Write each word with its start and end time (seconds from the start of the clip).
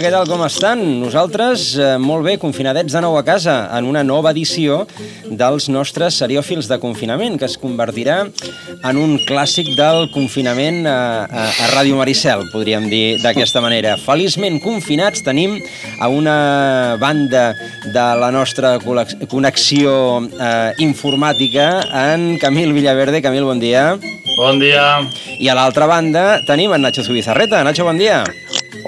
Què 0.00 0.10
tal, 0.12 0.24
com 0.24 0.40
estan? 0.46 0.80
Nosaltres, 1.00 1.74
eh, 1.76 1.98
molt 2.00 2.24
bé, 2.24 2.38
confinadets 2.40 2.94
de 2.94 3.00
nou 3.04 3.18
a 3.18 3.22
casa, 3.24 3.68
en 3.76 3.84
una 3.84 4.02
nova 4.02 4.30
edició 4.30 4.86
dels 5.28 5.68
nostres 5.68 6.16
seriòfils 6.22 6.68
de 6.70 6.78
confinament, 6.80 7.36
que 7.38 7.44
es 7.44 7.58
convertirà 7.60 8.22
en 8.24 8.96
un 8.96 9.18
clàssic 9.28 9.74
del 9.76 10.08
confinament 10.14 10.86
a, 10.88 11.26
a, 11.28 11.44
a 11.50 11.68
Ràdio 11.74 11.98
Maricel, 11.98 12.46
podríem 12.52 12.88
dir 12.88 13.18
d'aquesta 13.20 13.60
manera. 13.60 13.98
Feliçment 14.00 14.60
confinats 14.64 15.24
tenim 15.26 15.58
a 16.00 16.08
una 16.08 16.96
banda 17.00 17.50
de 17.84 18.06
la 18.22 18.30
nostra 18.32 18.78
connexió 18.80 19.92
eh, 20.22 20.72
informàtica 20.80 21.68
en 22.06 22.38
Camil 22.40 22.72
Villaverde. 22.72 23.20
Camil, 23.20 23.44
bon 23.44 23.60
dia. 23.60 23.98
Bon 24.38 24.56
dia. 24.62 25.02
I 25.36 25.50
a 25.50 25.58
l'altra 25.58 25.90
banda 25.90 26.40
tenim 26.48 26.72
en 26.72 26.88
Nacho 26.88 27.04
Zubizarreta. 27.04 27.60
Nacho, 27.66 27.84
bon 27.84 28.00
dia. 28.00 28.22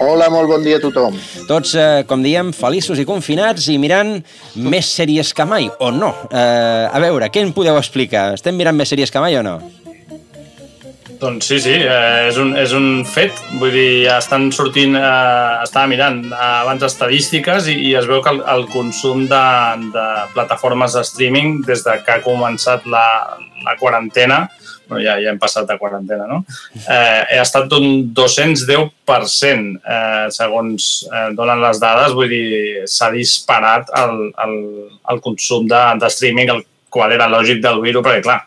Hola, 0.01 0.29
molt 0.33 0.48
bon 0.48 0.65
dia 0.65 0.79
a 0.79 0.83
tothom. 0.83 1.17
Tots, 1.48 1.75
eh, 1.75 2.05
com 2.09 2.23
diem, 2.23 2.53
feliços 2.53 2.98
i 2.98 3.05
confinats 3.09 3.69
i 3.69 3.79
mirant 3.79 4.17
més 4.57 4.89
sèries 4.97 5.33
que 5.35 5.45
mai, 5.45 5.69
o 5.81 5.91
no? 5.91 6.15
Eh, 6.31 6.89
a 6.93 6.98
veure, 7.01 7.29
què 7.31 7.43
en 7.43 7.53
podeu 7.53 7.77
explicar? 7.77 8.33
Estem 8.35 8.57
mirant 8.57 8.77
més 8.77 8.89
sèries 8.89 9.11
que 9.11 9.20
mai 9.20 9.37
o 9.37 9.43
no? 9.43 9.61
Doncs 11.23 11.47
sí, 11.47 11.61
sí, 11.63 11.75
eh, 11.79 12.29
és, 12.29 12.39
un, 12.43 12.57
és 12.59 12.73
un 12.75 13.05
fet. 13.07 13.37
Vull 13.61 13.70
dir, 13.70 13.91
ja 14.09 14.17
estan 14.19 14.48
sortint, 14.51 14.97
eh, 14.98 15.63
estava 15.63 15.87
mirant 15.87 16.25
eh, 16.33 16.39
abans 16.65 16.83
estadístiques 16.83 17.69
i, 17.70 17.77
i 17.91 17.95
es 17.95 18.09
veu 18.11 18.23
que 18.25 18.33
el, 18.33 18.43
el 18.55 18.67
consum 18.73 19.29
de, 19.31 19.45
de 19.95 20.07
plataformes 20.35 20.97
de 20.98 21.05
streaming 21.07 21.61
des 21.69 21.85
de 21.87 21.95
que 22.03 22.17
ha 22.17 22.25
començat 22.25 22.89
la, 22.91 23.07
la 23.63 23.77
quarantena 23.79 24.48
bueno, 24.93 25.03
ja, 25.05 25.17
ja 25.23 25.33
hem 25.33 25.41
passat 25.43 25.67
de 25.69 25.79
quarantena, 25.81 26.29
no? 26.31 26.43
Eh, 26.85 27.39
ha 27.39 27.43
estat 27.43 27.67
d'un 27.73 28.12
210%, 28.15 29.73
eh, 29.83 30.29
segons 30.37 30.89
eh, 31.09 31.27
donen 31.39 31.65
les 31.65 31.83
dades, 31.83 32.15
vull 32.17 32.31
dir, 32.31 32.87
s'ha 32.91 33.11
disparat 33.15 33.91
el, 34.05 34.31
el, 34.47 34.57
el 35.13 35.20
consum 35.25 35.67
de, 35.70 35.83
de 36.01 36.13
streaming, 36.13 36.55
el 36.57 36.65
qual 36.93 37.13
era 37.17 37.31
lògic 37.33 37.63
del 37.65 37.81
virus, 37.83 38.05
perquè, 38.05 38.23
clar, 38.25 38.41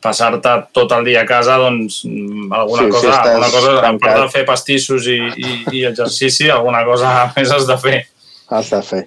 passar-te 0.00 0.52
tot 0.76 0.92
el 0.96 1.04
dia 1.04 1.22
a 1.24 1.28
casa, 1.28 1.58
doncs 1.60 2.02
alguna 2.04 2.86
Sí, 2.86 2.90
cosa, 2.94 3.10
estàs 3.10 3.30
alguna 3.34 3.50
cosa, 3.52 3.74
a 3.84 3.92
part 4.00 4.20
de 4.22 4.28
fer 4.32 4.44
pastissos 4.48 5.08
i, 5.12 5.18
i, 5.36 5.56
i 5.80 5.84
exercici, 5.88 6.48
alguna 6.50 6.84
cosa 6.88 7.14
més 7.36 7.52
has 7.52 7.68
de 7.68 7.76
fer. 7.80 7.98
Has 8.50 8.70
de 8.72 8.80
fer. 8.82 9.02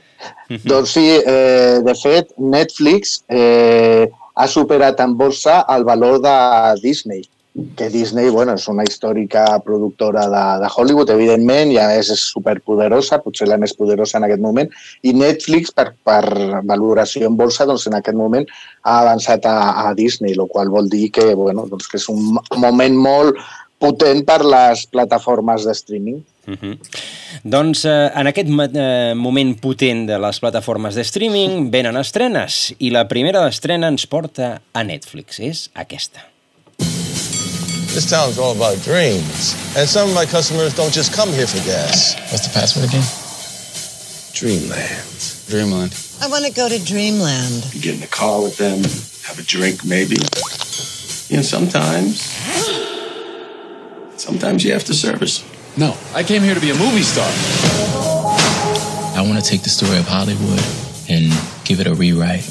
Doncs 0.63 0.93
sí, 0.95 1.05
eh, 1.19 1.81
de 1.83 1.95
fet, 1.99 2.29
Netflix 2.37 3.17
eh, 3.27 4.05
ha 4.33 4.47
superat 4.47 4.99
en 5.03 5.15
borsa 5.17 5.61
el 5.75 5.85
valor 5.85 6.19
de 6.21 6.35
Disney, 6.81 7.23
que 7.77 7.89
Disney 7.89 8.29
bueno, 8.33 8.55
és 8.57 8.65
una 8.67 8.85
històrica 8.87 9.43
productora 9.65 10.25
de, 10.29 10.43
de 10.63 10.69
Hollywood, 10.73 11.11
evidentment, 11.13 11.71
i 11.71 11.77
a 11.77 11.85
més 11.91 12.09
és 12.13 12.23
superpoderosa, 12.33 13.21
potser 13.21 13.47
la 13.49 13.59
més 13.61 13.75
poderosa 13.77 14.17
en 14.17 14.25
aquest 14.25 14.41
moment, 14.41 14.71
i 15.05 15.13
Netflix, 15.13 15.73
per, 15.75 15.91
per 16.05 16.23
valoració 16.65 17.29
en 17.29 17.37
borsa, 17.37 17.67
doncs 17.69 17.85
en 17.89 17.99
aquest 17.99 18.17
moment 18.17 18.47
ha 18.81 18.99
avançat 19.03 19.45
a, 19.45 19.57
a 19.85 19.93
Disney, 19.97 20.33
el 20.33 20.49
qual 20.49 20.73
vol 20.73 20.89
dir 20.89 21.11
que, 21.13 21.29
bueno, 21.37 21.67
doncs 21.69 21.91
que 21.91 22.01
és 22.01 22.09
un 22.09 22.39
moment 22.57 22.97
molt 22.97 23.37
potent 23.83 24.23
per 24.25 24.41
les 24.47 24.87
plataformes 24.89 25.67
de 25.67 25.77
streaming. 25.77 26.23
Uh 26.47 26.57
-huh. 26.59 26.77
Doncs 27.43 27.81
eh, 27.83 28.07
en 28.15 28.29
aquest 28.29 28.47
eh, 28.47 29.13
moment 29.19 29.49
potent 29.59 30.05
de 30.07 30.15
les 30.15 30.37
plataformes 30.39 30.95
de 30.95 31.03
streaming 31.03 31.65
venen 31.73 31.97
estrenes 31.99 32.69
i 32.79 32.91
la 32.93 33.03
primera 33.09 33.41
d'estrena 33.43 33.89
ens 33.91 34.05
porta 34.07 34.61
a 34.71 34.83
Netflix, 34.87 35.41
és 35.43 35.65
aquesta. 35.75 36.23
This 37.91 38.07
town's 38.09 38.39
all 38.39 38.55
about 38.55 38.79
dreams. 38.85 39.51
And 39.75 39.89
some 39.89 40.09
of 40.09 40.15
my 40.15 40.25
customers 40.25 40.73
don't 40.73 40.95
just 40.95 41.13
come 41.13 41.33
here 41.33 41.45
for 41.45 41.59
gas. 41.67 42.15
What's 42.31 42.47
the 42.47 42.53
password 42.55 42.87
again? 42.87 43.03
Dreamland. 44.31 45.27
Dreamland. 45.49 45.91
I 46.23 46.27
want 46.31 46.45
to 46.45 46.51
go 46.51 46.69
to 46.69 46.79
Dreamland. 46.79 47.67
You 47.75 47.81
get 47.81 47.95
in 47.95 47.99
the 47.99 48.07
car 48.07 48.41
with 48.41 48.55
them, 48.55 48.79
have 49.27 49.37
a 49.37 49.43
drink 49.43 49.83
maybe. 49.83 50.15
You 51.27 51.37
know, 51.37 51.43
sometimes, 51.43 52.23
sometimes 54.15 54.63
you 54.63 54.71
have 54.71 54.85
to 54.85 54.93
service. 54.93 55.43
'em. 55.43 55.52
No, 55.75 55.97
I 56.13 56.21
came 56.23 56.43
here 56.43 56.53
to 56.53 56.61
be 56.61 56.69
a 56.69 56.75
movie 56.75 57.01
star. 57.01 57.25
I 59.17 59.25
want 59.27 59.43
to 59.43 59.49
take 59.49 59.63
the 59.63 59.69
story 59.69 59.97
of 59.97 60.07
Hollywood 60.07 60.61
and 61.09 61.33
give 61.65 61.79
it 61.79 61.87
a 61.87 61.95
rewrite. 61.95 62.45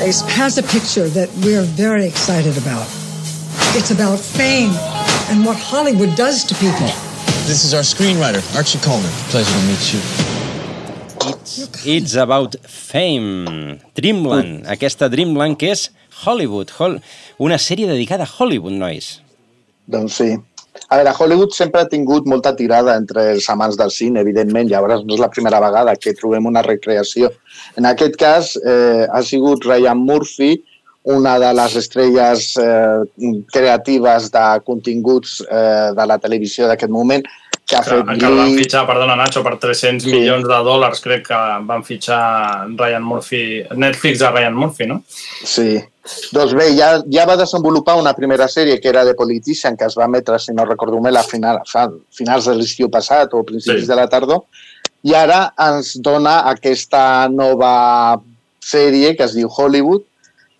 Ace 0.00 0.22
has 0.22 0.56
a 0.56 0.62
picture 0.62 1.08
that 1.10 1.28
we're 1.44 1.62
very 1.62 2.06
excited 2.06 2.56
about. 2.56 2.86
It's 3.76 3.90
about 3.90 4.18
fame 4.18 4.72
and 5.28 5.44
what 5.44 5.58
Hollywood 5.58 6.16
does 6.16 6.42
to 6.44 6.54
people. 6.54 6.88
This 7.44 7.64
is 7.64 7.74
our 7.74 7.84
screenwriter, 7.84 8.40
Archie 8.56 8.78
Coleman. 8.78 9.10
Pleasure 9.28 9.52
to 9.52 9.66
meet 9.68 9.92
you. 9.92 10.00
It's, 11.28 11.86
it's 11.86 12.14
About 12.16 12.56
Fame, 12.66 13.78
Dreamland, 13.94 14.66
aquesta 14.66 15.08
Dreamland 15.08 15.56
que 15.58 15.70
és 15.70 15.90
Hollywood, 16.24 16.70
Hol 16.78 17.00
una 17.38 17.58
sèrie 17.58 17.86
dedicada 17.86 18.24
a 18.24 18.30
Hollywood, 18.38 18.72
nois. 18.72 19.20
Doncs 19.86 20.16
sí. 20.18 20.32
A 20.92 20.96
veure, 20.98 21.12
Hollywood 21.16 21.54
sempre 21.56 21.80
ha 21.80 21.88
tingut 21.88 22.26
molta 22.28 22.50
tirada 22.52 22.92
entre 23.00 23.22
els 23.32 23.46
amants 23.48 23.78
del 23.80 23.88
cine, 23.94 24.20
evidentment, 24.20 24.68
llavors 24.68 25.06
no 25.06 25.14
és 25.16 25.22
la 25.22 25.30
primera 25.32 25.60
vegada 25.64 25.94
que 25.96 26.12
trobem 26.18 26.44
una 26.50 26.60
recreació. 26.66 27.30
En 27.80 27.88
aquest 27.88 28.18
cas 28.20 28.50
eh, 28.60 29.06
ha 29.08 29.22
sigut 29.24 29.64
Ryan 29.64 30.02
Murphy, 30.10 30.58
una 31.16 31.38
de 31.40 31.48
les 31.56 31.78
estrelles 31.80 32.50
eh, 32.60 33.32
creatives 33.54 34.28
de 34.36 34.44
continguts 34.66 35.38
eh, 35.46 35.88
de 35.96 36.06
la 36.12 36.18
televisió 36.20 36.68
d'aquest 36.68 36.92
moment, 36.92 37.24
que 37.72 37.78
ha 37.78 37.82
fet 37.86 38.18
que 38.20 38.30
van 38.36 38.52
fitxar, 38.58 38.82
perdona, 38.86 39.16
Nacho, 39.16 39.42
per 39.44 39.54
300 39.58 40.04
Sí. 40.04 40.12
milions 40.12 40.44
de 40.44 40.58
dòlars, 40.66 41.00
crec 41.00 41.24
que 41.28 41.38
van 41.68 41.82
fitxar 41.84 42.68
Ryan 42.76 43.02
Murphy, 43.02 43.62
Netflix 43.74 44.20
a 44.22 44.30
Ryan 44.30 44.54
Murphy, 44.54 44.86
no? 44.86 45.02
Sí. 45.44 45.80
Doncs 46.34 46.52
bé, 46.58 46.66
ja, 46.76 46.96
ja 47.08 47.24
va 47.24 47.36
desenvolupar 47.38 47.94
una 48.00 48.12
primera 48.12 48.48
sèrie 48.50 48.80
que 48.80 48.88
era 48.90 49.04
The 49.06 49.14
Politician, 49.14 49.76
que 49.76 49.84
es 49.86 49.94
va 49.96 50.04
emetre, 50.10 50.38
si 50.38 50.52
no 50.52 50.64
recordo 50.66 51.00
bé, 51.00 51.16
a 51.16 51.22
final, 51.22 51.60
a 51.62 51.88
finals 52.10 52.44
de 52.50 52.54
l'estiu 52.58 52.90
passat 52.90 53.32
o 53.34 53.44
principis 53.44 53.82
Sí. 53.82 53.88
de 53.88 53.96
la 53.96 54.08
tardor, 54.08 54.42
i 55.04 55.14
ara 55.14 55.52
ens 55.58 55.94
dona 56.02 56.40
aquesta 56.50 57.28
nova 57.28 58.20
sèrie 58.60 59.16
que 59.16 59.24
es 59.24 59.34
diu 59.34 59.48
Hollywood, 59.48 60.02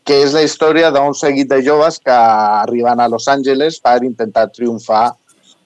que 0.05 0.23
és 0.23 0.33
la 0.33 0.43
història 0.43 0.91
d'un 0.91 1.13
seguit 1.15 1.49
de 1.49 1.61
joves 1.63 1.99
que 1.99 2.11
arriben 2.11 3.01
a 3.01 3.09
Los 3.09 3.29
Angeles 3.29 3.79
per 3.81 4.03
intentar 4.05 4.49
triomfar 4.51 5.13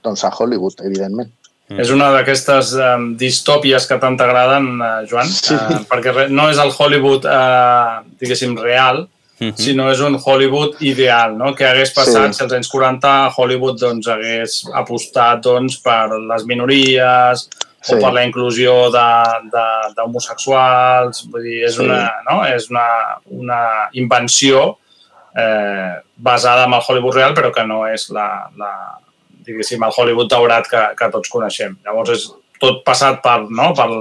doncs, 0.03 0.25
a 0.25 0.31
Hollywood, 0.31 0.75
evidentment. 0.85 1.31
Mm. 1.69 1.81
És 1.83 1.91
una 1.91 2.13
d'aquestes 2.15 2.75
um, 2.79 3.09
distòpies 3.19 3.89
que 3.89 3.97
tant 3.99 4.15
t'agraden, 4.17 4.69
uh, 4.81 5.07
Joan, 5.11 5.27
Sí. 5.27 5.55
uh, 5.55 5.81
perquè 5.91 6.29
no 6.31 6.49
és 6.51 6.59
el 6.63 6.71
Hollywood, 6.71 7.25
uh, 7.27 8.05
diguéssim, 8.21 8.57
real, 8.63 9.09
Mhm. 9.41 9.53
sinó 9.59 9.91
és 9.91 10.01
un 10.01 10.15
Hollywood 10.25 10.77
ideal, 10.81 11.37
no? 11.37 11.55
que 11.55 11.67
hagués 11.67 11.91
passat 11.93 12.29
Sí. 12.33 12.35
si 12.39 12.43
als 12.45 12.53
anys 12.53 12.69
40 12.69 13.31
Hollywood 13.37 13.79
doncs, 13.79 14.07
hagués 14.09 14.65
apostat 14.75 15.43
doncs, 15.43 15.77
per 15.83 16.09
les 16.09 16.47
minories 16.47 17.49
Sí. 17.83 17.95
o 17.95 17.99
per 18.01 18.13
la 18.15 18.25
inclusió 18.25 18.91
de- 18.91 19.51
de- 19.53 19.93
d'homosexuals, 19.95 21.27
vull 21.31 21.43
dir, 21.43 21.65
és, 21.65 21.75
Sí. 21.75 21.83
una, 21.85 22.13
no? 22.31 22.45
és 22.47 22.71
una, 22.71 22.87
una 23.27 23.89
invenció 23.93 24.79
eh, 25.39 26.01
basada 26.17 26.65
en 26.65 26.73
el 26.73 26.81
Hollywood 26.89 27.15
real, 27.15 27.35
però 27.35 27.53
que 27.53 27.63
no 27.67 27.87
és 27.87 28.09
la, 28.09 28.49
la, 28.57 28.99
diguéssim, 29.47 29.83
el 29.87 29.93
Hollywood 29.97 30.29
daurat 30.31 30.67
que, 30.71 30.83
que 30.99 31.11
tots 31.15 31.31
coneixem. 31.33 31.77
Llavors 31.87 32.11
és 32.17 32.29
tot 32.61 32.83
passat 32.87 33.23
per, 33.25 33.41
no? 33.51 33.73
pel, 33.79 33.97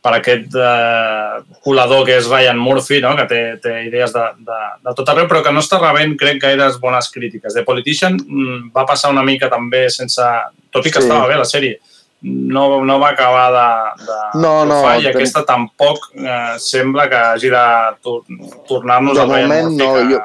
per 0.00 0.14
aquest 0.16 0.54
eh, 0.56 1.42
colador 1.64 2.06
que 2.08 2.14
és 2.16 2.28
Ryan 2.30 2.56
Murphy, 2.60 3.00
no? 3.04 3.12
que 3.18 3.26
té, 3.28 3.40
té 3.62 3.74
idees 3.88 4.12
de, 4.16 4.22
de, 4.46 4.60
de 4.86 4.94
tot 4.96 5.08
arreu, 5.12 5.26
però 5.28 5.42
que 5.44 5.52
no 5.52 5.60
està 5.60 5.78
rebent, 5.82 6.16
crec, 6.20 6.40
gaires 6.42 6.78
bones 6.80 7.10
crítiques. 7.12 7.52
The 7.56 7.64
Politician 7.68 8.16
mm, 8.16 8.70
va 8.76 8.86
passar 8.88 9.10
una 9.12 9.22
mica 9.26 9.48
també 9.52 9.86
sense... 9.92 10.24
Tot 10.70 10.86
i 10.86 10.90
que 10.94 11.00
Sí. 11.02 11.08
estava 11.08 11.26
bé 11.26 11.34
la 11.34 11.44
sèrie, 11.48 11.80
no, 12.22 12.84
no 12.86 12.98
va 13.02 13.08
acabar 13.10 13.46
de, 13.50 14.04
de 14.06 14.18
No, 14.38 14.52
no, 14.64 14.76
triomfar 14.76 14.92
i 15.00 15.02
ten- 15.06 15.14
aquesta 15.16 15.40
tampoc 15.48 16.04
eh, 16.14 16.52
sembla 16.62 17.08
que 17.10 17.16
hagi 17.16 17.50
de 17.50 17.62
tor 18.04 18.20
tornar-nos 18.68 19.18
a 19.18 19.24
Ryan 19.26 19.48
moment, 19.48 19.70
Murphy. 19.72 19.80
no, 19.82 19.88
que... 19.96 20.04
jo- 20.14 20.20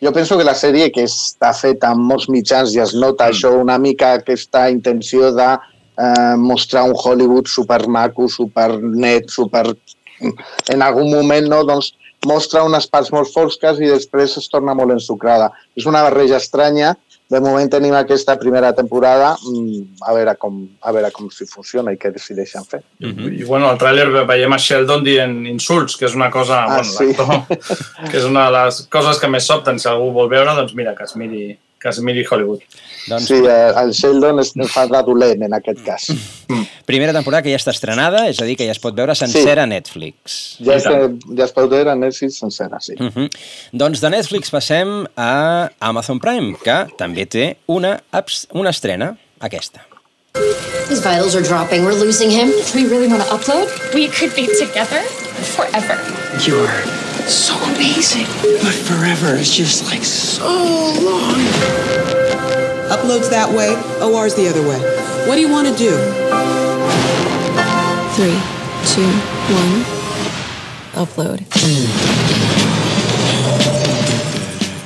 Jo 0.00 0.12
penso 0.16 0.38
que 0.38 0.44
la 0.48 0.56
sèrie 0.56 0.88
que 0.94 1.04
està 1.04 1.50
feta 1.56 1.90
en 1.92 2.00
molts 2.08 2.28
mitjans 2.32 2.72
i 2.74 2.80
es 2.80 2.94
nota 2.96 3.26
Mm. 3.26 3.34
això 3.34 3.50
una 3.60 3.78
mica 3.78 4.14
aquesta 4.14 4.70
intenció 4.70 5.32
de 5.36 5.50
eh, 5.52 6.36
mostrar 6.36 6.84
un 6.84 6.94
Hollywood 6.96 7.46
super 7.46 7.86
maco, 7.88 8.28
super 8.28 8.80
net, 8.80 9.28
super... 9.28 9.66
En 10.68 10.82
algun 10.82 11.10
moment, 11.10 11.46
no, 11.48 11.62
doncs, 11.64 11.94
mostra 12.28 12.62
unes 12.64 12.86
parts 12.86 13.10
molt 13.12 13.30
fosques 13.32 13.78
i 13.80 13.88
després 13.88 14.36
es 14.36 14.48
torna 14.52 14.74
molt 14.76 14.92
ensucrada. 14.92 15.50
És 15.76 15.86
una 15.88 16.02
barreja 16.04 16.36
estranya. 16.36 16.94
De 17.30 17.38
moment 17.38 17.68
tenim 17.70 17.94
aquesta 17.94 18.34
primera 18.38 18.72
temporada, 18.74 19.36
mm, 19.38 20.02
a 20.02 20.14
veure 20.16 20.34
com, 20.36 20.56
a 20.82 20.92
veure 20.92 21.12
com 21.14 21.28
si 21.30 21.46
funciona 21.46 21.92
i 21.94 21.98
què 22.00 22.10
decideixen 22.10 22.64
fer. 22.66 22.82
Mm 22.98 23.10
-hmm. 23.10 23.38
I 23.40 23.44
bueno, 23.44 23.68
al 23.68 23.78
tràiler 23.78 24.26
veiem 24.26 24.52
a 24.52 24.58
Sheldon 24.58 25.04
dient 25.04 25.46
insults, 25.46 25.96
que 25.96 26.06
és 26.06 26.14
una 26.14 26.30
cosa... 26.30 26.64
Ah, 26.64 26.82
bueno, 26.82 26.84
sí. 26.84 27.14
que 28.10 28.16
és 28.18 28.24
una 28.24 28.50
de 28.50 28.58
les 28.58 28.86
coses 28.90 29.18
que 29.18 29.28
més 29.28 29.46
sobten. 29.46 29.78
Si 29.78 29.88
algú 29.88 30.12
vol 30.12 30.28
veure, 30.28 30.54
doncs 30.56 30.74
mira, 30.74 30.94
que 30.94 31.04
es 31.04 31.14
miri, 31.16 31.58
que 31.80 31.88
es 31.88 31.98
miri 32.04 32.24
Hollywood. 32.30 32.60
Doncs 33.08 33.26
Sí, 33.30 33.34
eh, 33.34 33.72
el 33.82 33.92
Sheldon 33.96 34.40
es 34.40 34.52
fa 34.68 34.86
de 34.86 35.02
dolent 35.06 35.42
en 35.42 35.54
aquest 35.54 35.80
cas. 35.84 36.10
primera 36.86 37.12
temporada 37.12 37.42
que 37.42 37.50
ja 37.50 37.56
està 37.56 37.70
estrenada, 37.72 38.26
és 38.28 38.40
a 38.42 38.44
dir, 38.44 38.56
que 38.58 38.66
ja 38.66 38.72
es 38.72 38.78
pot 38.82 38.94
veure 38.94 39.14
sencera 39.14 39.62
a 39.62 39.66
Netflix. 39.70 40.56
Ja, 40.60 40.74
es, 40.76 40.84
ja 40.84 41.44
es 41.46 41.52
pot 41.56 41.70
veure 41.70 41.90
a 41.92 41.96
Netflix 41.96 42.38
sencera, 42.42 42.80
sí. 42.80 42.94
Uh 43.00 43.08
-huh. 43.08 43.28
Doncs 43.72 44.00
de 44.00 44.10
Netflix 44.10 44.50
passem 44.50 45.06
a 45.16 45.70
Amazon 45.80 46.18
Prime, 46.20 46.56
que 46.62 46.86
també 46.98 47.26
té 47.26 47.56
una, 47.66 48.02
abs- 48.12 48.46
una 48.52 48.70
estrena, 48.70 49.16
aquesta. 49.40 49.86
His 50.90 50.98
vitals 51.02 51.34
are 51.36 51.42
dropping. 51.42 51.84
We're 51.84 51.98
losing 52.04 52.30
him. 52.30 52.50
Do 52.50 52.74
we 52.74 52.84
really 52.88 53.06
want 53.08 53.22
to 53.24 53.34
upload? 53.34 53.68
We 53.94 54.08
could 54.08 54.34
be 54.34 54.46
together 54.58 55.02
forever. 55.56 55.96
You're 56.44 57.09
so 57.30 57.54
amazing. 57.74 58.26
But 58.62 58.74
forever 58.74 59.34
is 59.34 59.54
just 59.54 59.86
like 59.86 60.04
so 60.04 60.46
long. 61.00 61.40
Uploads 62.90 63.30
that 63.30 63.48
way, 63.54 63.70
OR's 64.02 64.34
the 64.34 64.48
other 64.48 64.62
way. 64.62 64.78
What 65.28 65.36
do 65.36 65.40
you 65.40 65.48
want 65.48 65.68
to 65.68 65.74
do? 65.74 65.94
Three, 68.16 68.38
two, 68.92 69.06
one. 69.54 69.84
Upload. 70.98 71.38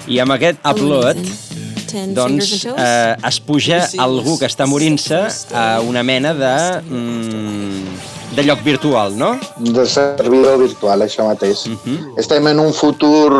I 0.06 0.18
amb 0.20 0.34
aquest 0.36 0.60
upload, 0.68 1.16
doncs, 2.12 2.66
eh, 2.68 3.16
es 3.24 3.38
puja 3.40 3.80
algú 4.04 4.36
que 4.38 4.50
està 4.50 4.66
morint-se 4.68 5.22
a 5.56 5.80
una 5.80 6.02
mena 6.04 6.34
de, 6.36 6.56
mm, 6.84 8.13
de 8.34 8.42
lloc 8.42 8.62
virtual, 8.62 9.16
no? 9.16 9.34
De 9.58 9.84
servidor 9.86 10.58
virtual, 10.58 11.02
això 11.02 11.26
mateix. 11.28 11.66
Uh 11.66 11.76
-huh. 11.84 12.18
Estem 12.18 12.46
en 12.48 12.58
un 12.58 12.72
futur 12.72 13.30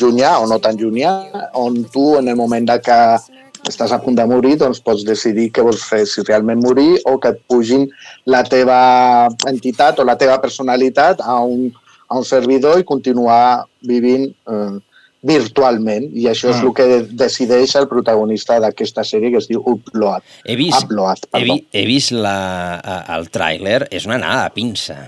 llunyà, 0.00 0.38
o 0.42 0.46
no 0.46 0.58
tan 0.58 0.76
llunyà, 0.76 1.50
on 1.54 1.84
tu, 1.84 2.16
en 2.18 2.28
el 2.28 2.36
moment 2.36 2.66
de 2.66 2.80
que 2.80 2.98
estàs 3.68 3.92
a 3.92 3.98
punt 3.98 4.16
de 4.16 4.26
morir, 4.26 4.56
doncs 4.56 4.80
pots 4.80 5.04
decidir 5.04 5.50
què 5.50 5.62
vols 5.62 5.82
fer, 5.82 6.06
si 6.06 6.22
realment 6.22 6.60
morir 6.60 7.00
o 7.04 7.18
que 7.18 7.28
et 7.28 7.40
pugin 7.48 7.88
la 8.26 8.42
teva 8.42 9.28
entitat 9.46 9.98
o 9.98 10.04
la 10.04 10.16
teva 10.16 10.40
personalitat 10.40 11.20
a 11.20 11.40
un, 11.40 11.72
a 12.08 12.18
un 12.18 12.24
servidor 12.24 12.78
i 12.78 12.84
continuar 12.84 13.64
vivint 13.80 14.34
eh, 14.48 14.80
virtualment. 15.24 16.10
I 16.12 16.28
això 16.30 16.50
és 16.52 16.60
Mm. 16.60 16.66
el 16.68 16.74
que 16.74 16.86
decideix 17.24 17.74
el 17.80 17.88
protagonista 17.88 18.60
d'aquesta 18.60 19.02
sèrie 19.02 19.32
que 19.32 19.40
es 19.40 19.48
diu 19.48 19.62
Upload. 19.64 20.22
He 20.44 20.56
vist, 20.56 20.84
Upload, 20.84 21.26
he, 21.32 21.44
vi, 21.44 21.58
he 21.72 21.84
vist 21.88 22.12
la, 22.12 22.80
el 23.16 23.30
tràiler, 23.32 23.86
és 23.90 24.06
una 24.06 24.20
anada 24.20 24.46
a 24.46 24.54
pinça. 24.54 24.98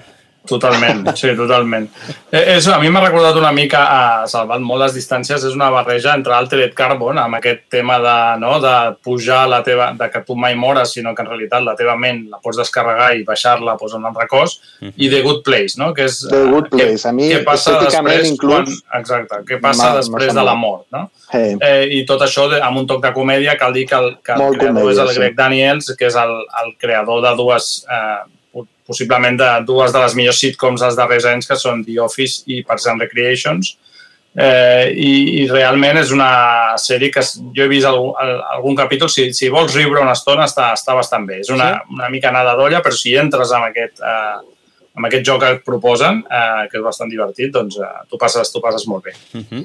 Totalment, 0.46 1.02
sí, 1.18 1.32
totalment. 1.38 1.88
Eh, 2.30 2.56
és, 2.56 2.68
a 2.70 2.78
mi 2.82 2.90
m'ha 2.92 3.02
recordat 3.04 3.38
una 3.40 3.52
mica, 3.56 3.82
a, 3.86 4.26
salvant 4.30 4.64
molt 4.64 4.84
les 4.86 4.96
distàncies, 4.96 5.44
és 5.48 5.56
una 5.56 5.70
barreja 5.74 6.14
entre 6.16 6.36
Altered 6.36 6.74
Carbon, 6.78 7.20
amb 7.22 7.40
aquest 7.40 7.66
tema 7.72 7.98
de, 8.04 8.16
no, 8.42 8.56
de 8.62 8.76
pujar 9.04 9.44
la 9.50 9.62
teva, 9.66 9.90
de 9.98 10.10
que 10.12 10.22
tu 10.26 10.36
mai 10.38 10.56
mores, 10.58 10.94
sinó 10.96 11.14
que 11.14 11.24
en 11.24 11.30
realitat 11.32 11.64
la 11.66 11.76
teva 11.78 11.96
ment 11.98 12.24
la 12.30 12.40
pots 12.42 12.60
descarregar 12.62 13.12
i 13.16 13.26
baixar-la 13.26 13.76
pues, 13.80 13.94
en 13.96 14.04
un 14.04 14.10
altre 14.12 14.28
cos, 14.30 14.58
i 14.94 15.10
The 15.10 15.22
Good 15.26 15.42
Place, 15.46 15.80
no? 15.80 15.92
que 15.96 16.06
és 16.08 16.22
The 16.30 16.44
Good 16.46 16.70
eh, 16.70 16.74
Place. 16.76 17.08
A 17.08 17.14
mi, 17.16 17.28
què 17.32 17.42
passa 17.46 17.78
després 17.82 18.30
inclús, 18.30 18.80
quan, 18.80 19.00
exacte, 19.02 19.42
què 19.48 19.60
passa 19.62 19.90
m'ha 19.90 20.00
després 20.00 20.34
de 20.34 20.46
la 20.46 20.56
mort, 20.58 20.86
no? 20.94 21.08
Eh, 21.34 21.56
Eh, 21.66 21.86
I 21.98 22.04
tot 22.08 22.22
això 22.24 22.46
de, 22.50 22.60
amb 22.62 22.82
un 22.82 22.86
toc 22.88 23.02
de 23.04 23.12
comèdia, 23.16 23.56
cal 23.60 23.74
dir 23.76 23.86
que 23.88 23.98
el, 23.98 24.10
que 24.24 24.34
el 24.34 24.42
Molt 24.42 24.58
creador 24.58 24.82
comèdia, 24.82 24.94
és 24.94 25.02
el 25.02 25.12
sí. 25.12 25.20
Greg 25.20 25.36
Daniels, 25.38 25.92
que 25.98 26.08
és 26.08 26.18
el, 26.20 26.34
el 26.62 26.72
creador 26.80 27.22
de 27.24 27.32
dues, 27.38 27.70
eh, 27.90 28.18
possiblement 28.86 29.36
de 29.40 29.48
dues 29.66 29.92
de 29.92 29.98
les 30.04 30.14
millors 30.14 30.38
sitcoms 30.40 30.80
dels 30.80 30.96
darrers 30.96 31.24
anys, 31.26 31.46
que 31.50 31.56
són 31.58 31.84
The 31.84 31.98
Office 32.04 32.44
i 32.46 32.62
Parks 32.64 32.86
and 32.92 33.02
Recreations. 33.02 33.74
Eh, 34.36 34.90
i, 34.92 35.12
I 35.40 35.46
realment 35.48 35.96
és 35.96 36.10
una 36.12 36.74
sèrie 36.76 37.08
que 37.10 37.22
jo 37.56 37.64
he 37.64 37.68
vist 37.72 37.86
algun, 37.88 38.10
al- 38.20 38.42
algun 38.58 38.76
capítol, 38.76 39.08
si, 39.08 39.30
si 39.32 39.48
vols 39.48 39.72
riure 39.74 40.02
una 40.02 40.12
estona 40.12 40.44
està, 40.44 40.74
està 40.76 40.92
bastant 40.98 41.24
bé. 41.24 41.38
És 41.40 41.48
una, 41.54 41.70
una 41.90 42.10
mica 42.12 42.28
anada 42.28 42.52
d'olla, 42.58 42.82
però 42.84 42.92
si 42.94 43.14
entres 43.16 43.52
amb 43.56 43.70
aquest, 43.70 44.02
eh, 44.04 44.36
amb 44.96 45.08
aquest 45.08 45.24
joc 45.28 45.40
que 45.40 45.52
et 45.56 45.64
proposen, 45.64 46.20
eh, 46.28 46.66
que 46.68 46.76
és 46.78 46.84
bastant 46.84 47.08
divertit, 47.08 47.48
doncs 47.54 47.78
eh, 47.80 47.88
tu, 48.12 48.20
passes, 48.20 48.52
tu 48.52 48.60
passes 48.64 48.84
molt 48.92 49.08
bé. 49.08 49.16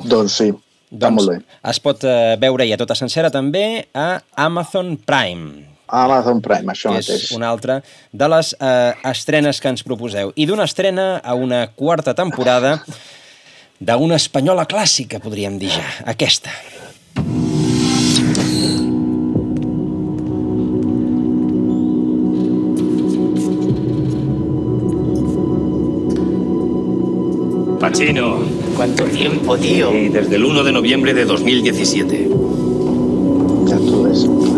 doncs 0.08 0.40
sí, 0.40 0.50
està 0.52 1.04
Doncs 1.06 1.18
molt 1.20 1.30
bé. 1.36 1.38
es 1.72 1.80
pot 1.84 2.02
eh, 2.08 2.36
veure 2.40 2.66
ja 2.68 2.80
tota 2.80 2.96
sencera 3.00 3.30
també 3.32 3.86
a 3.96 4.22
Amazon 4.48 4.96
Prime, 5.08 5.66
Amazon 5.92 6.42
Prime, 6.42 6.72
això 6.72 6.90
que 6.90 7.02
mateix. 7.02 7.26
és 7.28 7.32
una 7.36 7.50
altra 7.52 7.82
de 8.12 8.30
les 8.32 8.54
eh, 8.60 8.94
estrenes 9.12 9.60
que 9.60 9.70
ens 9.70 9.84
proposeu. 9.84 10.32
I 10.36 10.48
d'una 10.48 10.66
estrena 10.70 11.18
a 11.20 11.36
una 11.36 11.68
quarta 11.76 12.16
temporada 12.16 12.80
d'una 13.82 14.16
espanyola 14.16 14.68
clàssica, 14.70 15.20
podríem 15.20 15.58
dir 15.60 15.74
ja, 15.74 15.88
aquesta. 16.06 16.54
Pachino. 27.82 28.40
¿Cuánto 28.76 29.06
tiempo, 29.06 29.58
tío? 29.58 29.92
Y 29.98 30.10
desde 30.10 30.36
el 30.36 30.46
1 30.46 30.64
de 30.64 30.72
noviembre 30.72 31.14
de 31.16 31.26
2017. 31.26 32.30
Ja 33.68 33.78
t'ho 33.78 34.04
ves. 34.04 34.51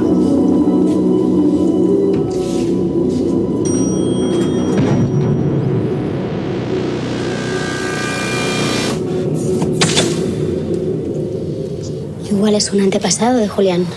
Igual 12.43 12.55
es 12.55 12.71
un 12.73 12.81
antepasado 12.81 13.37
de 13.37 13.47
Julián. 13.47 13.87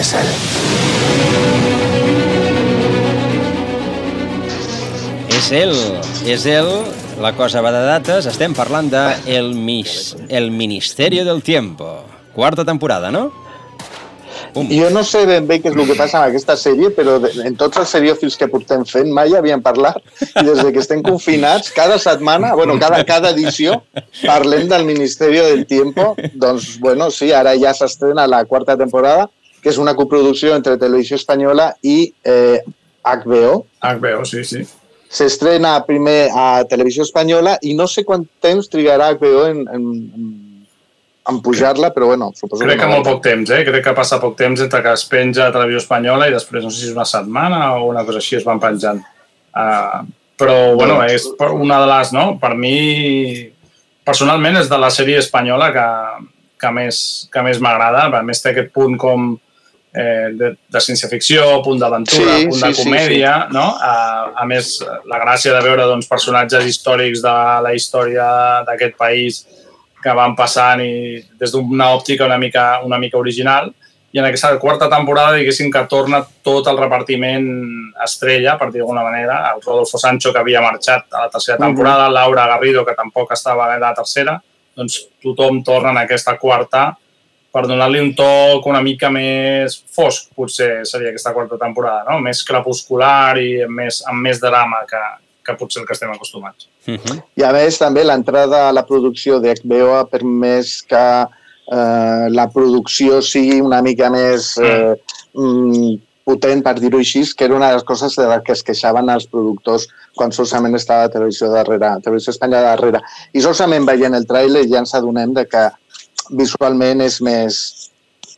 És 0.00 0.14
ell. 0.16 0.30
És 5.36 5.50
ell, 5.52 5.74
és 6.24 6.46
ell, 6.48 6.72
la 7.20 7.34
cosa 7.36 7.60
va 7.60 7.74
de 7.74 7.84
dates, 7.84 8.24
estem 8.32 8.56
parlant 8.56 8.88
de 8.88 9.04
El, 9.36 9.52
Mis, 9.52 10.14
el 10.30 10.48
Ministerio 10.56 11.28
del 11.28 11.42
Tiempo. 11.42 11.98
Quarta 12.32 12.64
temporada, 12.64 13.12
no? 13.12 13.28
Pum. 14.56 14.70
Jo 14.72 14.86
no 14.88 15.02
sé 15.04 15.26
ben 15.28 15.44
bé 15.44 15.58
què 15.60 15.68
és 15.68 15.74
el 15.76 15.84
que 15.84 15.94
passa 15.98 16.16
amb 16.16 16.30
aquesta 16.30 16.54
sèrie, 16.56 16.88
però 16.96 17.18
en 17.44 17.56
tots 17.60 17.76
els 17.76 17.90
seriòfils 17.92 18.38
que 18.40 18.46
portem 18.48 18.86
fent 18.88 19.10
mai 19.12 19.34
havíem 19.36 19.60
parlat 19.60 19.98
i 20.24 20.44
des 20.46 20.62
de 20.62 20.70
que 20.72 20.80
estem 20.80 21.02
confinats, 21.04 21.68
cada 21.76 21.98
setmana, 22.00 22.54
bueno, 22.56 22.78
cada, 22.80 23.02
cada 23.04 23.34
edició, 23.36 23.74
parlem 24.22 24.64
del 24.70 24.86
Ministeri 24.88 25.42
del 25.44 25.66
Tiempo. 25.68 26.14
Doncs, 26.32 26.78
bueno, 26.80 27.10
sí, 27.12 27.28
ara 27.36 27.52
ja 27.60 27.74
s'estrena 27.76 28.24
la 28.24 28.46
quarta 28.48 28.78
temporada, 28.80 29.28
que 29.60 29.74
és 29.74 29.82
una 29.82 29.92
coproducció 29.98 30.56
entre 30.56 30.78
Televisió 30.80 31.20
Espanyola 31.20 31.74
i 31.84 31.98
eh, 32.24 32.64
HBO. 33.04 33.60
HBO, 33.84 34.24
sí, 34.24 34.40
sí. 34.48 34.64
S'estrena 35.12 35.76
primer 35.84 36.30
a 36.32 36.64
Televisió 36.64 37.04
Espanyola 37.04 37.58
i 37.60 37.76
no 37.76 37.84
sé 37.92 38.08
quant 38.08 38.24
temps 38.40 38.72
trigarà 38.72 39.12
HBO 39.20 39.44
en, 39.52 39.66
en, 39.68 39.86
en, 41.30 41.40
pujar-la, 41.42 41.90
però 41.94 42.10
bueno, 42.12 42.30
suposo 42.34 42.64
Crec 42.64 42.80
que 42.80 42.88
no 42.88 42.98
molt 42.98 43.08
poc 43.08 43.24
temps, 43.24 43.50
eh? 43.50 43.62
Crec 43.66 43.84
que 43.84 43.96
passa 43.96 44.20
poc 44.22 44.36
temps 44.38 44.62
entre 44.62 44.82
que 44.84 44.92
es 44.94 45.04
penja 45.10 45.48
a 45.48 45.54
Televisió 45.54 45.82
Espanyola 45.82 46.28
i 46.28 46.34
després 46.34 46.64
no 46.64 46.70
sé 46.70 46.82
si 46.82 46.90
és 46.90 46.96
una 46.96 47.08
setmana 47.08 47.60
o 47.76 47.88
una 47.90 48.04
cosa 48.06 48.22
així 48.22 48.38
es 48.38 48.46
van 48.46 48.62
penjant. 48.62 49.02
Uh, 49.56 50.04
però, 50.36 50.56
bueno, 50.76 51.00
és 51.08 51.26
una 51.40 51.80
de 51.80 51.88
les, 51.90 52.12
no? 52.12 52.26
Per 52.42 52.52
mi, 52.58 52.76
personalment, 54.04 54.60
és 54.60 54.70
de 54.70 54.78
la 54.78 54.92
sèrie 54.92 55.18
espanyola 55.22 55.70
que, 55.74 55.88
que 56.60 56.72
més, 56.76 57.00
que 57.32 57.44
més 57.46 57.60
m'agrada. 57.64 58.06
A 58.12 58.22
més, 58.26 58.42
té 58.44 58.52
aquest 58.52 58.68
punt 58.76 58.98
com 59.00 59.30
eh, 59.96 60.28
de, 60.36 60.52
de 60.72 60.82
ciència-ficció, 60.84 61.46
punt 61.64 61.80
d'aventura, 61.80 62.36
Sí, 62.36 62.50
punt 62.50 62.60
sí, 62.60 62.66
de 62.66 62.72
sí, 62.74 62.84
comèdia, 62.84 63.34
no? 63.54 63.64
A, 63.80 63.94
a 64.36 64.46
més, 64.48 64.76
la 65.08 65.20
gràcia 65.24 65.56
de 65.56 65.64
veure 65.64 65.88
doncs, 65.88 66.08
personatges 66.10 66.68
històrics 66.68 67.24
de 67.24 67.36
la 67.64 67.72
història 67.76 68.28
d'aquest 68.68 69.00
país 69.00 69.40
que 70.06 70.14
van 70.14 70.36
passant 70.38 70.82
i 70.84 71.18
des 71.40 71.50
d'una 71.50 71.90
òptica 71.96 72.28
una 72.28 72.38
mica, 72.38 72.68
una 72.86 73.00
mica 73.02 73.18
original. 73.18 73.72
I 74.14 74.20
en 74.22 74.28
aquesta 74.28 74.52
quarta 74.62 74.86
temporada, 74.88 75.34
diguéssim 75.36 75.68
que 75.72 75.82
torna 75.90 76.22
tot 76.46 76.68
el 76.70 76.78
repartiment 76.78 77.48
estrella, 78.04 78.54
per 78.56 78.70
dir 78.70 78.80
d'alguna 78.80 79.02
manera. 79.04 79.40
El 79.50 79.64
Rodolfo 79.64 79.98
Sancho, 79.98 80.32
que 80.32 80.40
havia 80.40 80.62
marxat 80.64 81.10
a 81.10 81.26
la 81.26 81.32
tercera 81.32 81.58
temporada, 81.60 82.06
Laura 82.08 82.46
Garrido, 82.52 82.84
que 82.86 82.94
tampoc 82.94 83.34
estava 83.34 83.66
a 83.66 83.80
la 83.82 83.92
tercera, 83.98 84.38
doncs 84.78 85.02
tothom 85.24 85.60
torna 85.66 85.90
en 85.90 86.00
aquesta 86.04 86.36
quarta 86.38 86.86
per 87.56 87.64
donar-li 87.66 88.00
un 88.04 88.10
toc 88.16 88.66
una 88.68 88.82
mica 88.84 89.08
més 89.12 89.78
fosc, 89.96 90.28
potser 90.36 90.84
seria 90.84 91.08
aquesta 91.10 91.32
quarta 91.32 91.56
temporada, 91.60 92.04
no? 92.10 92.20
Més 92.24 92.42
crepuscular 92.44 93.38
i 93.40 93.62
amb 93.64 93.80
més, 93.80 94.02
amb 94.06 94.20
més 94.22 94.40
drama 94.42 94.82
que, 94.88 95.00
que 95.46 95.56
potser 95.58 95.82
el 95.82 95.88
que 95.88 95.94
estem 95.94 96.10
acostumats. 96.12 96.68
Uh 96.86 96.98
-huh. 96.98 97.22
I 97.36 97.42
a 97.42 97.52
més, 97.52 97.78
també 97.78 98.04
l'entrada 98.04 98.68
a 98.68 98.72
la 98.72 98.86
producció 98.86 99.40
d'HBO 99.40 99.94
ha 99.94 100.04
permès 100.10 100.82
que 100.82 101.06
eh, 101.72 102.26
la 102.30 102.48
producció 102.50 103.22
sigui 103.22 103.60
una 103.60 103.82
mica 103.82 104.10
més 104.10 104.56
eh, 104.58 104.94
mm, 105.34 105.94
potent, 106.26 106.62
per 106.62 106.74
dir-ho 106.80 106.98
així, 106.98 107.22
que 107.36 107.44
era 107.44 107.54
una 107.54 107.68
de 107.70 107.78
les 107.78 107.84
coses 107.84 108.14
de 108.16 108.26
les 108.26 108.42
que 108.42 108.52
es 108.52 108.62
queixaven 108.66 109.08
els 109.08 109.26
productors 109.30 109.86
quan 110.16 110.32
solament 110.32 110.74
estava 110.74 111.06
la 111.06 111.12
televisió 111.12 111.50
darrere, 111.52 112.00
televisió 112.02 112.32
espanyola 112.34 112.74
darrere. 112.74 113.00
I 113.32 113.40
solament 113.40 113.86
veient 113.86 114.14
el 114.14 114.26
tràiler 114.26 114.64
ja 114.70 114.78
ens 114.82 114.94
adonem 114.94 115.34
de 115.34 115.46
que 115.46 115.70
visualment 116.30 117.04
és 117.04 117.20
més 117.22 117.90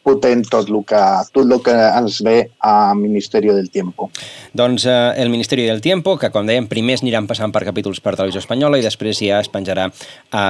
potent 0.05 0.45
tot 0.49 0.69
el 0.71 0.81
que, 0.89 1.01
tot 1.35 1.45
el 1.49 1.63
que 1.65 1.75
ens 1.75 2.21
ve 2.25 2.37
a 2.65 2.95
Ministerio 2.95 3.55
del 3.57 3.71
Tiempo. 3.71 4.11
Doncs 4.57 4.87
eh, 4.89 5.15
el 5.23 5.31
Ministeri 5.31 5.67
del 5.69 5.83
Tiempo, 5.85 6.17
que 6.19 6.31
com 6.35 6.47
dèiem, 6.49 6.69
primers 6.71 7.03
aniran 7.05 7.29
passant 7.31 7.53
per 7.55 7.65
capítols 7.69 8.01
per 8.05 8.17
televisió 8.17 8.43
espanyola 8.43 8.81
i 8.81 8.85
després 8.87 9.21
ja 9.25 9.41
es 9.43 9.51
penjarà 9.53 9.89
a, 9.89 10.45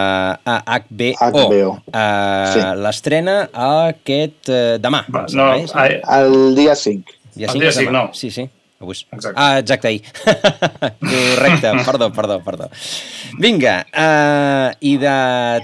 a 0.44 0.58
HBO. 0.78 1.14
HBO. 1.18 1.72
Uh, 1.92 2.48
Sí. 2.48 2.60
L'estrena 2.82 3.38
aquest 3.52 4.50
eh, 4.52 4.76
demà. 4.82 5.04
Va, 5.12 5.24
no, 5.26 5.28
sembla, 5.28 5.56
és, 5.62 5.74
ai, 5.74 5.98
El 6.18 6.56
dia 6.56 6.76
5. 6.78 7.18
Dia 7.38 7.48
el 7.48 7.52
cinc 7.54 7.62
dia 7.62 7.70
és 7.70 7.78
cinc, 7.78 7.90
demà. 7.90 8.06
no. 8.08 8.14
Sí, 8.16 8.30
sí. 8.34 8.48
Avui. 8.80 8.94
és- 8.94 9.06
Exacte. 9.10 9.40
Ah, 9.40 9.58
exacte, 9.58 9.88
ahir. 9.88 10.02
Correcte, 11.34 11.72
perdó, 11.84 12.10
perdó, 12.12 12.40
perdó. 12.44 12.68
Vinga, 13.38 13.86
uh, 13.90 14.70
i 14.80 14.96
de 15.02 15.16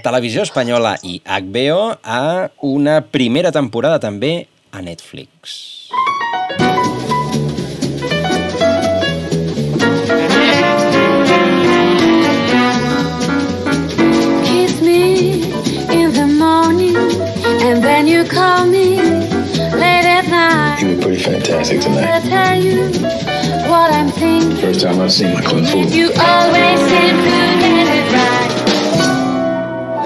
televisió 0.03 0.43
espanyola 0.43 0.97
i 1.03 1.21
HBO 1.23 1.95
a 2.03 2.49
una 2.61 2.99
primera 3.01 3.51
temporada 3.55 3.99
també 3.99 4.47
a 4.71 4.81
Netflix. 4.81 5.89
Kiss 14.45 14.81
me 14.81 15.43
in 16.01 16.11
the 16.13 16.25
morning, 16.27 16.95
and 17.67 17.83
then 17.83 18.07
you 18.07 18.23
call 18.25 18.65
me 18.65 18.97
at 20.75 20.81
night. 20.81 20.89
You 20.89 20.95
were 20.95 21.01
pretty 21.01 21.23
fantastic 21.23 21.79
I 21.79 21.83
tonight. 21.83 22.21
tell 22.21 22.55
you 22.61 22.81
what 23.69 23.91
I'm 23.91 24.09
thinking. 24.09 24.57
First 24.57 24.81
time 24.81 24.99
I've 24.99 25.11
seen 25.11 25.33
my 25.33 25.41
kung 25.41 25.65
fu. 25.65 25.79
You 25.79 26.11
always 26.17 26.79
seem 26.79 27.15
to 27.15 27.37
get 27.61 27.87
it 27.87 28.11
right. 28.13 28.51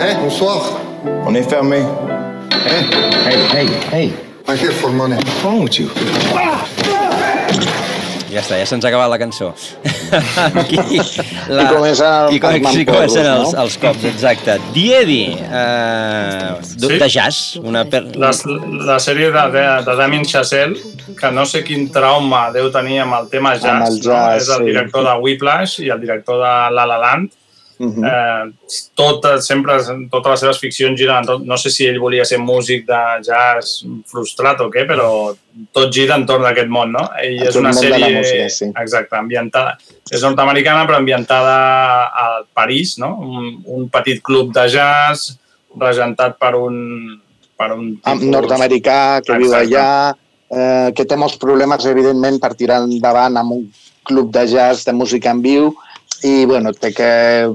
Hey, 0.01 0.13
bonsoir. 0.15 0.61
On 1.25 1.35
est 1.35 1.49
fermé. 1.49 1.81
Hey, 2.63 2.83
hey, 3.23 3.39
hey, 3.47 3.67
hey. 3.89 4.13
I'm 4.47 4.57
here 4.57 4.71
for 4.71 4.91
money. 4.91 5.15
What's 5.15 5.43
wrong 5.43 5.63
with 5.63 5.79
you? 5.79 5.89
Ah! 6.33 6.78
Ja 8.29 8.43
està, 8.43 8.59
ja 8.59 8.65
se'ns 8.69 8.85
ha 8.85 8.89
acabat 8.91 9.09
la 9.09 9.17
cançó. 9.21 9.47
Aquí, 10.61 10.77
I 10.77 11.63
comencen 11.69 12.35
I 12.35 12.39
com, 12.41 12.53
els 12.53 12.75
sí, 12.75 12.83
comencen 12.85 13.25
mamporros, 13.25 13.47
els, 13.47 13.55
no? 13.55 13.63
els 13.63 13.77
cops, 13.81 14.05
exacte. 14.11 14.57
Diedi, 14.75 15.23
eh, 15.39 16.51
de, 16.75 16.87
Sí. 16.87 16.99
de 17.01 17.09
jazz, 17.09 17.39
una... 17.63 17.85
Per... 17.89 18.03
la, 18.21 18.31
la 18.91 18.99
sèrie 19.01 19.31
de, 19.33 19.45
de, 19.55 19.65
de 19.87 19.97
Damien 19.97 20.25
Chazelle, 20.29 20.77
que 21.17 21.31
no 21.33 21.45
sé 21.49 21.63
quin 21.65 21.87
trauma 21.93 22.45
deu 22.53 22.69
tenir 22.73 23.01
amb 23.05 23.17
el 23.17 23.29
tema 23.33 23.55
jazz, 23.57 23.73
Amb 23.73 23.89
el 23.89 23.99
jazz, 23.99 24.13
no? 24.13 24.37
és 24.37 24.53
el 24.55 24.63
sí. 24.63 24.69
director 24.71 25.05
de 25.09 25.17
Whiplash 25.25 25.79
i 25.85 25.89
el 25.89 26.01
director 26.05 26.37
de 26.43 26.53
La 26.77 26.85
La 26.89 27.01
Land. 27.01 27.33
Mhm. 27.79 28.03
Eh, 28.03 28.79
tot, 28.93 29.23
sempre, 29.39 29.77
totes 30.11 30.33
les 30.33 30.41
seves 30.43 30.57
ficcions 30.59 30.99
giren 30.99 31.21
entorn, 31.21 31.45
no 31.47 31.55
sé 31.57 31.71
si 31.71 31.85
ell 31.87 31.99
volia 32.03 32.25
ser 32.27 32.41
músic 32.43 32.83
de 32.89 32.99
jazz 33.23 33.85
frustrat 34.11 34.59
o 34.59 34.67
què, 34.73 34.83
però 34.89 35.07
tot 35.71 35.87
gira 35.95 36.17
entorn 36.19 36.43
d'aquest 36.43 36.67
món, 36.67 36.91
no? 36.91 37.05
Ell 37.23 37.39
és 37.47 37.55
una 37.55 37.71
sèrie, 37.71 38.11
música, 38.17 38.49
sí. 38.51 38.67
exacte, 38.83 39.15
ambientada, 39.15 39.77
és 40.11 40.27
nord-americana 40.27 40.83
però 40.89 40.99
ambientada 40.99 41.55
a 42.11 42.27
París, 42.53 42.97
no? 42.99 43.13
Un, 43.23 43.49
un 43.79 43.87
petit 43.87 44.19
club 44.27 44.51
de 44.51 44.67
jazz 44.75 45.37
regentat 45.79 46.35
per 46.35 46.57
un, 46.59 46.75
per 47.55 47.71
un 47.77 47.93
Amb 48.11 48.27
nord-americà 48.27 49.21
que 49.23 49.39
viu 49.39 49.53
Exacte. 49.53 49.69
allà, 49.71 50.15
eh, 50.51 50.91
que 50.97 51.07
té 51.07 51.15
molts 51.15 51.39
problemes, 51.39 51.87
evidentment, 51.87 52.43
per 52.43 52.57
tirar 52.59 52.83
endavant 52.83 53.39
amb 53.39 53.61
un 53.61 53.69
club 54.03 54.33
de 54.35 54.49
jazz 54.51 54.83
de 54.83 54.91
música 54.91 55.31
en 55.31 55.39
viu 55.45 55.71
i, 56.23 56.45
bueno, 56.45 56.73
té 56.73 56.91
que 56.93 57.09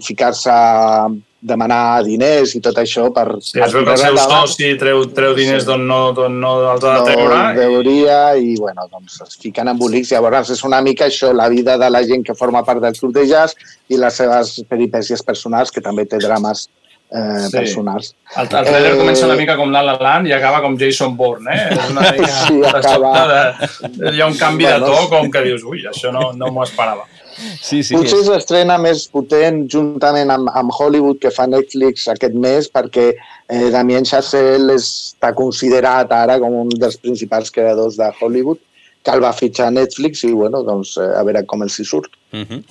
ficar-se 0.05 0.51
a 0.51 1.09
demanar 1.45 2.03
diners 2.07 2.55
i 2.57 2.61
tot 2.65 2.79
això 2.81 3.11
per... 3.13 3.27
Sí, 3.45 3.59
es 3.61 3.73
veu 3.77 3.85
que 3.85 3.93
el 3.93 3.99
seu 4.01 4.17
soci 4.17 4.71
treu, 4.81 5.03
treu 5.13 5.35
diners 5.37 5.67
d'on 5.69 5.83
no, 5.87 5.99
d'on 6.17 6.39
no 6.41 6.55
els 6.73 6.85
ha 6.89 6.95
de 7.03 7.11
treure. 7.11 7.35
no 7.37 7.59
deuria 7.59 8.21
i, 8.41 8.55
bueno, 8.57 8.87
doncs 8.91 9.19
es 9.27 9.37
fiquen 9.43 9.69
embolics. 9.69 10.15
Llavors 10.15 10.55
és 10.55 10.63
una 10.65 10.81
mica 10.81 11.11
això, 11.11 11.35
la 11.37 11.51
vida 11.53 11.77
de 11.77 11.91
la 11.93 12.01
gent 12.09 12.25
que 12.25 12.33
forma 12.39 12.65
part 12.65 12.81
del 12.81 12.97
club 12.97 13.13
de 13.19 13.27
jazz 13.29 13.53
i 13.93 13.99
les 14.01 14.17
seves 14.17 14.55
peripècies 14.71 15.21
personals, 15.23 15.71
que 15.71 15.85
també 15.85 16.07
té 16.09 16.17
drames 16.23 16.65
eh, 17.13 17.45
Sí. 17.45 17.53
personals. 17.59 18.15
El, 18.39 18.47
el 18.49 18.49
trailer 18.49 18.95
Eh, 18.95 18.99
comença 18.99 19.27
una 19.29 19.37
mica 19.37 19.59
com 19.61 19.71
La 19.71 19.83
La 19.85 19.99
Land 20.01 20.27
i 20.27 20.33
acaba 20.33 20.63
com 20.65 20.79
Jason 20.81 21.13
Bourne, 21.15 21.53
eh? 21.53 21.67
És 21.77 21.91
una 21.93 22.01
mica 22.17 22.33
Sí, 22.49 22.63
acaba- 22.73 23.27
de, 23.29 24.15
hi 24.17 24.21
ha 24.25 24.27
un 24.33 24.39
canvi 24.41 24.65
Bueno, 24.65 24.87
de 24.89 24.97
to 24.97 25.09
com 25.13 25.29
que 25.31 25.45
dius, 25.45 25.63
ui, 25.69 25.85
això 25.93 26.11
no, 26.11 26.33
no 26.33 26.49
m'ho 26.51 26.65
esperava. 26.65 27.05
Sí, 27.35 27.83
sí. 27.83 27.95
Potser 27.95 28.21
és 28.23 28.29
l'estrena 28.31 28.77
més 28.81 29.07
potent 29.13 29.65
juntament 29.71 30.31
amb, 30.35 30.51
amb 30.55 30.75
Hollywood 30.75 31.21
que 31.23 31.33
fa 31.35 31.47
Netflix 31.51 32.07
aquest 32.13 32.37
mes 32.47 32.69
perquè 32.73 33.09
eh, 33.15 33.71
Damien 33.75 34.07
Chazelle 34.09 34.77
està 34.79 35.33
considerat 35.37 36.13
ara 36.15 36.39
com 36.43 36.55
un 36.65 36.73
dels 36.79 36.99
principals 37.01 37.51
creadors 37.55 37.99
de 38.01 38.11
Hollywood 38.21 38.63
que 39.05 39.13
el 39.13 39.23
va 39.25 39.35
fitxar 39.37 39.69
a 39.69 39.75
Netflix 39.75 40.25
i 40.25 40.33
bueno, 40.33 40.63
doncs, 40.65 40.97
eh, 40.97 41.11
a 41.19 41.23
veure 41.27 41.45
com 41.51 41.65
els 41.67 41.77
hi 41.79 41.87
surt. 41.89 42.15
Uh 42.35 42.41
-huh. 42.49 42.63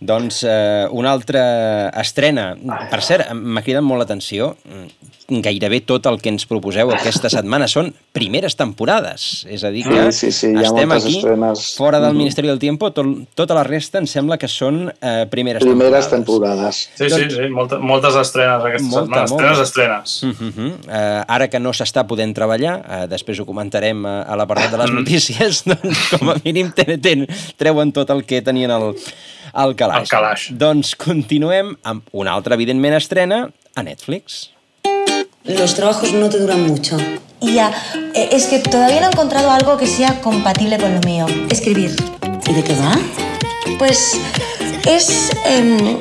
Doncs 0.00 0.42
eh, 0.44 0.86
una 0.92 1.10
altra 1.10 1.88
estrena. 2.02 2.54
Per 2.90 3.00
cert, 3.02 3.32
m'ha 3.32 3.62
cridat 3.62 3.82
molt 3.82 4.00
l'atenció. 4.04 4.56
Gairebé 5.28 5.80
tot 5.82 6.04
el 6.06 6.20
que 6.22 6.28
ens 6.30 6.44
proposeu 6.46 6.90
aquesta 6.94 7.26
setmana 7.32 7.66
són 7.66 7.88
primeres 8.14 8.54
temporades. 8.54 9.44
És 9.50 9.64
a 9.66 9.70
dir, 9.74 9.82
que 9.82 10.12
Sí, 10.12 10.30
sí, 10.30 10.32
sí, 10.32 10.46
estem 10.54 10.86
moltes 10.88 11.04
aquí, 11.04 11.16
estrenes. 11.16 11.74
fora 11.76 11.98
del. 11.98 12.14
Ministeri 12.14 12.46
del 12.46 12.60
Tiempo, 12.60 12.92
tot, 12.92 13.06
tota 13.34 13.54
la 13.54 13.64
resta 13.64 13.98
em 13.98 14.06
sembla 14.06 14.38
que 14.38 14.46
són 14.46 14.92
eh, 15.00 15.26
primeres, 15.28 15.64
Primeres 15.64 16.08
temporades. 16.08 16.86
temporades. 16.86 16.90
Sí, 16.94 17.10
sí, 17.10 17.30
sí, 17.42 17.48
molta, 17.50 17.78
moltes 17.78 18.14
estrenes 18.14 18.62
aquesta 18.64 18.88
Molta, 18.88 19.26
setmana. 19.26 19.50
molta. 19.50 19.62
Estrenes, 19.62 20.20
estrenes. 20.20 20.22
Uh 20.22 20.28
-huh. 20.28 20.72
uh, 20.86 21.24
ara 21.26 21.48
que 21.48 21.58
no 21.58 21.70
s'està 21.72 22.06
podent 22.06 22.32
treballar, 22.34 22.78
uh, 22.78 23.06
després 23.08 23.40
ho 23.40 23.44
comentarem 23.46 24.04
uh, 24.04 24.08
a 24.32 24.36
l'apartat 24.36 24.70
de 24.70 24.78
les 24.78 24.90
Mm. 24.90 24.94
notícies, 24.94 25.64
doncs 25.66 26.08
com 26.18 26.30
a 26.30 26.36
mínim 26.44 26.70
ten, 26.72 27.00
ten, 27.00 27.26
treuen 27.56 27.90
tot 27.92 28.10
el 28.10 28.24
que 28.24 28.42
tenien 28.42 28.70
al, 28.70 28.94
al 29.52 29.74
calaix. 29.76 30.00
Al 30.00 30.08
calaix. 30.08 30.48
Doncs 30.52 30.94
continuem 30.96 31.76
amb 31.82 32.02
una 32.12 32.32
altra, 32.34 32.54
evidentment, 32.54 32.94
estrena 32.94 33.50
a 33.74 33.82
Netflix. 33.82 34.50
Los 35.44 35.74
trabajos 35.74 36.12
no 36.12 36.28
te 36.28 36.38
duran 36.38 36.66
mucho. 36.66 36.96
Ya, 37.40 37.70
eh, 38.14 38.30
es 38.32 38.46
que 38.46 38.58
todavía 38.58 39.00
no 39.00 39.06
he 39.06 39.10
encontrado 39.10 39.50
algo 39.50 39.76
que 39.76 39.86
sea 39.86 40.20
compatible 40.20 40.78
con 40.78 40.94
lo 40.94 41.00
mío. 41.00 41.26
Escribir. 41.50 41.94
¿Y 42.48 42.52
de 42.52 42.64
qué 42.64 42.74
va? 42.74 42.96
Pues 43.78 44.18
es... 44.86 45.30
em, 45.44 45.98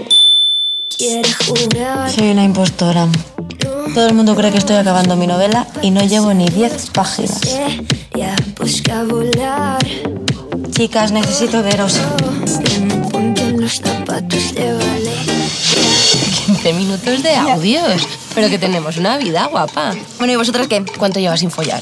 Soy 2.09 2.31
una 2.31 2.43
impostora. 2.43 3.07
Todo 3.93 4.07
el 4.07 4.13
mundo 4.13 4.35
cree 4.35 4.51
que 4.51 4.57
estoy 4.57 4.77
acabando 4.77 5.15
mi 5.15 5.27
novela 5.27 5.67
y 5.81 5.91
no 5.91 6.03
llevo 6.03 6.33
ni 6.33 6.47
10 6.47 6.89
páginas. 6.91 7.41
Chicas, 10.71 11.12
necesito 11.12 11.62
veros. 11.63 12.00
15 16.45 16.74
minutos 16.74 17.24
de 17.24 17.36
audios. 17.36 18.07
Pero 18.36 18.50
que 18.50 18.60
tenemos 18.60 18.98
una 18.98 19.17
vida 19.17 19.48
guapa. 19.48 19.95
Bueno, 20.17 20.34
¿y 20.34 20.36
vosotras 20.36 20.67
qué? 20.67 20.84
¿Cuánto 20.98 21.19
llevas 21.19 21.39
sin 21.39 21.50
follar? 21.50 21.81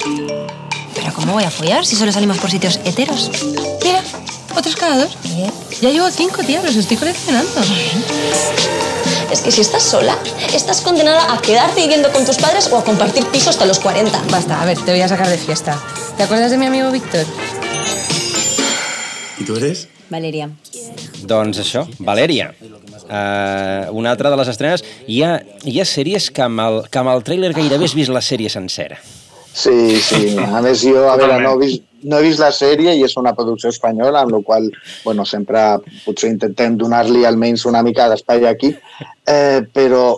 ¿Pero 0.95 1.13
cómo 1.13 1.33
voy 1.33 1.43
a 1.43 1.51
follar 1.51 1.85
si 1.85 1.95
solo 1.95 2.11
salimos 2.11 2.37
por 2.37 2.49
sitios 2.49 2.79
heteros? 2.85 3.29
Mira, 3.83 4.01
otros 4.55 4.75
cada 4.77 4.97
dos. 4.97 5.17
Ya 5.81 5.89
llevo 5.89 6.09
cinco, 6.09 6.41
tía, 6.43 6.61
los 6.61 6.75
estoy 6.75 6.95
coleccionando. 6.95 7.51
Es 9.29 9.41
que 9.41 9.51
si 9.51 9.61
estás 9.61 9.83
sola, 9.83 10.17
estás 10.53 10.81
condenada 10.81 11.33
a 11.33 11.41
quedarte 11.41 11.81
viviendo 11.81 12.11
con 12.11 12.25
tus 12.25 12.37
padres 12.37 12.69
o 12.71 12.77
a 12.77 12.83
compartir 12.85 13.25
piso 13.25 13.49
hasta 13.49 13.65
los 13.65 13.79
40. 13.79 14.21
Basta, 14.29 14.61
a 14.61 14.65
ver, 14.65 14.77
te 14.77 14.91
voy 14.91 15.01
a 15.01 15.07
sacar 15.09 15.27
de 15.27 15.37
fiesta. 15.37 15.77
¿Te 16.15 16.23
acuerdas 16.23 16.51
de 16.51 16.57
mi 16.57 16.67
amigo 16.67 16.91
Víctor? 16.91 17.25
¿Y 19.37 19.43
tú 19.43 19.55
eres? 19.57 19.89
Valeria. 20.11 20.49
Doncs 21.29 21.59
això, 21.63 21.85
Valèria. 21.99 22.51
Uh, 23.03 23.91
una 23.95 24.11
altra 24.11 24.31
de 24.31 24.37
les 24.39 24.51
estrenes. 24.51 24.83
Hi 25.07 25.21
ha, 25.23 25.33
hi 25.65 25.79
ha 25.79 25.85
sèries 25.87 26.29
que 26.33 26.43
amb, 26.45 26.61
el, 26.63 26.79
que 26.91 27.01
amb 27.01 27.13
el 27.13 27.23
tràiler 27.27 27.53
gairebé 27.55 27.89
has 27.89 27.95
vist 27.97 28.13
la 28.13 28.23
sèrie 28.23 28.51
sencera. 28.51 28.99
Sí, 29.53 29.99
sí. 30.01 30.33
A 30.41 30.61
més, 30.65 30.81
jo, 30.81 31.05
a 31.11 31.15
veure, 31.19 31.37
no 31.43 31.53
he, 31.53 31.59
vist, 31.61 31.83
no 32.09 32.17
he 32.17 32.25
vist 32.25 32.41
la 32.41 32.49
sèrie 32.55 32.95
i 32.97 33.03
és 33.05 33.15
una 33.21 33.35
producció 33.37 33.69
espanyola, 33.69 34.23
amb 34.23 34.33
la 34.33 34.41
qual 34.45 34.69
bueno, 35.03 35.25
sempre 35.29 35.61
potser 36.03 36.31
intentem 36.33 36.77
donar-li 36.79 37.21
almenys 37.29 37.67
una 37.69 37.83
mica 37.85 38.09
d'espai 38.09 38.47
aquí, 38.49 38.73
eh, 39.29 39.61
però 39.73 40.17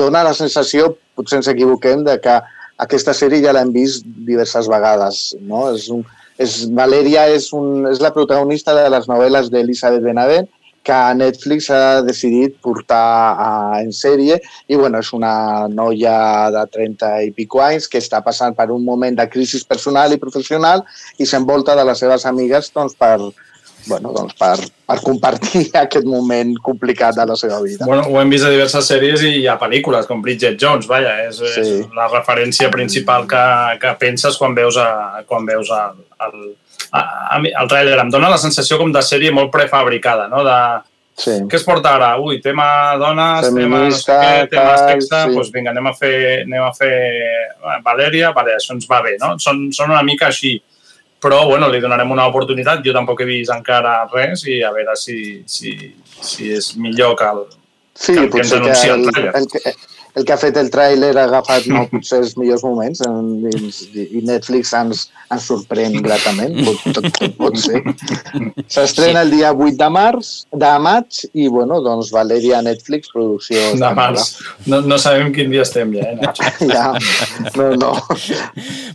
dona 0.00 0.24
la 0.24 0.34
sensació, 0.36 0.94
potser 1.14 1.42
ens 1.42 1.50
equivoquem, 1.52 2.06
de 2.08 2.16
que 2.24 2.38
aquesta 2.84 3.14
sèrie 3.14 3.44
ja 3.44 3.52
l'hem 3.54 3.70
vist 3.74 4.06
diverses 4.26 4.68
vegades. 4.70 5.26
No? 5.44 5.66
És 5.76 5.90
un, 5.92 6.02
és, 6.38 6.64
Valeria 6.74 7.28
és, 7.30 7.50
un, 7.56 7.86
és 7.90 8.02
la 8.02 8.12
protagonista 8.14 8.74
de 8.76 8.88
les 8.92 9.08
novel·les 9.10 9.50
d'Elisabeth 9.52 10.04
Benavent 10.04 10.50
que 10.84 10.96
Netflix 11.16 11.70
ha 11.72 12.02
decidit 12.04 12.58
portar 12.62 13.36
a, 13.40 13.48
en 13.80 13.88
sèrie. 13.96 14.36
I 14.68 14.76
bueno, 14.76 15.00
és 15.00 15.10
una 15.16 15.66
noia 15.72 16.16
de 16.52 16.66
30 16.76 17.14
i 17.24 17.32
pico 17.36 17.62
anys 17.64 17.88
que 17.88 18.02
està 18.02 18.20
passant 18.26 18.54
per 18.58 18.68
un 18.74 18.84
moment 18.84 19.16
de 19.16 19.26
crisi 19.32 19.62
personal 19.68 20.12
i 20.12 20.20
professional 20.20 20.84
i 21.16 21.26
s'envolta 21.26 21.76
de 21.78 21.88
les 21.88 22.04
seves 22.04 22.28
amigues 22.28 22.70
doncs, 22.76 22.98
per, 23.00 23.16
bueno, 23.86 24.12
doncs 24.14 24.34
per, 24.38 24.54
per 24.88 24.96
compartir 25.04 25.66
aquest 25.84 26.06
moment 26.08 26.54
complicat 26.64 27.18
de 27.18 27.26
la 27.30 27.36
seva 27.38 27.60
vida. 27.64 27.86
Bueno, 27.88 28.06
ho 28.08 28.20
hem 28.20 28.32
vist 28.32 28.46
a 28.46 28.52
diverses 28.52 28.88
sèries 28.90 29.24
i 29.28 29.46
ha 29.50 29.58
pel·lícules, 29.60 30.08
com 30.10 30.22
Bridget 30.24 30.58
Jones, 30.60 30.88
vaja, 30.90 31.16
és, 31.28 31.40
sí. 31.40 31.60
és 31.60 31.94
la 31.96 32.08
referència 32.12 32.70
principal 32.72 33.28
que, 33.30 33.44
que 33.82 33.94
penses 34.00 34.38
quan 34.40 34.56
veus, 34.56 34.78
a, 34.80 35.22
quan 35.28 35.46
veus 35.48 35.70
el, 35.74 36.00
el, 36.28 36.40
a, 36.90 37.04
a 37.36 37.42
el 37.44 37.70
tràiler. 37.70 38.00
Em 38.02 38.10
dona 38.14 38.32
la 38.32 38.40
sensació 38.40 38.80
com 38.80 38.92
de 38.94 39.04
sèrie 39.04 39.34
molt 39.34 39.52
prefabricada, 39.54 40.28
no? 40.32 40.44
De, 40.46 40.58
Sí. 41.14 41.30
Què 41.46 41.60
es 41.60 41.62
porta 41.62 41.92
ara? 41.94 42.08
Ui, 42.18 42.40
tema 42.42 42.66
dones, 42.98 43.46
Feminista, 43.46 43.68
tema, 43.70 43.82
no 43.86 43.98
sé 44.00 44.16
què, 44.18 44.48
tema 44.50 44.72
sexe, 44.80 45.20
sí. 45.20 45.34
doncs 45.36 45.50
vinga, 45.54 45.70
anem 45.70 45.86
a 45.86 45.92
fer, 45.94 46.14
anem 46.42 46.64
a 46.66 46.72
fer 46.74 46.90
eh, 46.90 47.76
Valèria, 47.86 48.32
vale, 48.34 48.56
això 48.58 48.74
ens 48.74 48.88
va 48.90 48.98
bé, 49.04 49.14
no? 49.22 49.36
Són, 49.42 49.68
són 49.76 49.94
una 49.94 50.02
mica 50.02 50.26
així 50.32 50.56
però 51.24 51.44
bueno, 51.48 51.70
li 51.72 51.80
donarem 51.80 52.12
una 52.12 52.28
oportunitat. 52.28 52.84
Jo 52.84 52.92
tampoc 52.92 53.24
he 53.24 53.28
vist 53.28 53.52
encara 53.54 54.02
res 54.12 54.44
i 54.44 54.60
a 54.62 54.72
veure 54.74 54.96
si, 55.00 55.18
si, 55.48 55.74
si 56.20 56.52
és 56.52 56.74
millor 56.76 57.16
que 57.18 57.30
el, 57.32 57.46
Sí, 57.94 58.12
que, 58.12 58.24
el 58.24 58.30
que 58.30 58.40
ens 58.42 58.50
potser 58.50 58.58
que 58.58 58.64
anuncia 58.64 58.94
el, 58.94 59.04
el, 59.06 59.46
el, 59.70 59.74
el 60.14 60.24
que 60.24 60.32
ha 60.34 60.38
fet 60.38 60.56
el 60.60 60.68
tràiler 60.70 61.12
ha 61.18 61.24
agafat 61.26 61.66
no, 61.70 61.84
potser 61.90 62.20
els 62.22 62.36
millors 62.38 62.62
moments 62.62 63.00
en, 63.06 63.32
i, 63.50 64.04
i 64.18 64.22
Netflix 64.26 64.72
ens, 64.78 65.08
ens 65.34 65.46
sorprèn 65.50 65.96
gratament, 66.04 66.54
pot, 66.66 66.84
tot, 66.94 67.08
tot 67.18 67.34
pot 67.38 67.58
ser. 67.58 67.80
S'estrena 68.70 69.24
el 69.24 69.32
dia 69.34 69.50
8 69.52 69.74
de 69.80 69.88
març, 69.90 70.32
de 70.54 70.70
maig, 70.84 71.24
i 71.34 71.48
bueno, 71.50 71.80
doncs 71.84 72.12
Valeria 72.14 72.60
Netflix, 72.62 73.10
producció 73.12 73.58
De 73.58 73.72
espanyola. 73.74 73.94
març. 73.98 74.36
No, 74.70 74.80
no 74.86 74.98
sabem 75.02 75.32
quin 75.34 75.50
dia 75.52 75.64
estem 75.66 75.92
ja, 75.96 76.06
eh, 76.12 76.18
Nacho? 76.20 76.50
Ja, 76.74 76.84
no, 77.58 77.68
no. 77.76 77.92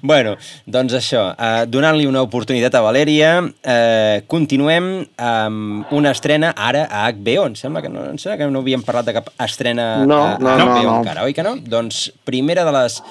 Bueno, 0.02 0.36
doncs 0.66 0.96
això, 0.98 1.26
eh, 1.36 1.66
donant-li 1.70 2.08
una 2.10 2.24
oportunitat 2.26 2.76
a 2.80 2.84
Valèria, 2.86 3.34
eh, 3.64 4.24
continuem 4.32 4.90
amb 5.20 5.92
una 5.96 6.14
estrena 6.16 6.54
ara 6.56 6.86
a 6.90 7.06
HBO. 7.12 7.50
Em 7.50 7.56
sembla 7.60 7.84
que 7.84 7.92
no, 7.92 8.06
em 8.14 8.18
sembla 8.22 8.40
que 8.40 8.50
no 8.52 8.64
havíem 8.64 8.84
parlat 8.88 9.10
de 9.12 9.18
cap 9.20 9.30
estrena 9.44 9.90
No, 10.08 10.22
a, 10.24 10.34
a 10.36 10.40
no, 10.40 10.56
no, 10.56 10.66
HBO 10.74 10.84
no. 10.88 10.98
Encara, 11.10 11.26
oi 11.26 11.34
que 11.34 11.44
no? 11.44 11.56
Doncs 11.58 12.12
primera 12.26 12.64
de 12.66 12.72
les, 12.72 13.02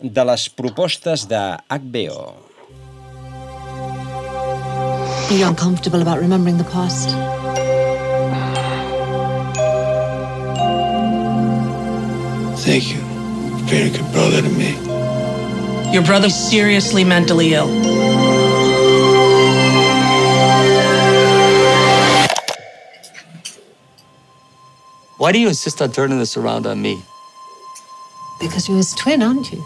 de 0.00 0.24
les 0.24 0.48
propostes 0.48 1.26
de 1.28 1.56
HBO. 1.70 2.34
Are 5.28 5.48
uncomfortable 5.48 6.02
about 6.02 6.20
remembering 6.20 6.58
the 6.58 6.64
past? 6.64 7.10
Thank 12.64 12.92
you. 12.92 13.00
Very 13.66 13.90
good 13.90 14.12
brother 14.12 14.42
to 14.42 14.48
me. 14.50 14.76
Your 15.92 16.02
brother's 16.04 16.34
seriously 16.34 17.04
mentally 17.04 17.54
ill. 17.54 17.68
Why 25.18 25.32
do 25.32 25.38
you 25.38 25.48
insist 25.48 25.80
on 25.80 25.90
turning 25.92 26.18
this 26.18 26.36
around 26.36 26.66
on 26.66 26.82
me? 26.82 27.02
Because 28.40 28.68
you're 28.68 28.76
his 28.76 28.94
twin, 28.94 29.22
aren't 29.22 29.50
you? 29.52 29.62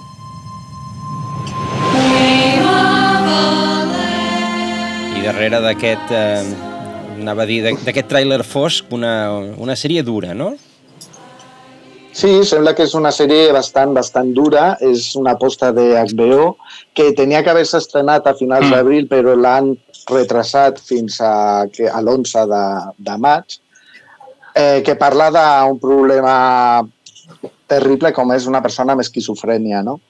I 5.16 5.23
darrere 5.25 5.59
d'aquest, 5.64 6.11
eh, 6.14 6.45
anava 7.21 7.42
a 7.45 7.49
dir, 7.49 7.61
d'aquest 7.85 8.09
tràiler 8.11 8.42
fosc, 8.47 8.90
una, 8.95 9.12
una 9.61 9.77
sèrie 9.77 10.03
dura, 10.07 10.35
no? 10.35 10.53
Sí, 12.12 12.31
sembla 12.45 12.73
que 12.75 12.85
és 12.88 12.95
una 12.99 13.12
sèrie 13.14 13.51
bastant, 13.55 13.92
bastant 13.97 14.33
dura. 14.35 14.73
És 14.83 15.12
una 15.16 15.35
aposta 15.37 15.71
de 15.73 15.92
HBO 16.01 16.57
que 16.95 17.11
tenia 17.16 17.42
que 17.47 17.53
haver-se 17.53 17.79
estrenat 17.79 18.27
a 18.27 18.35
finals 18.35 18.66
Mm. 18.66 18.71
d'abril, 18.75 19.07
però 19.09 19.37
l'han 19.38 19.75
retrasat 20.11 20.81
fins 20.83 21.21
a, 21.21 21.66
que- 21.73 21.88
a 21.88 22.01
l'11 22.03 22.47
de, 22.51 22.64
de 22.99 23.16
maig, 23.18 23.59
eh, 24.55 24.83
que 24.85 24.97
parla 24.97 25.31
d'un 25.31 25.79
problema 25.79 26.83
terrible 27.71 28.13
com 28.17 28.33
és 28.35 28.49
una 28.51 28.63
persona 28.65 28.97
amb 28.97 29.05
esquizofrènia, 29.05 29.85
no? 29.87 30.01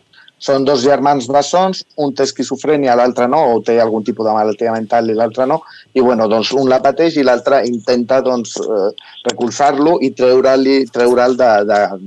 Són 0.41 0.65
dos 0.65 0.81
germans 0.81 1.27
bessons, 1.29 1.83
un 2.01 2.15
té 2.17 2.25
esquizofrènia, 2.25 2.95
l'altre 2.97 3.27
no, 3.29 3.43
o 3.53 3.59
té 3.61 3.75
algun 3.83 4.07
tipus 4.07 4.25
de 4.25 4.33
malaltia 4.33 4.73
mental 4.73 5.11
i 5.13 5.17
l'altre 5.19 5.45
no, 5.51 5.59
i 5.93 6.01
bueno, 6.01 6.31
doncs 6.33 6.55
un 6.57 6.71
la 6.71 6.79
pateix 6.81 7.19
i 7.21 7.25
l'altre 7.27 7.59
intenta 7.69 8.23
doncs, 8.25 8.55
eh, 8.57 8.89
recolzar-lo 9.29 9.99
i 10.01 10.11
treure-li 10.17 10.79
treure'l 10.95 11.37
de- 11.37 11.53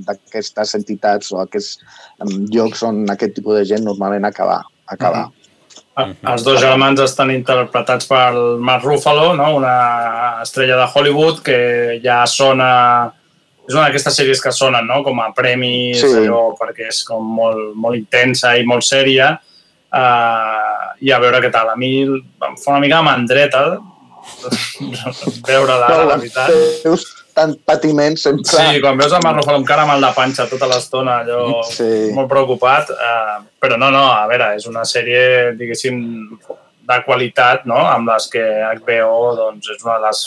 d'aquestes 0.10 0.74
entitats 0.82 1.30
o 1.32 1.44
aquests 1.46 1.78
llocs 2.50 2.82
on 2.90 3.06
aquest 3.14 3.38
tipus 3.38 3.60
de 3.60 3.66
gent 3.76 3.86
normalment 3.86 4.26
acaba. 4.26 4.64
acaba. 4.90 5.30
Els 6.02 6.44
dos 6.44 6.60
germans 6.60 7.00
estan 7.06 7.30
interpretats 7.30 8.08
per 8.10 8.34
Mark 8.58 8.84
Ruffalo, 8.84 9.36
no? 9.38 9.56
una 9.60 10.42
estrella 10.42 10.78
de 10.82 10.88
Hollywood 10.90 11.44
que 11.46 12.00
ja 12.04 12.24
sona... 12.26 13.14
És 13.68 13.74
una 13.76 13.86
d'aquestes 13.88 14.18
sèries 14.20 14.42
que 14.44 14.52
sonen 14.52 14.86
no? 14.88 15.02
com 15.04 15.20
a 15.24 15.30
premis, 15.36 16.02
Sí. 16.02 16.08
allò, 16.26 16.52
perquè 16.60 16.90
és 16.90 17.04
com 17.08 17.24
molt, 17.24 17.74
molt 17.76 17.96
intensa 17.96 18.58
i 18.58 18.66
molt 18.68 18.84
sèria. 18.84 19.38
Uh, 19.94 20.98
I 21.06 21.12
a 21.14 21.20
veure 21.22 21.40
què 21.40 21.52
tal. 21.54 21.70
A 21.70 21.76
mi 21.78 22.02
em 22.04 22.56
fa 22.58 22.72
una 22.74 22.80
mica 22.82 23.02
mandreta 23.06 23.78
veure-la, 25.48 25.88
la 25.88 26.16
veritat. 26.18 26.50
Veus 26.84 27.06
tant 27.34 27.56
patiment 27.66 28.16
sempre. 28.20 28.46
Sí, 28.46 28.82
quan 28.82 28.98
veus 29.00 29.14
el 29.16 29.24
Ruffalo 29.26 29.58
amb 29.62 29.68
cara 29.68 29.86
mal 29.90 30.02
de 30.04 30.12
panxa 30.16 30.46
tota 30.50 30.68
l'estona, 30.70 31.20
allò 31.24 31.64
Sí. 31.66 32.12
molt 32.14 32.30
preocupat. 32.30 32.90
Eh, 32.90 33.38
però 33.62 33.78
no, 33.78 33.90
no, 33.92 34.04
a 34.12 34.28
veure, 34.28 34.56
és 34.56 34.66
una 34.70 34.84
sèrie, 34.86 35.54
diguéssim, 35.58 35.98
de 36.84 36.98
qualitat, 37.06 37.66
no?, 37.66 37.78
amb 37.88 38.10
les 38.10 38.28
que 38.28 38.44
HBO 38.76 39.36
doncs, 39.38 39.70
és 39.72 39.84
una 39.86 40.00
de 40.00 40.06
les 40.08 40.24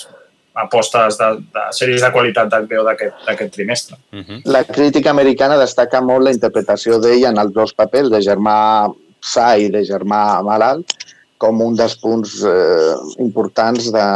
apostes 0.56 1.18
de, 1.20 1.30
de 1.54 1.64
sèries 1.76 2.04
de 2.04 2.10
qualitat 2.14 2.50
d'HBO 2.52 2.84
d'aquest 2.86 3.26
d'aquest 3.26 3.52
trimestre. 3.54 3.98
La 4.44 4.64
crítica 4.64 5.12
americana 5.12 5.58
destaca 5.60 6.00
molt 6.00 6.26
la 6.26 6.32
interpretació 6.36 7.00
d'ell 7.02 7.26
en 7.30 7.42
els 7.42 7.52
dos 7.56 7.74
papers, 7.76 8.10
de 8.12 8.22
germà 8.24 8.56
sa 9.20 9.50
i 9.58 9.68
de 9.72 9.82
germà 9.84 10.40
malalt, 10.46 10.96
com 11.42 11.60
un 11.60 11.76
dels 11.76 11.96
punts 12.00 12.38
eh, 12.48 12.94
importants 13.24 13.90
de, 13.92 14.06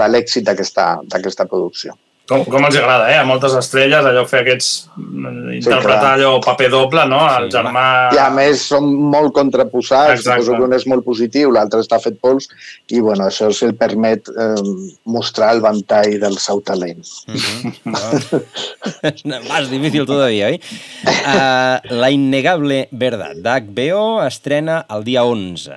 de 0.00 0.08
l'èxit 0.10 0.46
d'aquesta 0.48 0.88
d'aquesta 1.06 1.46
producció. 1.50 1.94
Com, 2.26 2.42
com 2.50 2.64
els 2.66 2.74
agrada, 2.74 3.06
eh? 3.12 3.20
A 3.20 3.26
moltes 3.26 3.52
estrelles, 3.54 4.02
allò 4.02 4.24
fer 4.26 4.40
aquests... 4.42 4.88
mm, 4.98 5.52
interpretar 5.60 6.00
clar. 6.00 6.14
allò 6.16 6.30
paper 6.42 6.70
doble, 6.72 7.04
no? 7.06 7.20
El 7.38 7.46
germà... 7.54 7.84
I 8.16 8.18
a 8.18 8.26
més 8.34 8.64
són 8.72 8.88
molt 9.14 9.30
contraposats, 9.36 10.18
Exacte. 10.18 10.42
suposo 10.42 10.58
que 10.58 10.66
un 10.66 10.74
és 10.74 10.86
molt 10.90 11.06
positiu, 11.06 11.52
l'altre 11.54 11.78
està 11.84 12.00
fet 12.02 12.18
pols, 12.18 12.50
i 12.90 12.98
bueno, 12.98 13.28
això 13.28 13.52
se 13.54 13.68
el 13.70 13.76
permet 13.78 14.26
eh, 14.32 14.58
mostrar 15.06 15.52
el 15.54 15.62
ventall 15.62 16.18
del 16.22 16.34
seu 16.42 16.58
talent. 16.66 17.06
Más 19.46 19.70
difícil 19.70 20.06
todavía, 20.06 20.50
¿eh? 20.50 20.60
Uh, 21.06 21.78
la 21.94 22.10
innegable 22.10 22.88
verdad 22.90 23.36
d'HBO 23.38 24.24
estrena 24.26 24.84
el 24.90 25.04
dia 25.04 25.24
11. 25.24 25.70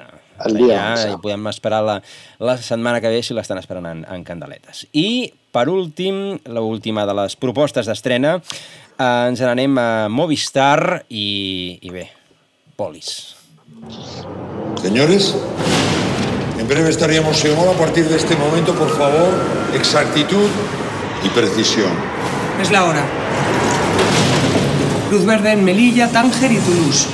El 0.46 0.58
dia 0.58 0.80
ja 0.80 0.94
11. 0.96 1.12
hi 1.12 1.20
podem 1.22 1.48
esperar 1.52 1.82
la, 1.86 2.00
la 2.40 2.56
setmana 2.58 3.02
que 3.04 3.12
ve 3.12 3.22
si 3.26 3.36
l'estan 3.38 3.60
esperant 3.62 3.86
en, 3.90 4.06
en 4.10 4.24
candeletes. 4.26 4.86
I, 4.94 5.30
per 5.52 5.68
últim, 5.70 6.38
l'última 6.46 7.06
de 7.10 7.16
les 7.24 7.36
propostes 7.36 7.90
d'estrena, 7.90 8.38
eh, 8.38 9.28
ens 9.30 9.42
n'anem 9.42 9.78
a 9.78 9.90
Movistar 10.10 11.04
i, 11.10 11.80
i 11.82 11.94
bé, 11.94 12.10
Polis. 12.76 13.36
Señores, 14.82 15.36
en 16.60 16.68
breve 16.68 16.90
estaríamos 16.90 17.44
en 17.46 17.58
hora. 17.58 17.72
A 17.72 17.78
partir 17.78 18.06
de 18.08 18.18
este 18.18 18.36
momento, 18.36 18.74
por 18.74 18.90
favor, 18.90 19.34
exactitud 19.74 20.50
y 21.24 21.30
precisión. 21.30 21.92
Es 22.62 22.72
la 22.72 22.86
hora. 22.86 23.06
Luz 25.12 25.26
verde 25.26 25.54
en 25.54 25.64
Melilla, 25.64 26.10
Tánger 26.10 26.52
y 26.52 26.58
Toulouse. 26.58 27.08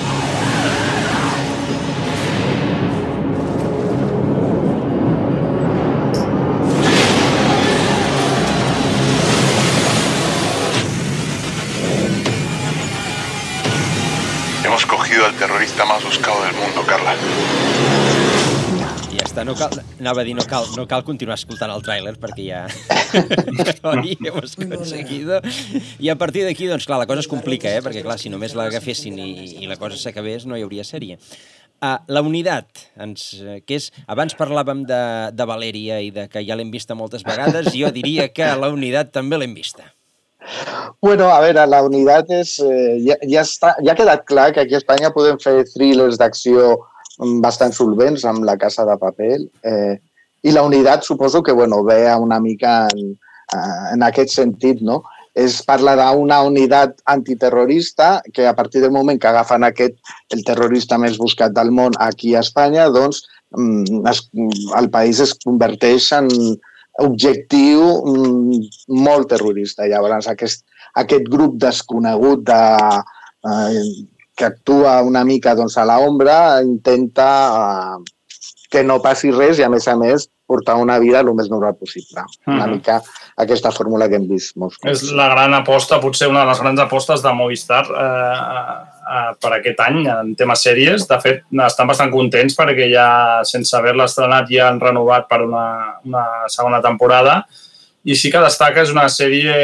Terrorista 15.38 15.86
más 15.86 16.04
buscado 16.04 16.44
del 16.44 16.54
mundo, 16.54 16.82
Carla. 16.88 17.16
I 19.12 19.20
està. 19.24 19.44
No 19.48 19.56
cal, 19.56 19.74
anava 20.00 20.22
a 20.22 20.26
dir, 20.28 20.36
no 20.36 20.44
cal, 20.48 20.68
no 20.76 20.86
cal 20.88 21.04
continuar 21.08 21.38
escoltant 21.40 21.72
el 21.72 21.84
tràiler 21.86 22.16
perquè 22.20 22.46
ja 22.48 22.62
Oi, 23.92 24.16
ho 24.32 24.40
has 24.42 24.56
aconseguido. 24.60 25.42
I 26.00 26.12
a 26.12 26.18
partir 26.20 26.46
d'aquí, 26.48 26.68
doncs 26.72 26.88
clar, 26.88 27.00
la 27.02 27.08
cosa 27.10 27.24
es 27.24 27.32
complica, 27.32 27.72
eh? 27.72 27.84
perquè 27.86 28.04
clar, 28.06 28.18
si 28.20 28.32
només 28.34 28.56
l'agafessin 28.58 29.20
i, 29.20 29.30
i 29.64 29.70
la 29.72 29.80
cosa 29.82 30.00
s'acabés 30.00 30.48
no 30.48 30.58
hi 30.58 30.66
hauria 30.66 30.88
sèrie. 30.88 31.20
Uh, 31.84 31.98
la 32.08 32.24
unitat, 32.24 32.86
ens, 33.04 33.28
que 33.68 33.78
és, 33.78 33.90
abans 34.08 34.36
parlàvem 34.40 34.86
de, 34.88 35.02
de 35.36 35.48
Valèria 35.48 36.00
i 36.02 36.12
de 36.16 36.30
que 36.32 36.44
ja 36.48 36.56
l'hem 36.56 36.72
vista 36.72 36.96
moltes 36.96 37.26
vegades, 37.28 37.74
jo 37.76 37.92
diria 37.96 38.30
que 38.32 38.48
la 38.56 38.72
unitat 38.74 39.12
també 39.16 39.40
l'hem 39.40 39.54
vista. 39.56 39.92
Bueno, 41.02 41.30
a 41.30 41.40
veure, 41.44 41.66
la 41.70 41.82
unitat 41.86 42.32
és... 42.34 42.58
Eh, 42.64 42.98
ja, 43.06 43.18
ja, 43.24 43.44
està, 43.44 43.76
ja 43.86 43.94
ha 43.94 44.00
quedat 44.00 44.26
clar 44.30 44.52
que 44.54 44.64
aquí 44.64 44.76
a 44.78 44.82
Espanya 44.82 45.14
podem 45.16 45.40
fer 45.42 45.64
thrillers 45.74 46.20
d'acció 46.22 46.76
bastant 47.44 47.74
solvents 47.74 48.26
amb 48.28 48.44
la 48.48 48.58
Casa 48.60 48.86
de 48.88 48.98
Paper. 49.02 49.38
Eh, 49.64 49.96
I 50.46 50.54
la 50.54 50.64
unitat 50.68 51.04
suposo 51.04 51.42
que 51.44 51.52
bueno, 51.52 51.84
ve 51.84 52.00
una 52.16 52.40
mica 52.40 52.86
en, 52.94 53.16
en 53.94 54.04
aquest 54.04 54.36
sentit, 54.36 54.82
no? 54.82 55.04
Es 55.36 55.58
parla 55.68 55.96
d'una 56.00 56.42
unitat 56.48 57.02
antiterrorista 57.12 58.22
que 58.34 58.46
a 58.48 58.54
partir 58.56 58.82
del 58.82 58.92
moment 58.92 59.20
que 59.20 59.28
agafen 59.28 59.66
aquest, 59.68 59.98
el 60.32 60.46
terrorista 60.48 61.00
més 61.02 61.18
buscat 61.20 61.52
del 61.56 61.74
món 61.76 61.98
aquí 62.00 62.36
a 62.36 62.44
Espanya, 62.46 62.88
doncs 62.94 63.26
mm, 63.58 64.06
es, 64.12 64.22
el 64.80 64.90
país 64.94 65.20
es 65.20 65.36
converteix 65.44 66.12
en 66.16 66.30
objectiu 67.04 67.84
mm, 68.06 68.60
molt 69.04 69.30
terrorista. 69.34 69.88
Llavors, 69.90 70.30
aquest, 70.32 70.66
aquest 70.96 71.28
grup 71.32 71.58
desconegut 71.62 72.46
de, 72.48 72.62
eh, 73.52 73.84
que 74.36 74.46
actua 74.46 75.02
una 75.04 75.24
mica 75.28 75.56
doncs, 75.56 75.78
a 75.78 75.86
l'ombra 75.88 76.62
intenta 76.64 77.30
eh, 77.50 78.38
que 78.72 78.84
no 78.84 79.02
passi 79.04 79.32
res 79.32 79.60
i, 79.60 79.66
a 79.66 79.72
més 79.72 79.88
a 79.88 79.96
més, 80.00 80.30
portar 80.46 80.76
una 80.78 80.98
vida 81.02 81.22
el 81.24 81.32
més 81.34 81.50
normal 81.50 81.76
possible. 81.76 82.22
Uh 82.22 82.28
-huh. 82.28 82.56
Una 82.56 82.68
mica 82.68 83.02
aquesta 83.38 83.72
fórmula 83.72 84.08
que 84.10 84.16
hem 84.16 84.28
vist 84.28 84.56
molts 84.56 84.78
cops. 84.78 84.92
És 84.92 85.12
la 85.12 85.30
gran 85.30 85.54
aposta, 85.54 86.00
potser 86.00 86.28
una 86.28 86.42
de 86.42 86.50
les 86.52 86.60
grans 86.60 86.80
apostes 86.80 87.22
de 87.22 87.34
Movistar 87.34 87.86
eh, 87.86 88.95
eh, 89.06 89.32
per 89.42 89.54
aquest 89.58 89.80
any 89.86 90.02
en 90.12 90.34
temes 90.40 90.66
sèries. 90.68 91.08
De 91.10 91.20
fet, 91.24 91.46
estan 91.66 91.90
bastant 91.90 92.12
contents 92.14 92.58
perquè 92.58 92.90
ja, 92.92 93.08
sense 93.48 93.78
haver-la 93.78 94.10
estrenat, 94.10 94.50
ja 94.52 94.70
han 94.72 94.82
renovat 94.82 95.30
per 95.30 95.44
una, 95.46 95.66
una 96.06 96.26
segona 96.52 96.82
temporada 96.84 97.44
i 98.06 98.14
sí 98.18 98.30
que 98.30 98.44
destaca, 98.44 98.84
és 98.86 98.94
una 98.94 99.08
sèrie 99.10 99.56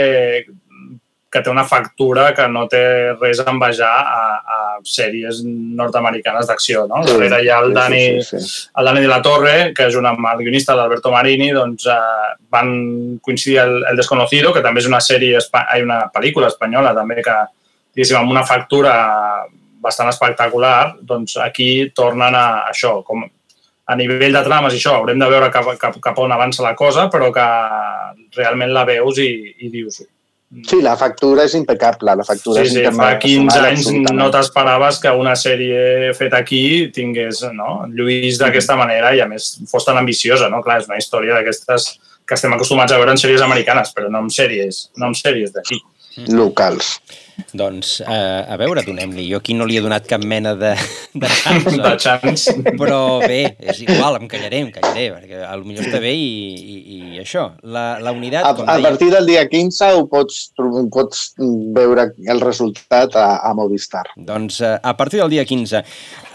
que 1.31 1.39
té 1.39 1.49
una 1.49 1.63
factura 1.63 2.33
que 2.35 2.43
no 2.51 2.65
té 2.67 2.81
res 3.13 3.39
a 3.39 3.45
envejar 3.47 3.91
a, 3.91 4.23
a 4.41 4.57
sèries 4.83 5.39
nord-americanes 5.45 6.49
d'acció. 6.49 6.83
No? 6.89 6.99
Sí, 7.05 7.13
Darrere 7.13 7.39
hi 7.45 7.51
ha 7.53 7.61
el 7.63 7.71
Dani, 7.77 8.01
sí, 8.19 8.25
sí, 8.27 8.41
sí. 8.43 8.65
el 8.77 8.89
Dani 8.89 9.05
de 9.05 9.11
la 9.13 9.21
Torre, 9.23 9.55
que 9.77 9.87
és 9.87 9.95
un, 9.95 10.09
el 10.11 10.43
guionista 10.43 10.75
d'Alberto 10.75 11.13
Marini, 11.13 11.53
doncs 11.55 11.87
eh, 11.87 12.01
van 12.51 12.73
coincidir 13.23 13.61
el, 13.63 13.77
el 13.93 14.01
Desconocido, 14.01 14.51
que 14.51 14.65
també 14.65 14.83
és 14.83 14.91
una 14.91 14.99
sèrie, 14.99 15.39
hi 15.39 15.87
una 15.87 16.01
pel·lícula 16.11 16.51
espanyola 16.51 16.91
també 16.97 17.21
que, 17.23 17.37
diguéssim, 17.95 18.19
amb 18.19 18.31
una 18.33 18.45
factura 18.47 18.93
bastant 19.81 20.11
espectacular, 20.11 20.95
doncs 21.01 21.37
aquí 21.41 21.89
tornen 21.95 22.37
a 22.37 22.47
això, 22.69 22.99
com 23.03 23.25
a 23.25 23.97
nivell 23.97 24.37
de 24.37 24.43
trames 24.45 24.75
i 24.75 24.79
això, 24.79 24.95
haurem 24.99 25.19
de 25.19 25.29
veure 25.31 25.49
cap, 25.51 25.67
cap, 25.81 25.97
cap 26.03 26.19
on 26.21 26.31
avança 26.31 26.63
la 26.63 26.75
cosa, 26.77 27.09
però 27.11 27.31
que 27.35 27.45
realment 28.37 28.71
la 28.71 28.85
veus 28.87 29.19
i, 29.19 29.31
i 29.65 29.71
dius, 29.73 30.03
Sí, 30.67 30.81
la 30.83 30.97
factura 30.99 31.45
és 31.47 31.53
impecable. 31.55 32.11
La 32.19 32.25
factura 32.27 32.59
sí, 32.65 32.73
sí, 32.73 32.81
és 32.83 32.95
fa 32.97 33.13
15 33.23 33.59
anys 33.69 33.85
no 34.11 34.27
t'esperaves 34.33 34.97
que 34.99 35.13
una 35.15 35.31
sèrie 35.39 36.11
feta 36.17 36.41
aquí 36.43 36.89
tingués 36.91 37.45
no? 37.55 37.85
lluís 37.87 38.39
d'aquesta 38.41 38.75
manera 38.75 39.13
i, 39.15 39.21
a 39.23 39.29
més, 39.31 39.53
fos 39.71 39.87
tan 39.87 40.01
ambiciosa. 40.01 40.49
No? 40.51 40.59
Clar, 40.65 40.81
és 40.83 40.89
una 40.91 40.99
història 40.99 41.37
d'aquestes 41.37 41.87
que 42.27 42.35
estem 42.35 42.51
acostumats 42.57 42.91
a 42.91 42.99
veure 42.99 43.15
en 43.15 43.21
sèries 43.21 43.43
americanes, 43.45 43.95
però 43.95 44.11
no 44.11 44.25
en 44.25 44.27
sèries, 44.31 44.89
no 44.99 45.13
en 45.13 45.15
sèries 45.15 45.55
d'aquí. 45.55 45.79
Locals. 46.27 46.97
Doncs, 47.53 48.01
eh, 48.05 48.53
a 48.53 48.55
veure, 48.59 48.83
donem-li. 48.85 49.25
Jo 49.31 49.39
aquí 49.41 49.55
no 49.57 49.65
li 49.67 49.77
he 49.77 49.81
donat 49.83 50.05
cap 50.09 50.23
mena 50.27 50.53
de, 50.59 50.71
de 51.13 51.29
chance. 51.41 51.73
de 51.77 51.93
chance. 51.99 52.53
Però 52.77 53.19
bé, 53.23 53.55
és 53.59 53.81
igual, 53.85 54.19
em 54.19 54.27
callaré, 54.31 54.61
em 54.65 54.71
callaré, 54.73 55.07
perquè 55.15 55.41
potser 55.63 55.87
està 55.87 56.01
bé 56.03 56.11
i, 56.13 56.27
i, 56.75 56.77
i 57.15 57.21
això. 57.23 57.47
La, 57.63 57.85
la 58.03 58.13
unitat, 58.15 58.45
a, 58.45 58.53
com 58.57 58.69
a 58.69 58.77
deia... 58.77 58.89
partir 58.89 59.09
del 59.13 59.29
dia 59.29 59.45
15 59.49 59.91
ho 59.97 60.05
pots, 60.11 60.41
ho 60.59 60.85
pots 60.93 61.23
veure 61.77 62.09
el 62.31 62.43
resultat 62.43 63.17
a, 63.19 63.27
a 63.47 63.53
Movistar. 63.57 64.05
Doncs 64.15 64.61
eh, 64.65 64.75
a 64.77 64.95
partir 64.99 65.23
del 65.23 65.31
dia 65.33 65.47
15. 65.47 65.83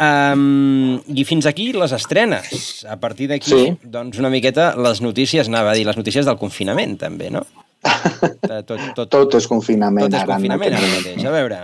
Um, 0.01 0.97
I 1.13 1.27
fins 1.29 1.47
aquí 1.49 1.71
les 1.77 1.95
estrenes. 1.97 2.83
A 2.89 2.99
partir 3.01 3.31
d'aquí, 3.31 3.53
sí. 3.53 3.77
doncs 3.85 4.19
una 4.23 4.33
miqueta 4.33 4.73
les 4.81 5.05
notícies, 5.05 5.53
anava 5.53 5.73
a 5.73 5.79
dir, 5.79 5.87
les 5.87 6.01
notícies 6.01 6.27
del 6.27 6.41
confinament 6.41 6.99
també, 7.01 7.31
no? 7.33 7.47
Tot, 8.67 8.81
tot, 8.97 9.09
tot 9.11 9.35
és 9.39 9.47
confinament. 9.51 10.09
Tot 10.09 10.21
és 10.21 10.29
confinament 10.29 10.77
ara 10.79 10.89
mateix. 10.93 11.25
A 11.27 11.33
veure, 11.35 11.59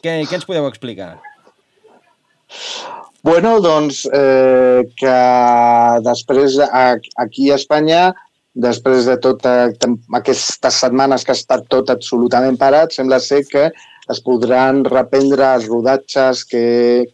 què, 0.00 0.14
què 0.26 0.38
ens 0.38 0.46
podeu 0.48 0.66
explicar? 0.70 1.12
Bueno, 3.22 3.58
doncs 3.60 4.06
eh, 4.16 4.80
que 4.96 5.16
després 6.06 6.56
aquí 6.64 7.50
a 7.50 7.58
Espanya, 7.60 8.02
després 8.56 9.06
de 9.06 9.16
totes 9.20 9.76
aquestes 10.16 10.80
setmanes 10.82 11.24
que 11.24 11.34
ha 11.34 11.38
estat 11.38 11.66
tot 11.70 11.92
absolutament 11.92 12.56
parat, 12.60 12.96
sembla 12.96 13.20
ser 13.22 13.42
que 13.50 13.68
es 14.10 14.20
podran 14.24 14.82
reprendre 14.84 15.52
els 15.54 15.68
rodatges 15.70 16.42
que 16.48 16.64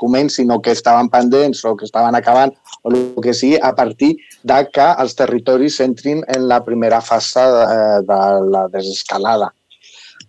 comencin 0.01 0.51
o 0.55 0.61
que 0.65 0.73
estaven 0.77 1.11
pendents 1.13 1.65
o 1.65 1.75
que 1.77 1.85
estaven 1.89 2.17
acabant 2.17 2.55
o 2.83 2.93
el 2.93 2.99
que 3.23 3.35
sigui 3.35 3.59
a 3.61 3.75
partir 3.77 4.15
de 4.43 4.59
que 4.73 4.87
els 5.03 5.17
territoris 5.19 5.81
entrin 5.85 6.23
en 6.29 6.49
la 6.49 6.63
primera 6.65 7.01
fase 7.01 7.43
de, 7.57 7.79
de 8.09 8.21
la 8.55 8.67
desescalada. 8.73 9.53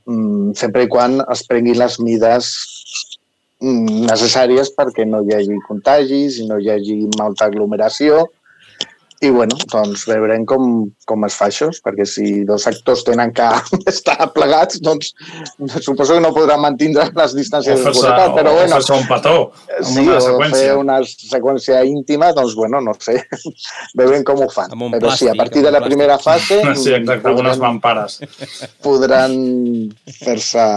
Mm, 0.07 0.53
sempre 0.55 0.85
i 0.85 0.91
quan 0.91 1.19
es 1.27 1.43
prenguin 1.47 1.79
les 1.79 1.99
mides 1.99 2.51
mm, 3.59 4.07
necessàries 4.07 4.71
perquè 4.75 5.05
no 5.07 5.23
hi 5.23 5.35
hagi 5.35 5.59
contagis 5.67 6.41
i 6.41 6.47
no 6.47 6.59
hi 6.59 6.71
hagi 6.73 7.01
molta 7.19 7.49
aglomeració 7.51 8.25
i 9.21 9.29
bueno, 9.33 9.55
doncs 9.71 10.03
veurem 10.05 10.43
com, 10.45 10.65
com 11.09 11.25
es 11.25 11.35
fa 11.39 11.47
això, 11.49 11.71
perquè 11.83 12.05
si 12.05 12.43
dos 12.45 12.67
actors 12.69 13.01
tenen 13.07 13.31
que 13.37 13.47
estar 13.91 14.27
plegats, 14.35 14.77
doncs 14.85 15.13
suposo 15.81 16.17
que 16.17 16.21
no 16.21 16.33
podran 16.35 16.61
mantenir 16.61 17.07
les 17.17 17.33
distàncies 17.37 17.81
de 17.81 17.93
seguretat, 17.93 18.35
però 18.37 18.53
bueno... 18.59 18.77
O 18.77 18.97
un 18.97 19.07
petó, 19.09 19.33
amb 19.79 19.89
sí, 19.89 20.03
una 20.05 20.19
seqüència. 20.21 20.59
fer 20.59 20.75
una 20.77 20.99
seqüència 21.07 21.81
íntima, 21.89 22.29
doncs 22.37 22.53
bueno, 22.57 22.81
no 22.85 22.93
sé, 23.01 23.17
veurem 23.99 24.25
com 24.27 24.45
ho 24.45 24.49
fan. 24.53 24.75
Però 24.77 25.01
plàstic, 25.07 25.25
sí, 25.25 25.31
a 25.33 25.37
partir 25.39 25.65
de 25.65 25.73
la 25.73 25.81
primera 25.85 26.19
fase... 26.21 26.61
Sí, 26.77 26.93
exacte, 26.93 27.31
amb 27.31 27.41
unes 27.41 27.57
mampares. 27.57 28.19
Podran 28.85 29.33
fer-se 30.21 30.67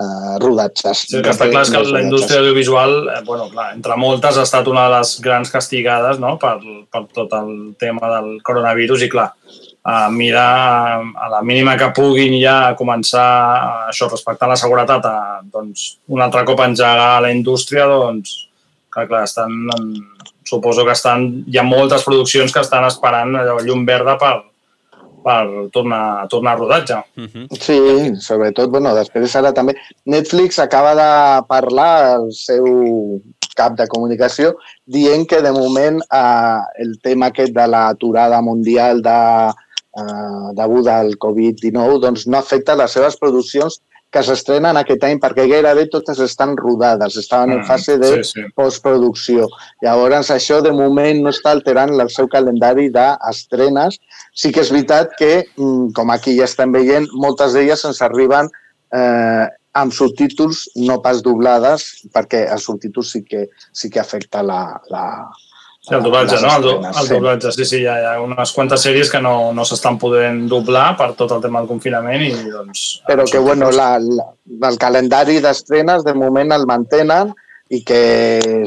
eh, 0.00 0.36
rodatges. 0.42 1.04
Sí, 1.08 1.20
que 1.22 1.32
està 1.32 1.48
clar 1.50 1.64
que 1.68 1.82
la 1.86 2.02
indústria 2.04 2.40
audiovisual, 2.40 2.96
eh, 3.14 3.20
bueno, 3.26 3.48
clar, 3.52 3.70
entre 3.76 3.96
moltes, 4.00 4.38
ha 4.38 4.46
estat 4.48 4.68
una 4.70 4.86
de 4.88 4.96
les 4.96 5.14
grans 5.24 5.52
castigades 5.52 6.20
no? 6.22 6.36
per, 6.40 6.56
per 6.90 7.04
tot 7.14 7.34
el 7.38 7.52
tema 7.80 8.12
del 8.16 8.38
coronavirus 8.46 9.06
i, 9.06 9.10
clar, 9.12 9.30
a 9.90 10.10
mirar 10.12 11.00
a 11.16 11.30
la 11.32 11.40
mínima 11.42 11.76
que 11.80 11.88
puguin 11.96 12.36
ja 12.40 12.74
començar 12.76 13.24
a 13.24 13.72
això, 13.88 14.10
respectar 14.10 14.48
la 14.48 14.58
seguretat, 14.60 15.06
a, 15.08 15.40
doncs, 15.44 15.94
un 16.12 16.20
altre 16.24 16.44
cop 16.48 16.60
engegar 16.66 17.20
la 17.24 17.32
indústria, 17.32 17.88
doncs, 17.88 18.36
clar, 18.92 19.08
clar, 19.08 19.24
estan, 19.28 19.56
suposo 20.44 20.84
que 20.84 20.96
estan, 20.96 21.26
hi 21.46 21.60
ha 21.60 21.64
moltes 21.64 22.04
produccions 22.04 22.52
que 22.52 22.62
estan 22.64 22.84
esperant 22.88 23.36
allò, 23.38 23.60
llum 23.64 23.86
verda 23.88 24.16
per, 24.20 24.34
per 25.24 25.68
tornar, 25.72 26.26
tornar 26.28 26.54
a 26.54 26.60
rodatge. 26.60 26.98
Uh 27.16 27.26
-huh. 27.26 27.46
Sí, 27.60 27.78
sobretot, 28.20 28.70
bueno, 28.70 28.94
després 28.94 29.36
ara 29.36 29.52
també 29.52 29.74
Netflix 30.04 30.58
acaba 30.58 30.94
de 30.94 31.46
parlar 31.46 32.14
al 32.14 32.32
seu 32.32 33.20
cap 33.56 33.76
de 33.76 33.86
comunicació 33.86 34.54
dient 34.86 35.26
que 35.28 35.42
de 35.42 35.52
moment 35.52 36.00
eh, 36.00 36.60
el 36.78 36.98
tema 37.02 37.26
aquest 37.26 37.52
de 37.52 37.66
l'aturada 37.66 38.40
mundial 38.40 39.02
de, 39.02 39.50
eh, 40.00 40.48
deguda 40.54 41.00
al 41.00 41.16
Covid-19 41.18 42.00
doncs 42.00 42.26
no 42.26 42.38
afecta 42.38 42.78
les 42.78 42.92
seves 42.96 43.16
produccions 43.16 43.80
que 44.10 44.22
s'estrenen 44.26 44.78
aquest 44.78 45.04
any 45.06 45.20
perquè 45.22 45.46
gairebé 45.50 45.86
totes 45.90 46.18
estan 46.24 46.56
rodades, 46.58 47.16
estaven 47.20 47.54
en 47.54 47.62
fase 47.66 47.96
de 48.00 48.10
sí, 48.18 48.24
sí. 48.32 48.46
postproducció. 48.58 49.46
Llavors, 49.84 50.32
això 50.34 50.58
de 50.64 50.72
moment 50.74 51.22
no 51.22 51.30
està 51.30 51.54
alterant 51.54 51.94
el 51.94 52.10
seu 52.10 52.26
calendari 52.30 52.88
d'estrenes. 52.94 54.00
Sí 54.34 54.50
que 54.54 54.64
és 54.64 54.72
veritat 54.74 55.14
que, 55.18 55.32
mm, 55.56 55.92
com 55.94 56.10
aquí 56.10 56.34
ja 56.38 56.48
estem 56.50 56.74
veient, 56.74 57.06
moltes 57.14 57.54
d'elles 57.54 57.86
ens 57.86 58.02
arriben 58.02 58.50
eh, 58.92 59.46
amb 59.78 59.94
subtítols, 59.94 60.64
no 60.82 60.98
pas 61.04 61.22
doblades, 61.22 61.86
perquè 62.14 62.48
els 62.50 62.66
subtítols 62.66 63.12
sí 63.14 63.22
que, 63.22 63.46
sí 63.72 63.90
que 63.90 64.02
afecta 64.02 64.42
la, 64.42 64.62
la, 64.90 65.04
Sí, 65.80 65.94
el 65.96 66.02
doblatge, 66.04 66.36
no? 66.44 66.56
El, 66.58 66.84
el 66.90 67.06
doblatge, 67.08 67.50
sí, 67.56 67.64
sí, 67.64 67.78
hi 67.80 67.86
ha, 67.88 67.94
hi 67.96 68.08
ha 68.10 68.16
unes 68.20 68.50
quantes 68.52 68.82
sèries 68.84 69.08
que 69.08 69.20
no, 69.24 69.52
no 69.56 69.64
s'estan 69.64 69.96
podent 70.00 70.42
doblar 70.50 70.90
per 70.98 71.14
tot 71.16 71.32
el 71.32 71.40
tema 71.40 71.62
del 71.62 71.70
confinament 71.70 72.24
i 72.26 72.34
doncs... 72.52 72.82
Però 73.08 73.24
que, 73.24 73.40
bueno, 73.40 73.70
la, 73.72 73.94
la, 73.96 74.26
el 74.68 74.76
calendari 74.82 75.38
d'estrenes 75.40 76.04
de 76.04 76.12
moment 76.12 76.52
el 76.52 76.68
mantenen 76.68 77.32
i 77.72 77.80
que 77.86 78.02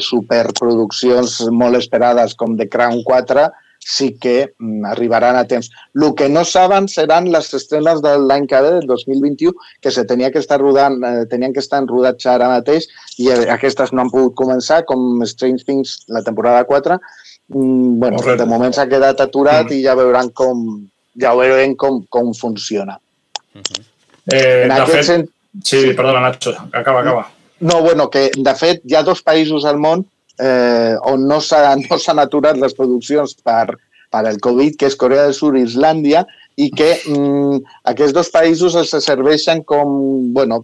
superproduccions 0.02 1.44
molt 1.54 1.78
esperades 1.78 2.34
com 2.40 2.58
The 2.58 2.66
Crown 2.72 3.04
4 3.06 3.46
sí 3.86 4.18
que 4.20 4.54
mm, 4.58 4.86
arribaran 4.86 5.36
a 5.36 5.44
temps. 5.48 5.70
El 5.94 6.14
que 6.16 6.30
no 6.30 6.44
saben 6.46 6.88
seran 6.88 7.30
les 7.32 7.54
estrenes 7.54 8.02
de 8.02 8.14
l'any 8.20 8.48
que 8.48 8.62
ve, 8.62 8.72
del 8.80 8.88
2021, 8.88 9.54
que 9.82 9.92
se 9.92 10.06
tenia 10.06 10.32
que 10.32 10.40
estar 10.40 10.60
rodant, 10.62 11.02
eh, 11.04 11.26
tenien 11.30 11.54
que 11.54 11.60
estar 11.60 11.82
en 11.82 11.88
rodatge 11.88 12.30
ara 12.32 12.48
mateix 12.48 12.88
i 13.20 13.30
eh, 13.30 13.50
aquestes 13.52 13.92
no 13.94 14.02
han 14.06 14.12
pogut 14.14 14.34
començar, 14.40 14.84
com 14.86 15.22
Strange 15.28 15.66
Things, 15.68 16.06
la 16.08 16.24
temporada 16.24 16.64
4. 16.64 17.00
Mm, 17.50 18.00
bueno, 18.00 18.18
Correcte. 18.18 18.44
de 18.44 18.50
moment 18.50 18.74
s'ha 18.74 18.88
quedat 18.88 19.20
aturat 19.22 19.68
mm. 19.68 19.76
i 19.76 19.84
ja 19.84 19.96
veuran 20.00 20.30
com, 20.32 20.64
ja 21.20 21.36
veurem 21.36 21.76
com, 21.76 22.02
com 22.10 22.34
funciona. 22.34 22.98
Eh, 23.54 24.64
En 24.64 24.70
de 24.70 24.82
aquest 24.82 24.96
fet, 24.96 25.06
sent- 25.06 25.30
sí, 25.64 25.94
perdona, 25.94 26.22
Nacho, 26.22 26.56
acaba, 26.72 27.02
acaba. 27.02 27.28
No, 27.60 27.82
bueno, 27.82 28.10
que 28.10 28.30
de 28.36 28.56
fet 28.56 28.82
hi 28.88 28.96
ha 28.96 29.04
dos 29.04 29.22
països 29.24 29.66
al 29.66 29.78
món 29.80 30.06
eh, 30.40 30.96
on 31.10 31.28
no 31.28 31.40
s'han 31.50 31.86
no 31.90 32.22
aturat 32.22 32.58
les 32.58 32.74
produccions 32.78 33.36
per, 33.44 33.76
per 34.14 34.24
el 34.30 34.40
Covid, 34.40 34.78
que 34.80 34.90
és 34.92 34.98
Corea 35.00 35.28
del 35.28 35.38
Sur 35.38 35.56
i 35.58 35.66
Islàndia, 35.66 36.26
i 36.62 36.68
que 36.70 36.90
mm, 37.10 37.62
aquests 37.90 38.14
dos 38.14 38.30
països 38.34 38.76
els 38.78 38.92
serveixen 39.06 39.64
com, 39.66 39.90
bueno, 40.36 40.60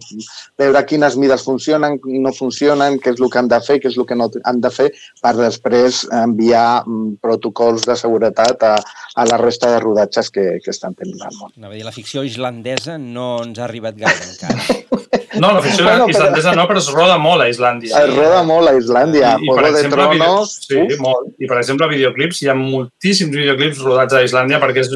veure 0.60 0.82
quines 0.86 1.16
mides 1.18 1.42
funcionen, 1.46 1.98
no 2.22 2.32
funcionen, 2.36 3.00
què 3.02 3.14
és 3.14 3.22
el 3.22 3.30
que 3.32 3.40
han 3.40 3.50
de 3.50 3.60
fer, 3.66 3.80
què 3.82 3.90
és 3.90 3.98
el 3.98 4.06
que 4.06 4.18
no 4.18 4.30
han 4.46 4.60
de 4.62 4.70
fer, 4.74 4.90
per 5.22 5.34
després 5.38 6.04
enviar 6.22 6.84
mm, 6.84 7.16
protocols 7.24 7.88
de 7.90 7.98
seguretat 7.98 8.62
a, 8.68 8.76
a 9.16 9.26
la 9.26 9.40
resta 9.42 9.72
de 9.74 9.82
rodatges 9.82 10.30
que, 10.30 10.46
que 10.62 10.74
estan 10.74 10.94
tenint 10.98 11.26
al 11.26 11.34
món. 11.40 11.54
Anava 11.56 11.74
a 11.74 11.80
dir, 11.80 11.86
la 11.88 11.96
ficció 11.96 12.22
islandesa 12.26 12.98
no 13.00 13.32
ens 13.44 13.58
ha 13.58 13.66
arribat 13.66 13.98
gaire 13.98 14.30
encara. 14.30 15.18
No, 15.38 15.52
la 15.54 15.60
ficció 15.62 15.84
Bueno, 15.84 16.06
però- 16.06 16.10
islandesa 16.10 16.52
no, 16.56 16.66
però 16.66 16.78
es 16.78 16.88
roda 16.90 17.16
molt 17.22 17.44
a 17.44 17.48
Islàndia. 17.48 18.00
Es 18.02 18.16
roda 18.16 18.42
molt 18.42 18.68
a 18.68 18.74
Islàndia, 18.74 19.36
I, 19.38 19.44
i 19.44 19.46
per 19.46 19.54
Juego 19.60 19.62
de 19.62 19.80
exemple, 19.84 20.02
Tronos... 20.02 20.54
Video, 20.68 20.88
sí, 20.90 20.98
molt. 20.98 21.28
I, 21.38 21.46
per 21.46 21.58
exemple, 21.60 21.88
videoclips, 21.92 22.42
hi 22.42 22.48
ha 22.50 22.56
moltíssims 22.58 23.30
videoclips 23.36 23.82
rodats 23.84 24.16
a 24.18 24.24
Islàndia 24.26 24.58
perquè 24.62 24.82
és, 24.82 24.90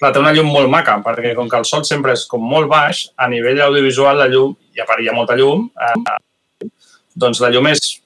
clar, 0.00 0.10
té 0.12 0.18
una 0.18 0.32
llum 0.34 0.50
molt 0.50 0.68
maca, 0.72 0.98
perquè 1.04 1.36
com 1.38 1.48
que 1.48 1.60
el 1.60 1.68
sol 1.68 1.84
sempre 1.86 2.16
és 2.18 2.26
com 2.26 2.42
molt 2.42 2.66
baix, 2.72 3.06
a 3.16 3.28
nivell 3.30 3.62
audiovisual 3.68 4.18
la 4.18 4.26
llum, 4.32 4.56
i 4.74 4.82
a 4.82 4.88
part 4.88 5.04
hi 5.04 5.08
ha 5.12 5.14
molta 5.14 5.38
llum, 5.38 5.68
eh, 5.78 6.68
doncs 7.14 7.40
la 7.44 7.52
llum 7.54 7.70
és 7.70 8.00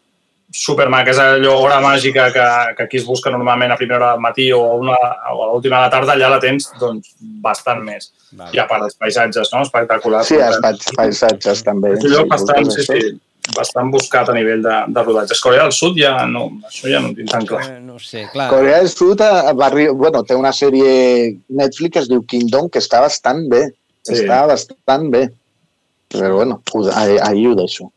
supermaca, 0.53 1.11
és 1.13 1.19
allò 1.23 1.53
hora 1.63 1.79
màgica 1.81 2.29
que, 2.35 2.45
que 2.77 2.83
aquí 2.89 2.99
es 2.99 3.05
busca 3.07 3.31
normalment 3.31 3.71
a 3.73 3.77
primera 3.79 3.99
hora 4.01 4.13
del 4.17 4.21
matí 4.25 4.49
o, 4.53 4.61
a 4.67 4.75
una, 4.81 4.97
o 5.33 5.45
a 5.45 5.51
l'última 5.53 5.77
de 5.79 5.83
la 5.87 5.91
tarda, 5.91 6.13
allà 6.17 6.29
la 6.33 6.41
tens 6.43 6.71
doncs, 6.81 7.13
bastant 7.21 7.83
més. 7.87 8.11
Vale. 8.33 8.51
I 8.55 8.61
a 8.63 8.67
part 8.71 8.83
els 8.87 8.95
paisatges, 8.99 9.51
no? 9.55 9.63
Espectaculars. 9.67 10.27
Sí, 10.31 10.37
els 10.43 10.59
pais- 10.63 10.91
paisatges 10.97 11.63
també. 11.67 11.93
És 11.97 12.05
un 12.05 12.15
lloc 12.17 12.29
bastant, 12.31 12.71
sí, 12.75 12.83
sí, 12.87 13.13
bastant 13.57 13.91
buscat 13.91 14.29
a 14.31 14.35
nivell 14.37 14.63
de, 14.63 14.77
de 14.95 15.03
rodatges. 15.07 15.41
Corea 15.43 15.65
del 15.69 15.73
Sud 15.75 15.97
ja 15.99 16.13
no, 16.27 16.45
això 16.69 16.91
ja 16.93 17.01
no 17.03 17.11
ho 17.11 17.15
tinc 17.17 17.31
tan 17.31 17.47
clar. 17.47 17.63
Eh, 17.71 17.79
no 17.83 17.99
sé, 18.03 18.27
clar. 18.33 18.49
Corea 18.51 18.79
del 18.83 18.91
Sud 18.91 19.23
eh, 19.27 19.53
va, 19.55 19.69
arri- 19.71 19.91
bueno, 19.95 20.23
té 20.27 20.35
una 20.39 20.53
sèrie 20.55 21.37
Netflix 21.49 21.95
que 21.95 22.03
es 22.05 22.11
diu 22.11 22.23
Kingdom, 22.27 22.69
que 22.71 22.83
està 22.83 23.01
bastant 23.03 23.47
bé. 23.51 23.69
Sí. 24.03 24.15
Sí. 24.15 24.21
Està 24.25 24.43
bastant 24.51 25.11
bé. 25.15 25.29
Però 26.11 26.35
bueno, 26.41 26.61
ahí, 26.95 27.19
ahí 27.23 27.47
ho 27.47 27.55
deixo. 27.55 27.91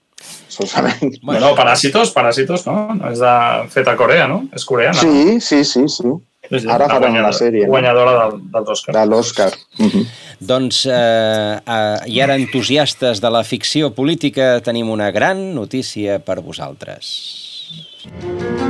Solament. 0.54 1.18
Bueno, 1.22 1.54
Paràsitos, 1.58 2.14
Paràsitos, 2.16 2.66
no? 2.68 2.94
No 2.96 3.10
és 3.12 3.20
de, 3.20 3.34
fet 3.74 3.88
a 3.90 3.96
Corea, 4.00 4.28
no? 4.28 4.44
És 4.56 4.66
coreana. 4.70 5.00
Sí, 5.00 5.40
sí, 5.42 5.64
sí, 5.64 5.88
sí. 5.90 6.12
Sí, 6.50 6.60
sí, 6.60 6.68
Ara 6.68 6.86
faran 6.90 7.02
guanyadora- 7.14 7.30
una 7.30 7.38
sèrie. 7.38 7.66
Guanyadora 7.68 8.14
del, 8.28 8.42
dels 8.52 8.70
Oscars. 8.76 8.98
De 9.00 9.06
l'Oscar. 9.10 9.52
Mhm. 9.80 10.04
Doncs, 10.44 10.86
eh, 10.92 11.56
eh, 11.66 11.98
i 12.12 12.20
ara 12.22 12.36
entusiastes 12.36 13.22
de 13.24 13.30
la 13.32 13.44
ficció 13.48 13.94
política, 13.96 14.60
tenim 14.62 14.90
una 14.92 15.10
gran 15.12 15.54
notícia 15.56 16.20
per 16.20 16.42
vosaltres. 16.42 17.14
I 18.06 18.63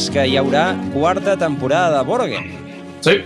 és 0.00 0.08
que 0.08 0.22
hi 0.24 0.38
haurà 0.40 0.70
quarta 0.94 1.34
temporada 1.36 1.98
de 1.98 2.04
Borgen. 2.08 2.46
Sí, 3.04 3.18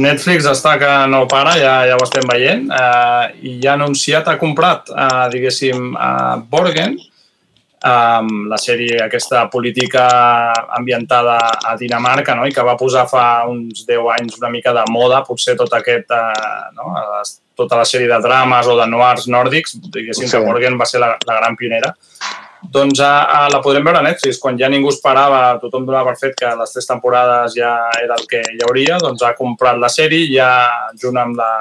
Netflix 0.00 0.46
està 0.48 0.76
que 0.80 0.92
no 1.12 1.26
para, 1.28 1.52
ja, 1.60 1.74
ja 1.84 1.98
ho 1.98 2.04
estem 2.06 2.24
veient, 2.30 2.62
eh, 2.72 3.26
i 3.44 3.52
ja 3.60 3.74
ha 3.74 3.76
anunciat, 3.76 4.30
ha 4.30 4.38
comprat, 4.40 4.88
eh, 4.88 5.26
diguéssim, 5.34 5.90
a 6.00 6.38
Borgen, 6.40 6.96
eh, 6.96 8.22
la 8.48 8.60
sèrie 8.62 9.02
aquesta 9.04 9.44
política 9.52 10.06
ambientada 10.78 11.36
a 11.60 11.76
Dinamarca, 11.76 12.34
no? 12.38 12.48
i 12.48 12.56
que 12.56 12.64
va 12.64 12.78
posar 12.80 13.04
fa 13.12 13.26
uns 13.52 13.84
10 13.84 14.08
anys 14.16 14.40
una 14.40 14.52
mica 14.56 14.72
de 14.72 14.86
moda, 14.88 15.20
potser 15.28 15.56
tot 15.60 15.76
aquest, 15.76 16.16
eh, 16.16 16.72
no? 16.80 16.94
Tota 17.56 17.76
la 17.76 17.84
sèrie 17.88 18.08
de 18.08 18.22
drames 18.24 18.66
o 18.68 18.80
de 18.80 18.88
noirs 18.88 19.28
nòrdics, 19.28 19.76
diguéssim 19.92 20.28
Sí. 20.28 20.32
que 20.32 20.44
Borgen 20.44 20.80
va 20.80 20.88
ser 20.88 21.04
la, 21.04 21.18
la 21.28 21.40
gran 21.42 21.56
pionera. 21.60 21.92
Doncs 22.72 23.00
a, 23.04 23.12
a, 23.24 23.40
la 23.52 23.60
podrem 23.64 23.84
veure 23.86 24.00
a 24.00 24.06
Netflix. 24.06 24.40
Quan 24.42 24.58
ja 24.60 24.70
ningú 24.72 24.90
esperava, 24.92 25.58
tothom 25.62 25.86
donava 25.86 26.12
per 26.12 26.20
fet 26.20 26.36
que 26.38 26.50
les 26.58 26.74
tres 26.74 26.88
temporades 26.88 27.54
ja 27.56 27.74
era 28.02 28.18
el 28.18 28.26
que 28.30 28.42
hi 28.42 28.62
hauria, 28.66 29.00
doncs 29.02 29.24
ha 29.26 29.34
comprat 29.38 29.78
la 29.80 29.92
sèrie 29.92 30.26
i 30.26 30.34
ja, 30.34 30.50
junt 31.00 31.18
amb 31.22 31.38
la 31.38 31.52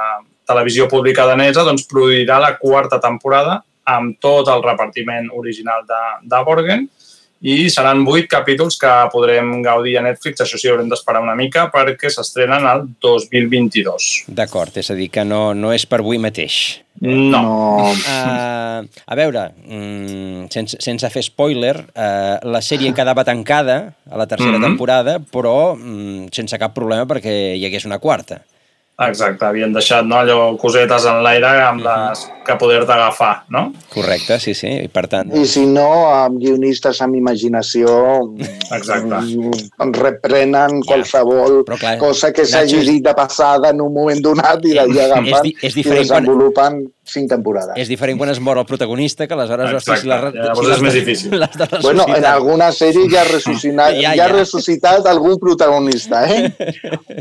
televisió 0.46 0.90
pública 0.90 1.26
danesa, 1.26 1.66
doncs 1.66 1.88
produirà 1.90 2.40
la 2.42 2.56
quarta 2.60 3.00
temporada 3.02 3.62
amb 3.86 4.18
tot 4.22 4.50
el 4.50 4.64
repartiment 4.66 5.30
original 5.34 5.86
de, 5.86 6.04
de 6.26 6.44
Borgen 6.46 6.88
i 7.46 7.68
seran 7.70 8.02
vuit 8.08 8.26
capítols 8.30 8.80
que 8.82 8.92
podrem 9.14 9.60
gaudir 9.66 9.98
a 10.00 10.06
Netflix. 10.06 10.42
Això 10.42 10.58
sí, 10.58 10.70
haurem 10.72 10.90
d'esperar 10.90 11.22
una 11.22 11.36
mica 11.38 11.68
perquè 11.74 12.10
s'estrenen 12.10 12.66
el 12.72 12.88
2022. 13.04 14.26
D'acord, 14.38 14.80
és 14.82 14.90
a 14.90 14.98
dir, 14.98 15.12
que 15.14 15.26
no, 15.28 15.52
no 15.54 15.74
és 15.76 15.86
per 15.90 16.02
avui 16.02 16.22
mateix. 16.22 16.85
No. 17.02 17.42
no. 17.42 17.92
Uh, 17.92 18.86
a 19.06 19.16
veure, 19.20 19.50
mm, 19.68 20.48
sense, 20.50 20.78
sense 20.80 21.10
fer 21.12 21.24
spoiler, 21.24 21.76
uh, 21.92 22.38
la 22.48 22.62
sèrie 22.64 22.94
quedava 22.96 23.24
tancada 23.28 23.94
a 24.10 24.18
la 24.18 24.26
tercera 24.26 24.58
Mhm. 24.58 24.64
temporada, 24.64 25.20
però 25.20 25.76
mm, 25.76 26.28
sense 26.32 26.58
cap 26.58 26.74
problema 26.74 27.06
perquè 27.06 27.56
hi 27.58 27.66
hagués 27.66 27.86
una 27.86 28.00
quarta. 28.00 28.42
Exacte, 28.98 29.44
havien 29.44 29.74
deixat 29.76 30.06
no, 30.08 30.22
allò 30.22 30.56
cosetes 30.58 31.04
en 31.12 31.18
l'aire 31.26 31.50
amb 31.66 31.82
les 31.84 32.22
que 32.46 32.54
poder-te 32.62 32.94
agafar, 32.94 33.44
no? 33.52 33.72
Correcte, 33.92 34.38
sí, 34.40 34.54
sí, 34.56 34.70
i 34.86 34.88
per 34.88 35.08
tant... 35.12 35.34
I 35.36 35.44
si 35.50 35.66
no, 35.68 35.88
amb 36.14 36.38
guionistes 36.40 37.02
amb 37.02 37.18
imaginació 37.18 37.90
Exacte. 38.72 39.20
mm, 39.20 39.92
reprenen 40.00 40.80
qualsevol 40.86 41.64
Però 41.66 41.78
clar, 41.82 41.96
cosa 42.00 42.32
que 42.32 42.46
s'hagi 42.46 42.78
és- 42.84 42.88
dit 42.88 43.04
de 43.04 43.14
passada 43.18 43.72
en 43.74 43.82
un 43.82 43.92
moment 43.94 44.22
donat 44.22 44.64
i 44.66 44.76
És 44.78 44.84
agafen 44.86 45.42
di- 45.44 45.56
és 45.62 45.74
i 45.74 45.82
diferent 45.82 46.08
quan- 46.08 46.24
desenvolupen 46.24 46.84
cinc 47.06 47.30
temporades. 47.30 47.76
És 47.78 47.88
diferent 47.90 48.18
quan 48.18 48.30
es 48.32 48.40
mor 48.42 48.58
el 48.58 48.66
protagonista, 48.66 49.28
que 49.28 49.34
aleshores... 49.36 49.74
Exacte, 49.74 50.02
si 50.02 50.08
la, 50.08 50.20
llavors 50.34 50.70
és 50.74 50.80
més 50.82 50.94
difícil. 50.96 51.36
L'has 51.42 51.54
de 51.58 51.68
Bueno, 51.84 52.06
en 52.16 52.26
alguna 52.26 52.72
sèrie 52.74 53.10
ja 53.12 53.22
ha 53.22 53.28
ressuscitat, 53.30 53.94
Ja, 54.00 54.02
ja, 54.10 54.16
ja. 54.18 54.26
ha 54.26 54.32
ressuscitat 54.34 55.06
algun 55.12 55.38
protagonista, 55.42 56.24
eh? 56.30 56.50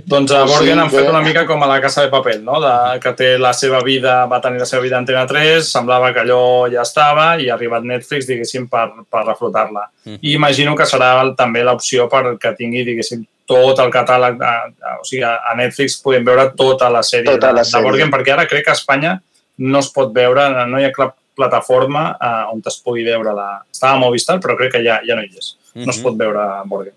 Doncs 0.07 0.33
a 0.33 0.45
sigui 0.47 0.55
Borgen 0.55 0.79
han 0.85 0.91
fet 0.93 1.09
una 1.11 1.21
mica 1.25 1.45
com 1.49 1.63
a 1.64 1.66
la 1.66 1.81
Casa 1.81 2.03
de 2.05 2.09
Papel, 2.12 2.44
no? 2.44 2.61
De, 2.62 3.00
que 3.00 3.12
té 3.18 3.33
la 3.38 3.53
seva 3.57 3.81
vida, 3.83 4.24
va 4.31 4.40
tenir 4.40 4.61
la 4.61 4.66
seva 4.68 4.83
vida 4.85 4.96
a 4.96 5.00
Antena 5.03 5.27
3, 5.27 5.66
semblava 5.66 6.12
que 6.14 6.20
allò 6.22 6.68
ja 6.72 6.83
estava 6.83 7.27
i 7.40 7.48
ha 7.50 7.55
arribat 7.57 7.83
Netflix, 7.88 8.27
diguéssim, 8.29 8.68
per, 8.70 8.87
per 9.11 9.24
reflotar-la. 9.27 9.88
Mhm. 10.05 10.18
I 10.22 10.35
imagino 10.38 10.77
que 10.77 10.85
serà 10.87 11.20
el- 11.22 11.35
també 11.37 11.64
l'opció 11.64 12.09
per 12.09 12.37
que 12.38 12.53
tingui, 12.55 12.85
diguéssim, 12.85 13.24
tot 13.46 13.79
el 13.83 13.90
catàleg, 13.92 14.40
a, 14.40 14.55
a, 14.70 14.94
o 15.00 15.05
sigui, 15.05 15.22
a 15.24 15.53
Netflix 15.57 15.98
podem 16.00 16.24
veure 16.24 16.46
tota 16.57 16.88
la 16.88 17.03
sèrie, 17.03 17.27
Tota 17.35 17.53
la 17.53 17.61
de, 17.61 17.64
sèrie. 17.68 17.83
de 17.83 17.90
Borgen, 17.90 18.11
perquè 18.11 18.33
ara 18.33 18.46
crec 18.48 18.64
que 18.64 18.70
a 18.70 18.79
Espanya 18.79 19.20
no 19.59 19.79
es 19.85 19.90
pot 19.92 20.14
veure, 20.14 20.46
no 20.66 20.79
hi 20.81 20.85
ha 20.88 20.92
cap 20.92 21.16
plataforma 21.37 22.16
eh, 22.22 22.53
on 22.55 22.62
es 22.64 22.77
pugui 22.81 23.05
veure 23.05 23.33
la... 23.35 23.48
Estava 23.70 23.96
a 23.98 23.98
Movistar, 23.98 24.38
però 24.40 24.57
crec 24.57 24.72
que 24.79 24.85
ja, 24.87 25.00
ja 25.07 25.16
no 25.18 25.22
hi 25.22 25.31
és. 25.37 25.57
No 25.74 25.90
es 25.90 25.98
Mhm. 25.98 26.03
pot 26.05 26.16
veure 26.16 26.44
Borgen. 26.64 26.94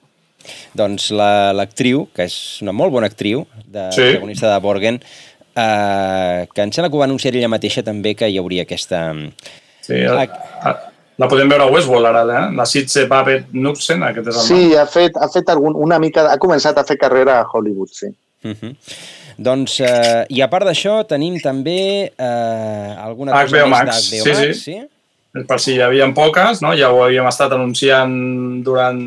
Doncs 0.78 1.12
la- 1.12 1.54
l'actriu, 1.54 2.08
que 2.14 2.24
és 2.30 2.62
una 2.62 2.72
molt 2.72 2.92
bona 2.92 3.08
actriu, 3.08 3.46
de 3.66 3.88
Sí. 3.92 4.02
protagonista 4.02 4.54
de 4.54 4.60
Borgen, 4.60 5.02
eh, 5.56 6.48
que 6.54 6.62
em 6.62 6.72
sembla 6.72 6.90
que 6.90 6.96
ho 6.96 7.00
va 7.00 7.06
anunciar 7.06 7.36
ella 7.36 7.48
mateixa 7.50 7.84
també 7.84 8.16
que 8.16 8.30
hi 8.30 8.38
hauria 8.38 8.64
aquesta... 8.68 9.14
Sí, 9.82 10.02
a, 10.04 10.22
a, 10.68 10.74
la 11.18 11.28
podem 11.32 11.50
veure 11.50 11.64
a 11.64 11.72
Westworld 11.72 12.06
ara, 12.12 12.24
eh? 12.28 12.56
la 12.56 12.66
Sitze 12.66 13.06
Babet 13.10 13.48
Knudsen, 13.54 14.04
aquest 14.04 14.28
és 14.28 14.36
el 14.36 14.42
nom. 14.42 14.48
Sí, 14.50 14.76
ha 14.76 14.86
fet, 14.86 15.16
ha 15.18 15.30
fet 15.34 15.50
algun, 15.50 15.76
una 15.76 15.98
mica, 16.00 16.28
ha 16.32 16.38
començat 16.38 16.78
a 16.78 16.84
fer 16.86 16.98
carrera 17.00 17.40
a 17.42 17.48
Hollywood, 17.52 17.90
sí. 17.96 18.12
Uh 18.44 18.52
-huh. 18.54 18.76
Doncs, 19.38 19.80
eh, 19.82 20.26
i 20.30 20.42
a 20.42 20.48
part 20.50 20.66
d'això, 20.66 21.06
tenim 21.08 21.40
també 21.40 22.12
eh, 22.18 22.96
alguna 22.98 23.32
cosa 23.32 23.46
HBO 23.46 23.68
més 23.68 23.70
Max, 23.70 24.10
d'HBO 24.12 24.24
sí, 24.24 24.32
Max, 24.48 24.62
sí. 24.64 24.78
Per 25.46 25.58
si 25.62 25.76
hi 25.76 25.82
havia 25.84 26.08
poques, 26.16 26.62
no? 26.64 26.74
ja 26.74 26.90
ho 26.90 27.02
havíem 27.04 27.28
estat 27.30 27.52
anunciant 27.54 28.14
durant 28.66 29.00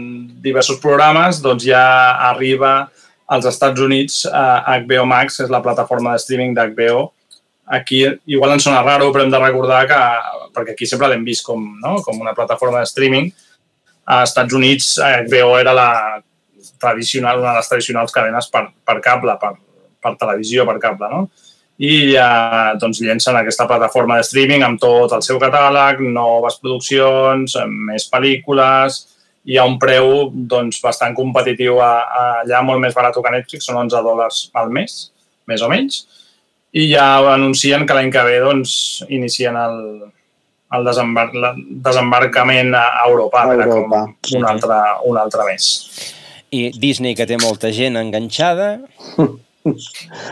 diversos 0.44 0.78
programes, 0.82 1.40
doncs 1.42 1.64
ja 1.66 1.82
arriba 2.30 2.90
als 3.30 3.46
Estats 3.46 3.80
Units 3.80 4.24
a 4.26 4.78
HBO 4.82 5.06
Max, 5.06 5.40
és 5.40 5.50
la 5.50 5.62
plataforma 5.64 6.12
de 6.14 6.22
streaming 6.22 6.54
d'HBO. 6.54 7.04
Aquí 7.70 8.02
igual 8.26 8.56
ens 8.56 8.66
sona 8.66 8.82
raro, 8.82 9.12
però 9.14 9.24
hem 9.24 9.30
de 9.30 9.38
recordar 9.38 9.84
que, 9.86 10.00
perquè 10.54 10.74
aquí 10.74 10.88
sempre 10.90 11.08
l'hem 11.12 11.22
vist 11.24 11.46
com, 11.46 11.62
no? 11.82 12.00
com 12.02 12.18
una 12.20 12.34
plataforma 12.34 12.82
de 12.82 12.90
streaming, 12.90 13.30
a 14.10 14.24
Estats 14.26 14.56
Units 14.56 14.96
eh, 14.98 15.22
HBO 15.28 15.54
era 15.60 15.74
la 15.76 15.90
tradicional, 16.82 17.38
una 17.38 17.52
de 17.54 17.60
les 17.60 17.70
tradicionals 17.70 18.12
cadenes 18.12 18.50
per, 18.50 18.64
per 18.86 18.98
cable, 19.04 19.36
per, 19.38 19.54
per 20.02 20.16
televisió, 20.18 20.66
per 20.66 20.80
cable, 20.82 21.10
no? 21.12 21.49
I 21.80 22.12
eh, 22.12 22.72
doncs 22.80 23.00
llencen 23.00 23.38
aquesta 23.38 23.64
plataforma 23.68 24.18
de 24.18 24.26
streaming 24.26 24.66
amb 24.66 24.80
tot 24.82 25.14
el 25.16 25.24
seu 25.24 25.38
catàleg, 25.40 26.02
noves 26.12 26.58
produccions, 26.60 27.56
més 27.88 28.04
pel·lícules, 28.12 29.00
i 29.48 29.56
a 29.56 29.64
un 29.64 29.78
preu 29.80 30.28
doncs, 30.30 30.82
bastant 30.84 31.16
competitiu 31.16 31.80
a, 31.80 31.92
a 32.04 32.24
allà, 32.42 32.60
molt 32.66 32.82
més 32.82 32.96
barat 32.96 33.16
que 33.16 33.32
Netflix, 33.32 33.66
són 33.66 33.80
11 33.86 34.04
dòlars 34.04 34.42
al 34.60 34.68
mes, 34.74 35.00
més 35.48 35.64
o 35.64 35.70
menys, 35.72 36.02
i 36.76 36.86
ja 36.92 37.06
anuncien 37.32 37.86
que 37.86 37.96
l'any 37.96 38.12
que 38.12 38.24
ve 38.28 38.38
doncs, 38.44 38.72
inicien 39.08 39.56
el, 39.58 39.78
el 40.76 40.86
desembar 40.86 41.28
desembarcament 41.32 42.74
a 42.76 42.86
Europa, 43.08 43.42
a 43.42 43.56
Europa. 43.56 44.04
com 44.28 44.42
un 44.42 44.48
altre, 44.52 44.80
un 45.08 45.18
altre 45.18 45.48
mes. 45.48 45.70
I 46.50 46.68
Disney, 46.76 47.16
que 47.16 47.26
té 47.26 47.40
molta 47.40 47.72
gent 47.74 47.96
enganxada... 48.00 48.74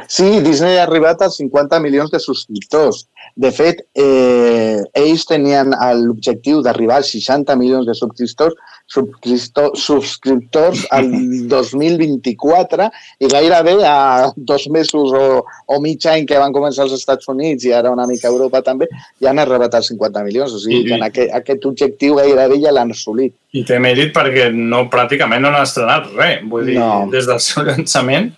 Sí, 0.09 0.41
Disney 0.41 0.79
ha 0.79 0.87
arribat 0.87 1.21
als 1.23 1.37
50 1.37 1.81
milions 1.85 2.11
de 2.11 2.21
subscriptors. 2.21 3.05
De 3.37 3.51
fet, 3.53 3.83
eh, 3.93 4.81
ells 4.97 5.27
tenien 5.29 5.75
l'objectiu 6.01 6.63
d'arribar 6.65 7.03
als 7.03 7.13
60 7.13 7.55
milions 7.61 7.87
de 7.87 7.95
subscriptors, 7.95 8.57
subscriptors, 8.89 9.85
subscriptors 9.85 10.87
al 10.97 11.11
2024 11.53 12.89
i 13.21 13.29
gairebé 13.29 13.77
a 13.85 14.33
dos 14.35 14.65
mesos 14.73 15.13
o, 15.13 15.45
o 15.45 15.81
mig 15.85 16.09
any 16.09 16.25
que 16.27 16.41
van 16.41 16.57
començar 16.57 16.87
als 16.87 16.97
Estats 16.97 17.29
Units 17.29 17.69
i 17.69 17.75
ara 17.77 17.93
una 17.93 18.09
mica 18.09 18.31
a 18.31 18.33
Europa 18.33 18.65
també, 18.65 18.89
ja 19.21 19.31
han 19.31 19.45
arribat 19.45 19.77
als 19.77 19.93
50 19.93 20.25
milions. 20.25 20.57
O 20.57 20.65
sigui, 20.65 20.87
I, 20.87 20.89
que 20.89 20.97
en 20.97 21.07
aquest, 21.11 21.37
aquest 21.43 21.69
objectiu 21.69 22.17
gairebé 22.23 22.63
ja 22.65 22.73
l'han 22.73 22.97
assolit. 22.97 23.37
I 23.53 23.63
té 23.69 23.77
mèrit 23.81 24.17
perquè 24.17 24.49
no, 24.57 24.87
pràcticament 24.89 25.45
no 25.45 25.53
han 25.53 25.69
estrenat 25.69 26.09
res. 26.17 26.43
Vull 26.49 26.73
dir, 26.73 26.81
no. 26.81 27.05
des 27.13 27.29
del 27.29 27.45
seu 27.45 27.69
llançament 27.69 28.33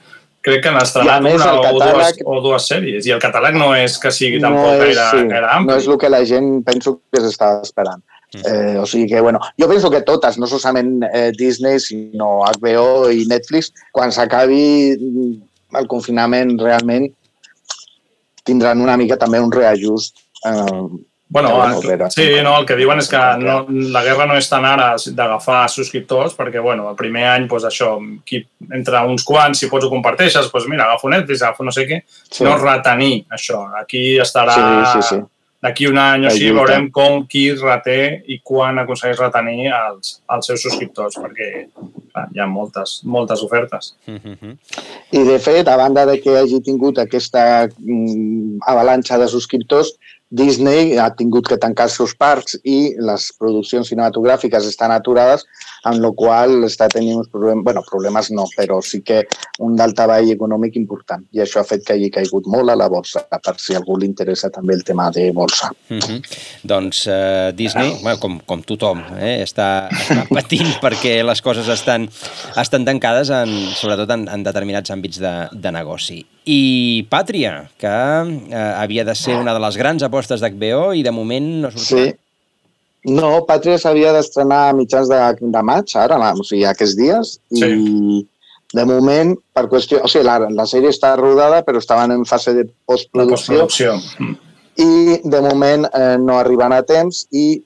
crec 0.44 0.62
que 0.64 0.70
han 0.70 0.78
estrenat 0.80 1.24
una 1.24 1.50
o, 1.52 1.64
catàleg... 1.64 2.20
dues, 2.20 2.22
o 2.24 2.38
dues 2.44 2.68
sèries. 2.70 3.08
I 3.08 3.14
el 3.16 3.20
catàleg 3.22 3.58
no 3.60 3.72
és 3.76 3.98
que 4.00 4.12
sigui 4.14 4.40
tampoc 4.42 4.70
no 4.70 4.76
és, 4.78 4.96
gaire, 4.96 5.08
sí, 5.10 5.26
gaire 5.32 5.50
ampli. 5.50 5.72
No 5.72 5.76
és 5.82 5.90
el 5.90 6.00
que 6.00 6.12
la 6.12 6.22
gent 6.28 6.50
penso 6.66 6.96
que 7.12 7.22
s'estava 7.24 7.60
esperant. 7.66 8.02
Mm. 8.30 8.42
Eh, 8.46 8.76
o 8.78 8.86
sigui 8.86 9.08
que, 9.10 9.20
bueno, 9.20 9.40
jo 9.58 9.68
penso 9.68 9.90
que 9.90 10.02
totes, 10.06 10.38
no 10.38 10.46
solament 10.46 11.00
eh, 11.10 11.30
Disney, 11.36 11.80
sinó 11.82 12.44
HBO 12.46 13.10
i 13.10 13.26
Netflix, 13.30 13.72
quan 13.92 14.14
s'acabi 14.14 14.62
el 15.78 15.88
confinament 15.90 16.56
realment 16.58 17.08
tindran 18.46 18.80
una 18.82 18.96
mica 18.98 19.18
també 19.20 19.40
un 19.42 19.52
reajust 19.52 20.22
eh, 20.46 20.86
Bueno, 21.32 21.64
el, 21.64 22.10
sí, 22.10 22.24
no, 22.42 22.56
el 22.58 22.64
que 22.66 22.74
diuen 22.74 22.98
és 22.98 23.06
que 23.08 23.18
no, 23.38 23.60
la 23.94 24.02
guerra 24.02 24.24
no 24.26 24.34
és 24.34 24.48
tan 24.50 24.64
ara 24.66 24.88
d'agafar 24.98 25.60
subscriptors, 25.70 26.34
perquè, 26.34 26.58
bueno, 26.58 26.88
el 26.90 26.96
primer 26.98 27.28
any, 27.30 27.46
doncs 27.50 27.68
això, 27.68 27.92
qui, 28.26 28.40
entre 28.74 29.04
uns 29.06 29.22
quants, 29.28 29.62
si 29.62 29.68
pots 29.70 29.86
ho 29.86 29.92
comparteixes, 29.92 30.50
doncs 30.50 30.66
mira, 30.66 30.88
agafo 30.88 31.12
Netflix, 31.12 31.44
agafo 31.46 31.68
no 31.68 31.74
sé 31.76 31.86
què, 31.86 32.00
sí. 32.26 32.42
no 32.42 32.56
retenir 32.58 33.28
això. 33.30 33.62
Aquí 33.78 34.18
estarà... 34.18 34.58
Sí, 34.58 34.96
sí, 34.96 35.06
sí. 35.12 35.22
D'aquí 35.60 35.84
un 35.86 35.98
any 36.00 36.22
o 36.24 36.30
així 36.30 36.46
veurem 36.56 36.86
com 36.88 37.26
qui 37.28 37.42
reté 37.52 37.98
i 38.32 38.38
quan 38.40 38.80
aconsegueix 38.80 39.18
retenir 39.20 39.68
els, 39.76 40.14
els 40.32 40.46
seus 40.48 40.62
subscriptors, 40.64 41.18
perquè 41.20 41.50
clar, 41.76 42.24
hi 42.32 42.40
ha 42.40 42.46
moltes, 42.48 43.02
moltes 43.04 43.42
ofertes. 43.44 43.92
Mm 44.08 44.16
-hmm. 44.16 44.54
I, 45.12 45.24
de 45.28 45.38
fet, 45.38 45.68
a 45.68 45.76
banda 45.76 46.06
de 46.06 46.16
que 46.20 46.38
hagi 46.38 46.62
tingut 46.64 46.98
aquesta 46.98 47.68
mm, 47.78 48.64
avalanxa 48.66 49.18
de 49.18 49.28
subscriptors, 49.28 49.92
Disney 50.30 50.94
ha 50.98 51.08
tingut 51.18 51.48
que 51.50 51.58
tancar 51.58 51.88
els 51.88 51.96
seus 51.98 52.14
parcs 52.14 52.54
i 52.62 52.94
les 53.02 53.26
produccions 53.38 53.88
cinematogràfiques 53.90 54.68
estan 54.68 54.94
aturades, 54.94 55.42
amb 55.90 55.98
la 56.04 56.12
qual 56.14 56.66
està 56.68 56.86
tenint 56.92 57.18
uns 57.18 57.30
problemes, 57.32 57.64
bueno, 57.66 57.82
problemes 57.88 58.30
no, 58.30 58.46
però 58.54 58.78
sí 58.84 59.00
que 59.02 59.24
un 59.66 59.74
daltavall 59.78 60.30
econòmic 60.30 60.78
important. 60.78 61.24
I 61.34 61.42
això 61.42 61.60
ha 61.60 61.66
fet 61.66 61.82
que 61.86 61.96
hagi 61.96 62.12
caigut 62.14 62.46
molt 62.46 62.70
a 62.70 62.78
la 62.78 62.88
borsa, 62.92 63.24
per 63.30 63.56
si 63.58 63.74
algú 63.74 63.98
li 63.98 64.06
interessa 64.06 64.52
també 64.54 64.76
el 64.78 64.84
tema 64.86 65.10
de 65.10 65.30
borsa. 65.34 65.72
Mm 65.88 65.98
-hmm. 65.98 66.20
Doncs 66.62 67.06
uh, 67.06 67.50
Disney, 67.52 67.98
bueno, 68.02 68.18
com, 68.20 68.40
com 68.46 68.62
tothom, 68.62 69.02
eh, 69.18 69.42
està, 69.42 69.88
està 69.90 70.26
patint 70.36 70.78
perquè 70.80 71.24
les 71.24 71.42
coses 71.42 71.68
estan, 71.68 72.08
estan 72.56 72.84
tancades, 72.84 73.30
en, 73.30 73.48
sobretot 73.74 74.10
en, 74.10 74.28
en 74.28 74.42
determinats 74.42 74.90
àmbits 74.90 75.18
de, 75.18 75.48
de 75.52 75.72
negoci. 75.72 76.26
I 76.48 77.04
Pàtria, 77.12 77.68
que 77.80 77.90
eh, 77.90 78.56
havia 78.80 79.04
de 79.04 79.14
ser 79.18 79.36
una 79.36 79.52
de 79.56 79.60
les 79.60 79.76
grans 79.76 80.02
apostes 80.06 80.40
d'HBO 80.40 80.94
i 80.96 81.04
de 81.04 81.12
moment 81.12 81.48
no 81.66 81.70
sortirà. 81.74 82.10
Sí. 82.10 83.12
No, 83.16 83.30
Pàtria 83.48 83.78
s'havia 83.80 84.12
d'estrenar 84.12 84.60
a 84.68 84.74
mitjans 84.76 85.08
de, 85.08 85.20
de 85.40 85.62
maig, 85.64 85.92
ara, 85.96 86.18
o 86.36 86.44
sigui, 86.44 86.66
aquests 86.68 86.96
dies, 86.98 87.32
sí. 87.48 87.68
i 87.68 88.26
de 88.76 88.84
moment, 88.86 89.32
per 89.56 89.66
qüestió... 89.72 90.02
O 90.04 90.10
sigui, 90.10 90.26
la, 90.28 90.36
la 90.52 90.66
sèrie 90.68 90.92
està 90.92 91.14
rodada, 91.18 91.62
però 91.66 91.80
estaven 91.80 92.12
en 92.14 92.26
fase 92.28 92.54
de 92.56 92.66
postproducció. 92.88 93.64
postproducció. 93.66 94.36
I, 94.80 95.18
de 95.24 95.40
moment, 95.44 95.88
eh, 95.96 96.16
no 96.20 96.38
arriben 96.38 96.72
a 96.72 96.82
temps 96.86 97.24
i 97.36 97.60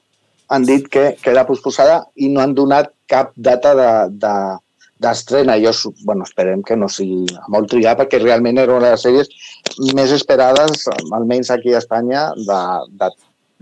han 0.54 0.64
dit 0.66 0.86
que 0.90 1.12
queda 1.22 1.44
posposada 1.48 2.02
i 2.16 2.30
no 2.32 2.42
han 2.42 2.54
donat 2.56 2.90
cap 3.10 3.32
data 3.36 3.74
de, 3.76 3.90
de, 4.22 4.34
d'estrena. 5.02 5.58
Jo, 5.62 5.72
bueno, 6.04 6.24
esperem 6.24 6.62
que 6.62 6.76
no 6.76 6.88
sigui 6.88 7.24
molt 7.52 7.70
triat, 7.72 7.98
perquè 8.00 8.22
realment 8.22 8.58
era 8.62 8.76
una 8.76 8.92
de 8.92 8.96
les 8.96 9.06
sèries 9.06 9.92
més 9.96 10.12
esperades, 10.14 10.88
almenys 11.12 11.50
aquí 11.50 11.74
a 11.74 11.82
Espanya, 11.82 12.28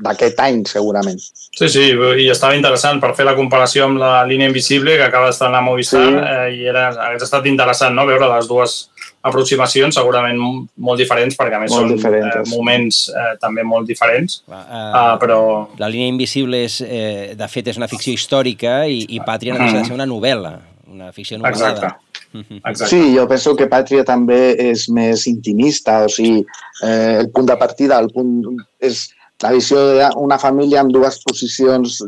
d'aquest 0.02 0.40
any, 0.42 0.62
segurament. 0.68 1.20
Sí, 1.52 1.68
sí, 1.68 1.88
i 1.92 2.28
estava 2.32 2.56
interessant 2.56 3.00
per 3.00 3.12
fer 3.16 3.26
la 3.28 3.36
comparació 3.38 3.86
amb 3.88 4.00
la 4.02 4.14
línia 4.28 4.50
invisible 4.50 4.96
que 4.98 5.08
acaba 5.08 5.30
d'estar 5.30 5.52
a 5.52 5.60
Movistar 5.64 6.06
sí. 6.08 6.16
eh, 6.22 6.48
i 6.56 6.70
era, 6.72 6.88
hagués 7.08 7.28
estat 7.28 7.46
interessant 7.50 7.94
no? 7.96 8.08
veure 8.08 8.30
les 8.30 8.48
dues 8.50 8.78
aproximacions 9.22 9.94
segurament 9.94 10.38
molt 10.40 10.98
diferents 10.98 11.36
perquè 11.38 11.54
a 11.58 11.60
més 11.62 11.70
molt 11.70 11.84
són 11.84 11.92
diferents. 11.94 12.40
eh, 12.40 12.42
moments 12.50 12.98
eh, 13.12 13.28
també 13.42 13.62
molt 13.62 13.86
diferents 13.86 14.40
uh, 14.50 14.56
uh, 14.58 15.12
però... 15.22 15.38
La 15.78 15.90
línia 15.92 16.10
invisible 16.10 16.64
és, 16.66 16.80
eh, 16.82 17.36
de 17.38 17.48
fet 17.52 17.70
és 17.70 17.78
una 17.78 17.90
ficció 17.90 18.16
històrica 18.16 18.80
i, 18.90 19.04
i 19.14 19.22
Pàtria 19.22 19.54
no 19.54 19.62
deixa 19.62 19.78
de 19.78 19.90
ser 19.92 19.94
una 19.94 20.08
novel·la 20.10 20.56
una 20.92 21.12
ficció 21.12 21.38
novel·lada. 21.38 21.72
Exacte. 21.72 22.12
Exacte. 22.32 22.88
Sí, 22.88 23.00
jo 23.16 23.26
penso 23.28 23.54
que 23.56 23.68
Pàtria 23.68 24.04
també 24.08 24.54
és 24.70 24.86
més 24.92 25.26
intimista, 25.28 26.02
o 26.06 26.12
sigui, 26.12 26.44
eh, 26.84 27.18
el 27.20 27.28
punt 27.34 27.50
de 27.50 27.58
partida, 27.60 27.98
el 28.00 28.08
punt 28.14 28.38
és 28.80 29.08
la 29.42 29.52
visió 29.52 29.82
d'una 29.98 30.38
família 30.38 30.80
amb 30.80 30.94
dues 30.94 31.18
posicions 31.26 31.98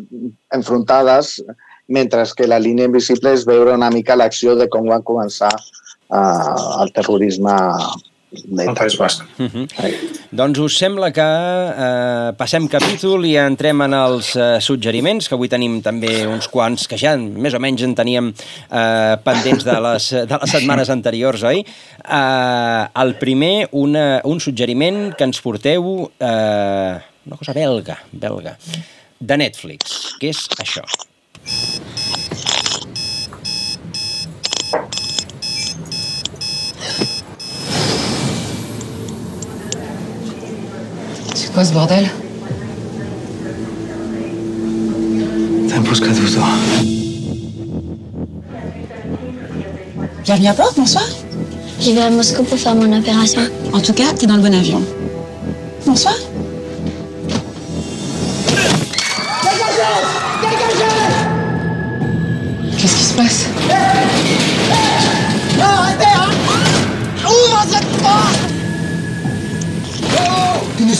enfrontades, 0.55 1.37
mentre 1.89 2.25
que 2.37 2.49
la 2.49 2.61
línia 2.63 2.89
invisible 2.89 3.35
és 3.37 3.45
veure 3.45 3.75
una 3.77 3.91
mica 3.93 4.17
l'acció 4.17 4.55
de 4.57 4.69
com 4.73 4.89
van 4.89 5.05
començar 5.05 5.53
eh, 5.53 6.55
el 6.85 6.93
terrorisme 6.97 7.57
al 8.67 8.75
País 8.75 8.97
Basc. 8.99 9.25
Uh 9.39 9.47
-huh. 9.47 9.67
Doncs 10.31 10.59
us 10.59 10.79
sembla 10.79 11.13
que 11.13 11.23
eh, 11.23 12.33
passem 12.37 12.69
capítol 12.69 13.25
i 13.27 13.37
entrem 13.37 13.81
en 13.83 13.95
els 13.95 14.35
eh, 14.37 14.61
suggeriments, 14.61 15.29
que 15.29 15.35
avui 15.35 15.49
tenim 15.49 15.81
també 15.83 16.27
uns 16.27 16.49
quants 16.49 16.87
que 16.89 16.97
ja 16.99 17.17
més 17.17 17.55
o 17.55 17.61
menys 17.61 17.83
en 17.83 17.95
teníem 17.95 18.33
eh, 18.71 19.17
pendents 19.25 19.65
de 19.65 19.81
les, 19.81 20.11
de 20.11 20.39
les 20.41 20.51
setmanes 20.51 20.91
anteriors, 20.91 21.43
oi? 21.43 21.65
Eh, 21.65 23.03
el 23.03 23.15
primer, 23.15 23.69
una, 23.73 24.21
un 24.25 24.41
suggeriment 24.41 25.15
que 25.15 25.25
ens 25.25 25.41
porteu, 25.41 26.11
eh, 26.19 26.99
una 27.27 27.37
cosa 27.37 27.53
belga, 27.53 27.99
belga, 28.13 28.57
de 29.21 29.37
Netflix. 29.37 30.15
Què 30.21 30.29
és 30.29 30.49
això? 30.59 30.85
Quoi 41.55 41.65
ce 41.65 41.73
bordel? 41.73 42.11
T'imposes 45.69 46.01
qu'à 46.01 46.09
12 46.09 46.39
ans. 46.39 46.43
Bienvenue 50.25 50.49
à 50.49 50.55
Port, 50.55 50.73
bonsoir. 50.77 51.05
Je 51.81 51.93
vais 51.93 52.01
à 52.01 52.11
Moscou 52.11 52.43
pour 52.43 52.59
faire 52.59 52.75
mon 52.75 52.99
opération. 52.99 53.43
En 53.73 53.81
tout 53.81 53.93
cas, 53.93 54.13
t'es 54.19 54.27
dans 54.27 54.37
le 54.37 54.43
bon 54.43 54.53
avion. 54.53 54.83
Bonsoir. 55.87 56.15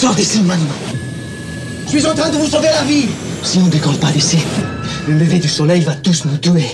Sors 0.05 0.17
d'ici 0.17 0.43
maintenant. 0.43 0.75
Je 1.87 1.99
suis 1.99 2.07
en 2.07 2.15
train 2.15 2.29
de 2.29 2.37
vous 2.37 2.47
sauver 2.47 2.69
la 2.69 2.85
vie. 2.85 3.09
Si 3.43 3.59
on 3.59 3.69
décolle 3.69 3.97
pas 3.97 4.13
d'ici, 4.13 4.39
le 5.09 5.15
lever 5.15 5.39
du 5.39 5.49
soleil 5.49 5.81
va 5.81 5.95
tous 5.95 6.27
nous 6.27 6.37
tuer. 6.37 6.69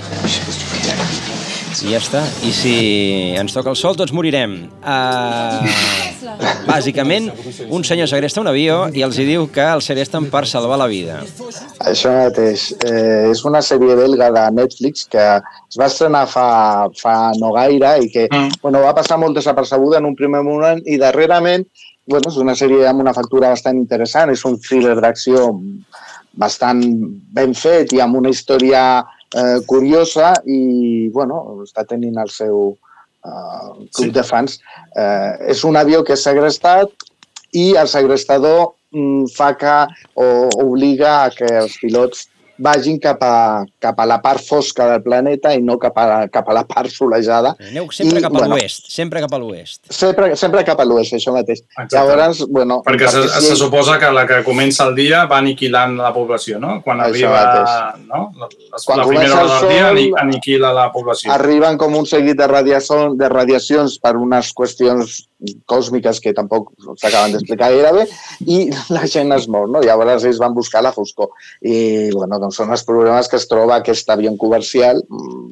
I 1.81 1.93
ja 1.95 2.01
està. 2.03 2.21
I 2.45 2.51
si 2.53 2.73
ens 3.41 3.55
toca 3.55 3.71
el 3.71 3.77
sol, 3.79 3.95
tots 3.97 4.13
morirem. 4.13 4.57
Uh, 4.83 5.63
Bàsicament, 6.67 7.31
un 7.73 7.87
senyor 7.87 8.11
segresta 8.11 8.43
un 8.43 8.51
avió 8.51 8.83
i 8.93 9.05
els 9.07 9.17
hi 9.17 9.25
diu 9.29 9.47
que 9.55 9.65
el 9.65 9.81
segresten 9.81 10.27
per 10.33 10.43
salvar 10.51 10.77
la 10.83 10.89
vida. 10.91 11.21
Això 11.89 12.13
mateix. 12.13 12.67
Eh, 12.85 13.31
és 13.31 13.45
una 13.49 13.63
sèrie 13.65 13.97
belga 13.97 14.29
de 14.35 14.45
Netflix 14.59 15.07
que 15.15 15.25
es 15.39 15.79
va 15.81 15.89
estrenar 15.89 16.27
fa, 16.29 16.49
fa 17.01 17.15
no 17.39 17.55
gaire 17.57 17.95
i 18.03 18.11
que 18.13 18.27
mm. 18.27 18.61
bueno, 18.67 18.83
va 18.85 18.93
passar 18.99 19.21
molt 19.23 19.39
desapercebuda 19.39 20.03
en 20.03 20.11
un 20.11 20.19
primer 20.19 20.43
moment 20.47 20.83
i 20.85 20.99
darrerament 21.01 21.65
bueno, 22.11 22.29
és 22.29 22.39
una 22.43 22.57
sèrie 22.59 22.85
amb 22.91 23.05
una 23.05 23.15
factura 23.17 23.53
bastant 23.55 23.79
interessant, 23.79 24.33
és 24.35 24.43
un 24.49 24.59
thriller 24.61 24.97
d'acció 25.01 25.47
bastant 26.43 26.83
ben 27.37 27.55
fet 27.55 27.95
i 27.95 28.03
amb 28.03 28.19
una 28.19 28.31
història 28.35 28.83
eh, 29.01 29.59
curiosa 29.71 30.35
i 30.47 31.09
bueno, 31.15 31.61
està 31.65 31.87
tenint 31.89 32.19
el 32.23 32.31
seu 32.35 32.59
eh, 32.71 33.71
club 33.95 34.11
sí. 34.11 34.17
de 34.19 34.27
fans. 34.27 34.59
Eh, 34.97 35.55
és 35.55 35.65
un 35.67 35.79
avió 35.81 36.03
que 36.05 36.17
és 36.19 36.27
segrestat 36.27 37.09
i 37.57 37.73
el 37.79 37.91
segrestador 37.91 38.73
mm, 38.95 39.31
fa 39.37 39.53
que 39.59 39.79
o 40.15 40.29
obliga 40.67 41.17
a 41.25 41.31
que 41.35 41.51
els 41.65 41.79
pilots 41.83 42.29
vagin 42.61 42.99
cap 43.03 43.23
a, 43.25 43.65
cap 43.83 43.99
a 44.01 44.07
la 44.09 44.21
part 44.23 44.45
fosca 44.45 44.87
del 44.93 45.03
planeta 45.03 45.53
i 45.57 45.63
no 45.65 45.79
cap 45.81 45.97
a, 45.99 46.07
cap 46.33 46.49
a 46.51 46.57
la 46.61 46.65
part 46.69 46.93
solejada. 46.93 47.55
Aneu 47.71 47.89
sempre 47.95 48.21
I, 48.21 48.25
cap 48.25 48.35
a 48.35 48.39
bueno, 48.39 48.57
l'oest, 48.57 48.91
sempre 48.93 49.23
cap 49.25 49.35
a 49.35 49.41
l'oest. 49.41 49.81
Sempre, 49.89 50.31
sempre 50.37 50.65
cap 50.69 50.81
a 50.81 50.87
l'oest, 50.87 51.17
això 51.19 51.35
mateix. 51.35 51.65
Exacte. 51.65 51.97
Llavors, 51.97 52.45
bueno... 52.53 52.81
Perquè 52.87 53.09
se, 53.11 53.25
si... 53.39 53.47
se 53.49 53.57
suposa 53.61 53.99
que 54.03 54.13
la 54.15 54.27
que 54.29 54.43
comença 54.47 54.87
el 54.89 54.95
dia 54.99 55.25
va 55.31 55.41
aniquilant 55.41 55.97
la 56.01 56.13
població, 56.17 56.61
no? 56.63 56.79
Quan 56.85 57.03
això 57.07 57.33
arriba... 57.33 57.41
Mateix. 57.41 58.07
No? 58.11 58.23
La, 58.37 58.51
Quan 58.85 59.03
la 59.03 59.09
primera 59.09 59.41
hora 59.41 59.59
del 59.61 59.75
dia 59.75 60.21
aniquila 60.21 60.75
la 60.77 60.87
població. 60.93 61.33
Arriben 61.35 61.81
com 61.81 61.97
un 61.99 62.07
seguit 62.09 62.39
de, 62.39 62.47
radiació, 62.51 63.11
de 63.19 63.33
radiacions 63.33 63.99
per 64.03 64.17
unes 64.21 64.53
qüestions 64.57 65.21
còsmiques 65.71 66.21
que 66.21 66.35
tampoc 66.37 66.69
s'acaben 67.01 67.33
d'explicar 67.33 67.71
gaire 67.73 67.93
bé, 67.97 68.05
i 68.45 68.59
la 68.93 69.07
gent 69.09 69.33
es 69.37 69.47
mor, 69.49 69.69
no? 69.73 69.81
Llavors 69.85 70.27
ells 70.29 70.41
van 70.43 70.53
buscar 70.57 70.83
la 70.85 70.93
foscor. 70.93 71.31
I, 71.63 72.11
bueno, 72.13 72.39
doncs 72.43 72.50
són 72.55 72.73
els 72.75 72.85
problemes 72.87 73.29
que 73.31 73.39
es 73.41 73.49
troba 73.51 73.79
aquest 73.79 74.11
avió 74.11 74.33
comercial 74.41 75.03
mm, 75.07 75.49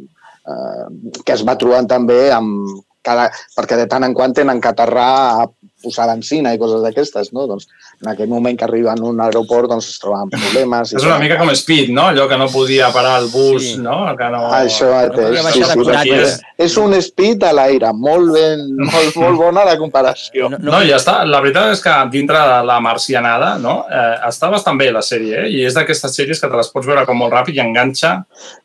eh, 0.53 0.87
que 1.25 1.35
es 1.37 1.45
va 1.47 1.59
trobant 1.61 1.89
també 1.91 2.29
amb 2.35 2.83
cada, 3.09 3.29
perquè 3.57 3.79
de 3.81 3.87
tant 3.91 4.05
en 4.05 4.15
quant 4.17 4.35
tenen 4.37 4.61
que 4.61 4.71
aterrar 4.71 5.11
a 5.43 5.47
posar 5.83 6.09
benzina 6.11 6.53
i 6.55 6.59
coses 6.59 6.83
d'aquestes, 6.83 7.31
no? 7.37 7.47
Doncs 7.51 7.69
en 8.03 8.11
aquell 8.13 8.31
moment 8.31 8.57
que 8.59 8.67
arriben 8.67 8.99
a 8.99 9.07
un 9.07 9.21
aeroport 9.23 9.71
doncs 9.71 9.89
es 9.93 10.01
troben 10.03 10.31
problemes. 10.33 10.93
És 10.97 11.07
una 11.07 11.19
mica 11.23 11.39
com 11.41 11.51
Speed, 11.55 11.93
no? 11.95 12.09
Allò 12.13 12.27
que 12.31 12.39
no 12.41 12.49
podia 12.51 12.91
parar 12.95 13.19
el 13.23 13.29
bus, 13.33 13.73
sí. 13.73 13.77
no? 13.83 14.01
Que 14.19 14.31
no... 14.35 14.43
Això 14.59 14.91
mateix. 14.91 15.39
No 15.39 15.53
sí, 15.55 15.63
sí, 15.63 16.17
és, 16.17 16.37
és 16.67 16.79
un 16.83 16.97
Speed 17.03 17.47
a 17.47 17.53
l'aire, 17.55 17.93
molt 17.95 18.35
ben, 18.35 18.65
molt, 18.83 19.19
molt 19.23 19.41
bona 19.41 19.67
la 19.69 19.77
comparació. 19.81 20.51
No, 20.51 20.59
no, 20.59 20.73
no, 20.75 20.83
ja 20.89 20.99
està. 20.99 21.21
La 21.29 21.43
veritat 21.45 21.77
és 21.77 21.85
que 21.85 21.95
dintre 22.13 22.43
de 22.53 22.61
la 22.69 22.81
marcianada, 22.85 23.55
no? 23.63 23.81
Eh, 23.87 24.15
està 24.29 24.51
bastant 24.53 24.79
bé 24.81 24.91
la 24.95 25.05
sèrie, 25.05 25.45
eh? 25.45 25.53
I 25.55 25.65
és 25.69 25.79
d'aquestes 25.79 26.19
sèries 26.19 26.43
que 26.43 26.51
te 26.51 26.59
les 26.59 26.73
pots 26.75 26.89
veure 26.89 27.07
com 27.09 27.23
molt 27.23 27.35
ràpid 27.35 27.59
i 27.59 27.63
enganxa 27.65 28.17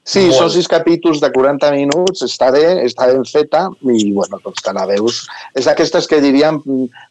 Sí, 0.03 0.25
molt. 0.27 0.35
són 0.35 0.49
sis 0.51 0.67
capítols 0.67 1.21
de 1.23 1.29
40 1.31 1.69
minuts, 1.71 2.25
està 2.25 2.49
bé, 2.51 2.63
està 2.83 3.05
ben 3.07 3.23
feta 3.23 3.69
i, 3.87 4.09
bueno, 4.11 4.39
doncs 4.43 4.63
te 4.65 4.73
la 4.75 4.83
veus. 4.89 5.21
És 5.55 5.69
d'aquestes 5.69 6.09
que 6.11 6.19
diríem 6.19 6.59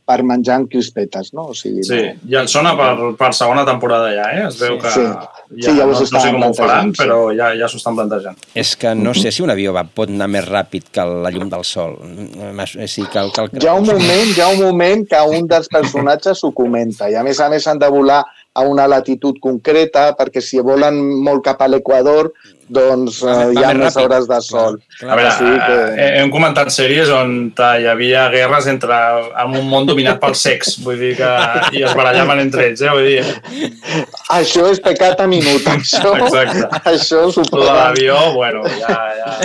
per 0.05 0.19
menjar 0.29 0.59
en 0.61 0.67
crispetes, 0.69 1.31
no? 1.33 1.47
O 1.55 1.57
sigui, 1.57 1.87
sí, 1.89 2.03
no... 2.03 2.29
ja 2.35 2.43
et 2.45 2.53
sona 2.53 2.75
per, 2.77 2.91
per 3.17 3.31
segona 3.39 3.65
temporada 3.65 4.11
ja, 4.13 4.27
eh? 4.37 4.43
Es 4.51 4.59
veu 4.61 4.77
que 4.83 4.93
sí. 4.93 5.07
ja, 5.07 5.31
sí, 5.55 5.73
ja 5.79 5.87
no, 5.89 5.95
no 5.97 6.05
sé 6.05 6.35
com 6.35 6.45
ho 6.45 6.51
faran, 6.59 6.93
sí. 6.93 7.01
però 7.01 7.17
ja, 7.33 7.49
ja 7.57 7.71
s'ho 7.73 7.81
estan 7.81 7.97
plantejant. 7.97 8.45
És 8.61 8.75
que 8.77 8.93
no 8.99 9.17
sé 9.17 9.33
si 9.33 9.47
un 9.47 9.55
avió 9.55 9.73
va, 9.73 9.87
pot 9.89 10.13
anar 10.13 10.29
més 10.35 10.45
ràpid 10.51 10.93
que 10.93 11.09
la 11.09 11.33
llum 11.33 11.49
del 11.53 11.65
sol. 11.65 11.97
Sí, 12.03 13.07
que, 13.09 13.25
que, 13.33 13.49
que... 13.55 13.65
Hi 13.65 13.73
ha 13.73 13.79
un 13.81 13.89
moment, 13.89 14.37
hi 14.37 14.45
ha 14.45 14.53
un 14.53 14.61
moment 14.67 15.09
que 15.09 15.25
un 15.33 15.49
dels 15.49 15.73
personatges 15.73 16.45
ho 16.45 16.53
comenta 16.53 17.09
i 17.09 17.17
a 17.17 17.25
més 17.25 17.41
a 17.41 17.49
més 17.49 17.73
han 17.73 17.81
de 17.81 17.89
volar 17.89 18.21
a 18.53 18.65
una 18.69 18.87
latitud 18.91 19.39
concreta 19.41 20.11
perquè 20.19 20.43
si 20.45 20.61
volen 20.61 20.99
molt 21.25 21.45
cap 21.47 21.63
a 21.65 21.71
l'Equador 21.71 22.33
doncs 22.73 23.21
uh, 23.25 23.51
hi 23.53 23.63
ha 23.65 23.73
més 23.77 23.97
hores 24.01 24.27
de 24.29 24.39
sol. 24.45 24.79
Clar, 24.99 25.13
a 25.13 25.17
veure, 25.19 25.33
sí 25.37 25.49
que... 25.61 25.79
Eh, 25.93 26.09
hem 26.23 26.31
comentat 26.33 26.73
sèries 26.73 27.11
on 27.13 27.35
hi 27.53 27.89
havia 27.91 28.27
guerres 28.33 28.69
entre 28.73 28.99
en 29.43 29.57
un 29.61 29.69
món 29.69 29.89
dominat 29.89 30.21
pel 30.23 30.37
sex, 30.39 30.79
vull 30.85 31.01
dir 31.01 31.15
que 31.21 31.33
i 31.77 31.85
es 31.85 31.97
barallaven 31.99 32.45
entre 32.47 32.71
ells, 32.71 32.85
eh? 32.85 32.95
Vull 32.97 33.11
dir... 33.11 34.07
Això 34.39 34.69
és 34.73 34.81
pecat 34.85 35.21
a 35.21 35.29
minut, 35.29 35.69
això. 35.75 36.15
Exacte. 36.17 36.65
Això 36.95 37.27
suposa... 37.35 37.77
L'avió, 37.83 38.19
bueno, 38.39 38.65
ja, 38.81 38.97
ja... 39.21 39.37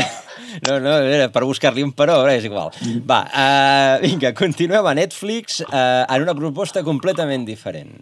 No, 0.65 0.79
no, 0.81 0.95
era 1.05 1.27
per 1.29 1.43
buscar-li 1.45 1.83
un 1.85 1.91
però, 1.93 2.15
és 2.31 2.47
igual. 2.47 2.71
Va, 3.05 3.19
uh, 3.29 3.97
vinga, 4.01 4.31
continuem 4.37 4.87
a 4.89 4.95
Netflix 4.97 5.61
uh, 5.67 6.05
en 6.07 6.23
una 6.25 6.33
proposta 6.37 6.81
completament 6.87 7.45
diferent. 7.45 7.93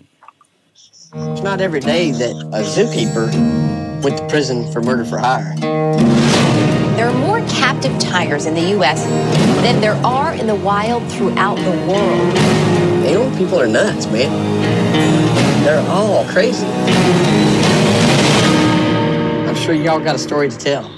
It's 1.18 1.42
not 1.42 1.62
every 1.62 1.80
day 1.80 2.12
that 2.12 2.32
a 2.52 2.62
zookeeper 2.64 3.32
went 4.04 4.18
to 4.18 4.28
prison 4.28 4.70
for 4.74 4.82
murder 4.82 5.06
for 5.06 5.18
hire. 5.18 5.56
There 6.98 7.08
are 7.08 7.14
more 7.14 7.40
captive 7.48 7.98
tigers 8.00 8.46
in 8.46 8.54
the 8.54 8.72
U.S. 8.72 9.06
than 9.64 9.80
there 9.80 9.96
are 10.06 10.34
in 10.34 10.46
the 10.46 10.56
wild 10.56 11.10
throughout 11.10 11.56
the 11.56 11.72
world. 11.88 12.38
Animal 13.08 13.38
people 13.38 13.62
are 13.62 13.68
nuts, 13.68 14.08
man. 14.08 14.30
They're 15.64 15.88
all 15.90 16.26
crazy. 16.26 16.66
I'm 19.48 19.56
sure 19.56 19.74
y'all 19.74 20.02
got 20.02 20.16
a 20.16 20.20
story 20.20 20.50
to 20.50 20.58
tell. 20.58 20.95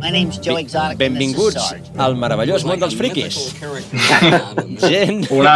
My 0.00 0.10
name's 0.10 0.38
Joe 0.38 0.58
Exotic. 0.60 0.98
Benvinguts 0.98 1.74
al 2.00 2.16
meravellós 2.18 2.64
món 2.68 2.80
dels 2.80 2.96
friquis. 2.96 3.38
Gent... 4.90 5.26
Una, 5.32 5.54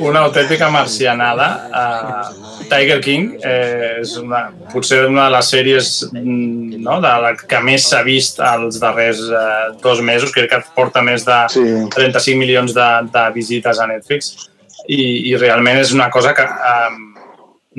una 0.00 0.22
autèntica 0.26 0.70
marcianada. 0.72 1.48
Uh, 1.70 2.64
Tiger 2.70 3.00
King 3.02 3.34
eh, 3.42 4.00
és 4.00 4.14
una, 4.20 4.44
potser 4.70 5.02
una 5.08 5.26
de 5.26 5.34
les 5.34 5.50
sèries 5.52 5.90
mm, 6.12 6.80
no, 6.84 7.00
de 7.02 7.12
la 7.24 7.34
que 7.40 7.60
més 7.66 7.88
s'ha 7.90 8.04
vist 8.06 8.38
els 8.44 8.78
darrers 8.82 9.22
uh, 9.28 9.74
dos 9.82 10.02
mesos. 10.04 10.32
Crec 10.34 10.52
que 10.52 10.62
porta 10.76 11.02
més 11.04 11.26
de 11.26 11.40
sí. 11.52 11.66
35 11.96 12.38
milions 12.38 12.76
de, 12.76 12.88
de 13.10 13.28
visites 13.36 13.80
a 13.80 13.88
Netflix. 13.90 14.34
I, 14.88 15.30
i 15.30 15.36
realment 15.38 15.82
és 15.82 15.94
una 15.96 16.10
cosa 16.12 16.34
que... 16.36 16.46
Um, 16.46 17.06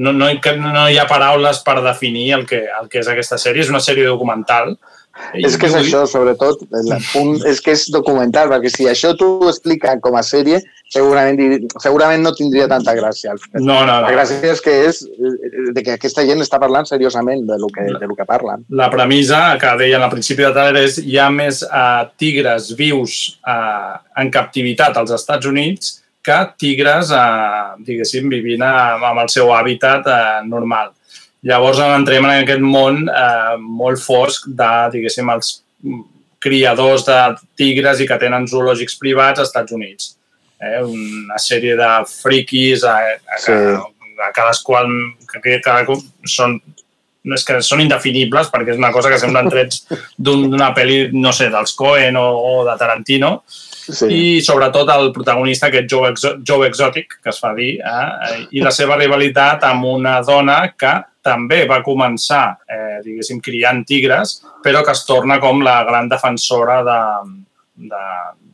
no, 0.01 0.13
no, 0.15 0.29
no 0.31 0.83
hi 0.87 0.97
ha 0.97 1.07
paraules 1.09 1.59
per 1.65 1.81
definir 1.83 2.29
el 2.37 2.45
que, 2.47 2.61
el 2.79 2.87
que 2.89 3.01
és 3.01 3.09
aquesta 3.11 3.39
sèrie. 3.41 3.65
És 3.65 3.71
una 3.73 3.83
sèrie 3.83 4.07
documental 4.07 4.75
és 5.37 5.55
que 5.57 5.69
és 5.69 5.75
això, 5.77 6.03
sobretot, 6.09 6.63
el 6.75 6.91
punt 7.11 7.39
és 7.47 7.61
que 7.63 7.75
és 7.75 7.87
documental, 7.93 8.49
perquè 8.51 8.71
si 8.73 8.87
això 8.89 9.13
t'ho 9.17 9.49
explica 9.49 9.93
com 10.03 10.17
a 10.19 10.23
sèrie, 10.25 10.59
segurament, 10.91 11.67
segurament 11.83 12.23
no 12.25 12.33
tindria 12.35 12.67
tanta 12.71 12.93
gràcia. 12.97 13.35
No, 13.53 13.61
no, 13.63 13.85
no. 13.85 13.97
La 14.05 14.11
gràcia 14.15 14.51
és 14.51 14.63
que 14.63 14.75
és 14.89 15.01
de 15.75 15.85
que 15.85 15.95
aquesta 15.95 16.25
gent 16.27 16.43
està 16.43 16.59
parlant 16.61 16.87
seriosament 16.89 17.45
de 17.47 17.57
lo 17.61 17.71
que, 17.73 17.87
de 17.93 18.09
lo 18.09 18.17
que 18.17 18.27
parlen. 18.27 18.65
La 18.69 18.91
premissa 18.93 19.41
que 19.61 19.73
deien 19.81 20.03
al 20.03 20.13
principi 20.13 20.45
de 20.45 20.53
trailer 20.55 20.85
és 20.89 20.99
hi 21.03 21.17
ha 21.19 21.29
més 21.33 21.63
uh, 21.67 22.05
tigres 22.19 22.71
vius 22.77 23.21
uh, 23.47 23.99
en 24.19 24.31
captivitat 24.33 24.99
als 24.99 25.15
Estats 25.15 25.49
Units 25.49 25.97
que 26.21 26.37
tigres, 26.61 27.09
uh, 27.15 27.77
diguéssim, 27.81 28.27
vivint 28.29 28.61
amb 28.67 29.23
el 29.23 29.29
seu 29.33 29.49
hàbitat 29.55 30.09
uh, 30.11 30.41
normal 30.45 30.91
Llavors 31.49 31.79
entrem 31.81 32.27
en 32.27 32.43
aquest 32.43 32.61
món 32.61 33.05
eh, 33.09 33.55
molt 33.61 34.01
fosc 34.01 34.45
de, 34.47 34.71
diguéssim, 34.93 35.29
els 35.33 35.55
criadors 36.41 37.05
de 37.07 37.19
tigres 37.57 38.01
i 38.01 38.07
que 38.09 38.17
tenen 38.21 38.47
zoològics 38.49 38.97
privats 39.01 39.41
als 39.41 39.49
Estats 39.49 39.73
Units. 39.77 40.11
Eh, 40.61 40.81
una 40.85 41.39
sèrie 41.41 41.77
de 41.77 41.89
friquis 42.09 42.85
a, 42.85 42.97
a, 43.17 43.41
sí. 43.41 43.53
a, 43.53 43.81
a 44.27 44.29
cadascun 44.35 44.93
que, 45.25 45.41
que 45.41 45.57
cada, 45.65 45.97
són 46.29 46.59
és 47.21 47.43
que 47.45 47.59
són 47.61 47.83
indefinibles 47.83 48.49
perquè 48.49 48.73
és 48.73 48.79
una 48.81 48.89
cosa 48.93 49.11
que 49.11 49.19
semblen 49.21 49.49
trets 49.51 49.83
d'una 50.17 50.71
un, 50.71 50.75
pel·li, 50.77 51.01
no 51.13 51.33
sé, 51.37 51.51
dels 51.53 51.75
Coen 51.77 52.17
o, 52.17 52.25
o 52.25 52.53
de 52.65 52.73
Tarantino, 52.79 53.35
sí. 53.81 54.07
i 54.11 54.23
sobretot 54.45 54.89
el 54.93 55.11
protagonista, 55.15 55.69
aquest 55.69 55.89
Joe, 55.91 56.11
Exo 56.13 56.33
Joe 56.47 56.67
Exotic, 56.69 57.17
que 57.23 57.31
es 57.33 57.39
fa 57.41 57.53
dir, 57.57 57.73
eh? 57.79 58.41
i 58.51 58.63
la 58.63 58.73
seva 58.75 58.97
rivalitat 58.99 59.65
amb 59.67 59.87
una 59.91 60.19
dona 60.25 60.61
que 60.77 60.93
també 61.21 61.63
va 61.69 61.81
començar, 61.85 62.57
eh, 62.65 62.99
diguéssim, 63.05 63.41
criant 63.45 63.83
tigres, 63.85 64.39
però 64.63 64.81
que 64.85 64.93
es 64.95 65.05
torna 65.05 65.37
com 65.41 65.61
la 65.61 65.81
gran 65.85 66.09
defensora 66.09 66.81
de, 66.87 66.99
de, 67.91 68.05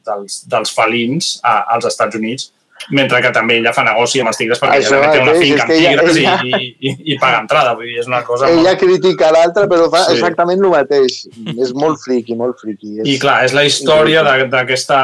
dels, 0.07 0.41
dels 0.51 0.73
felins 0.75 1.38
a, 1.43 1.61
als 1.75 1.88
Estats 1.91 2.19
Units, 2.19 2.51
mentre 2.95 3.19
que 3.23 3.32
també 3.36 3.57
ella 3.59 3.73
fa 3.75 3.84
negoci 3.84 4.21
amb 4.21 4.32
els 4.32 4.39
tigres 4.39 4.61
perquè 4.61 4.80
Això 4.80 4.95
ella 4.97 5.09
té 5.11 5.21
una 5.23 5.34
finca 5.36 5.65
amb 5.65 5.73
tigres 5.73 6.19
ella, 6.21 6.36
i, 6.43 6.51
i, 6.51 6.69
i, 6.89 6.93
i 7.13 7.17
paga 7.19 7.41
entrada. 7.43 7.73
Vull 7.78 7.89
dir, 7.89 7.97
és 8.03 8.09
una 8.09 8.21
cosa 8.28 8.49
ella 8.51 8.71
molt... 8.71 8.82
critica 8.84 9.32
l'altre, 9.36 9.65
però 9.71 9.89
fa 9.93 10.03
sí. 10.05 10.15
exactament 10.15 10.63
el 10.63 10.73
mateix. 10.73 11.17
És 11.55 11.73
molt 11.78 12.01
friqui, 12.03 12.38
molt 12.39 12.61
friqui. 12.61 12.93
És... 13.01 13.09
I 13.15 13.17
clar, 13.21 13.39
és 13.47 13.55
la 13.57 13.65
història 13.67 14.23
d'aquesta 14.47 15.01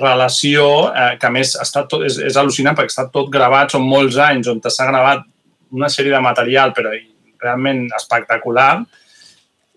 relació 0.00 0.70
eh, 0.90 1.12
que 1.20 1.28
a 1.28 1.34
més 1.34 1.56
està 1.60 1.84
tot, 1.90 2.06
és, 2.08 2.20
és 2.30 2.40
al·lucinant 2.40 2.78
perquè 2.78 2.94
està 2.94 3.08
tot 3.12 3.28
gravat, 3.32 3.74
són 3.74 3.86
molts 3.88 4.18
anys 4.20 4.50
on 4.50 4.62
s'ha 4.64 4.88
gravat 4.88 5.26
una 5.74 5.90
sèrie 5.92 6.12
de 6.14 6.22
material, 6.22 6.74
però 6.76 6.92
realment 7.40 7.86
espectacular. 7.96 8.72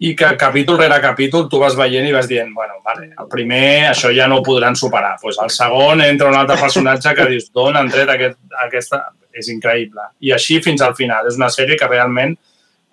I 0.04 0.12
que 0.20 0.34
capítol 0.36 0.82
rere 0.82 1.00
capítol 1.00 1.46
tu 1.48 1.60
vas 1.62 1.76
veient 1.80 2.08
i 2.10 2.12
vas 2.12 2.28
dient, 2.28 2.50
bueno, 2.52 2.82
vale, 2.84 3.14
el 3.16 3.28
primer 3.32 3.90
això 3.94 4.12
ja 4.12 4.28
no 4.28 4.42
ho 4.42 4.44
podran 4.44 4.76
superar. 4.76 5.16
Pues 5.22 5.38
el 5.40 5.52
segon 5.54 6.04
entra 6.04 6.28
un 6.28 6.36
altre 6.36 6.58
personatge 6.60 7.14
que 7.16 7.28
dius, 7.32 7.48
d'on 7.56 7.80
han 7.80 7.92
tret 7.92 8.12
aquest, 8.12 8.40
aquesta... 8.68 9.06
És 9.34 9.48
increïble. 9.50 10.04
I 10.22 10.30
així 10.36 10.60
fins 10.62 10.84
al 10.86 10.92
final. 10.94 11.26
És 11.26 11.40
una 11.40 11.48
sèrie 11.50 11.74
que 11.74 11.88
realment 11.90 12.36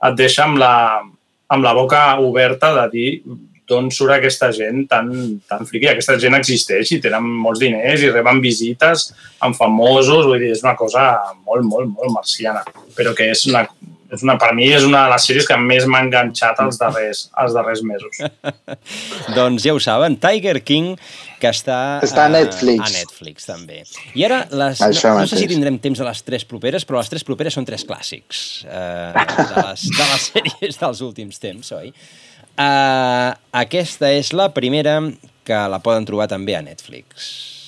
et 0.09 0.15
deixa 0.17 0.47
amb 0.47 0.57
la, 0.57 0.73
amb 1.53 1.67
la 1.67 1.75
boca 1.77 1.99
oberta 2.25 2.71
de 2.79 2.85
dir 2.95 3.11
d'on 3.69 3.91
surt 3.93 4.15
aquesta 4.15 4.49
gent 4.57 4.87
tan, 4.89 5.11
tan 5.51 5.67
friqui. 5.69 5.91
Aquesta 5.91 6.17
gent 6.23 6.39
existeix 6.39 6.95
i 6.97 7.01
tenen 7.05 7.27
molts 7.45 7.61
diners 7.61 8.07
i 8.07 8.09
reben 8.09 8.41
visites 8.41 9.11
amb 9.45 9.59
famosos. 9.59 10.25
Vull 10.31 10.41
dir, 10.41 10.55
és 10.57 10.65
una 10.65 10.73
cosa 10.79 11.11
molt, 11.45 11.67
molt, 11.69 11.93
molt 11.93 12.15
marciana, 12.17 12.65
però 12.97 13.13
que 13.19 13.29
és 13.35 13.45
una, 13.51 13.67
és 14.11 14.25
una, 14.27 14.35
per 14.41 14.51
mi 14.59 14.67
és 14.75 14.85
una 14.87 15.05
de 15.07 15.13
les 15.13 15.27
sèries 15.29 15.47
que 15.47 15.57
més 15.63 15.87
m'ha 15.91 16.03
enganxat 16.05 16.59
els 16.65 16.79
darrers, 16.81 17.25
els 17.43 17.55
darrers 17.57 17.83
mesos. 17.87 18.21
doncs 19.39 19.67
ja 19.67 19.75
ho 19.77 19.81
saben, 19.83 20.17
Tiger 20.21 20.57
King, 20.67 20.97
que 21.41 21.51
està, 21.51 22.01
Està 22.05 22.27
a 22.27 22.33
Netflix. 22.33 22.83
a 22.85 22.91
Netflix 22.99 23.47
també. 23.49 23.83
I 24.19 24.27
ara, 24.27 24.43
les, 24.51 24.83
Això 24.85 25.15
no, 25.15 25.23
no 25.23 25.31
sé 25.31 25.39
si 25.41 25.49
tindrem 25.51 25.79
temps 25.83 26.03
a 26.03 26.09
les 26.11 26.25
tres 26.27 26.45
properes, 26.49 26.87
però 26.89 27.01
les 27.01 27.13
tres 27.13 27.25
properes 27.27 27.57
són 27.57 27.69
tres 27.69 27.87
clàssics 27.89 28.43
eh, 28.67 29.13
de, 29.15 29.63
les, 29.63 29.87
de 29.87 30.11
les 30.11 30.27
sèries 30.33 30.83
dels 30.83 31.05
últims 31.07 31.41
temps, 31.43 31.73
oi? 31.79 31.95
Uh, 32.61 33.31
aquesta 33.57 34.11
és 34.13 34.35
la 34.37 34.51
primera 34.53 34.99
que 35.47 35.63
la 35.71 35.79
poden 35.81 36.05
trobar 36.09 36.27
també 36.29 36.59
a 36.59 36.65
Netflix. 36.67 37.60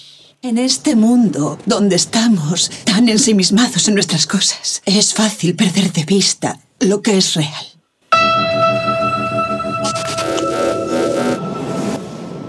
En 0.45 0.59
este 0.59 0.97
mundo 0.97 1.57
donde 1.66 1.95
estamos 1.95 2.68
tan 2.82 3.09
ensimismados 3.09 3.86
en 3.86 3.95
nuestras 3.95 4.26
cosas, 4.26 4.82
es 4.84 5.14
fácil 5.14 5.55
perder 5.55 5.93
de 5.93 6.05
vista 6.05 6.59
lo 6.80 7.01
que 7.01 7.16
es 7.16 7.34
real. 7.34 7.64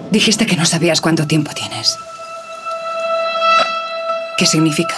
Dijiste 0.09 0.47
que 0.47 0.55
no 0.55 0.65
sabías 0.65 1.01
cuánto 1.01 1.27
tiempo 1.27 1.51
tienes. 1.53 1.95
¿Qué 4.39 4.47
significa? 4.47 4.95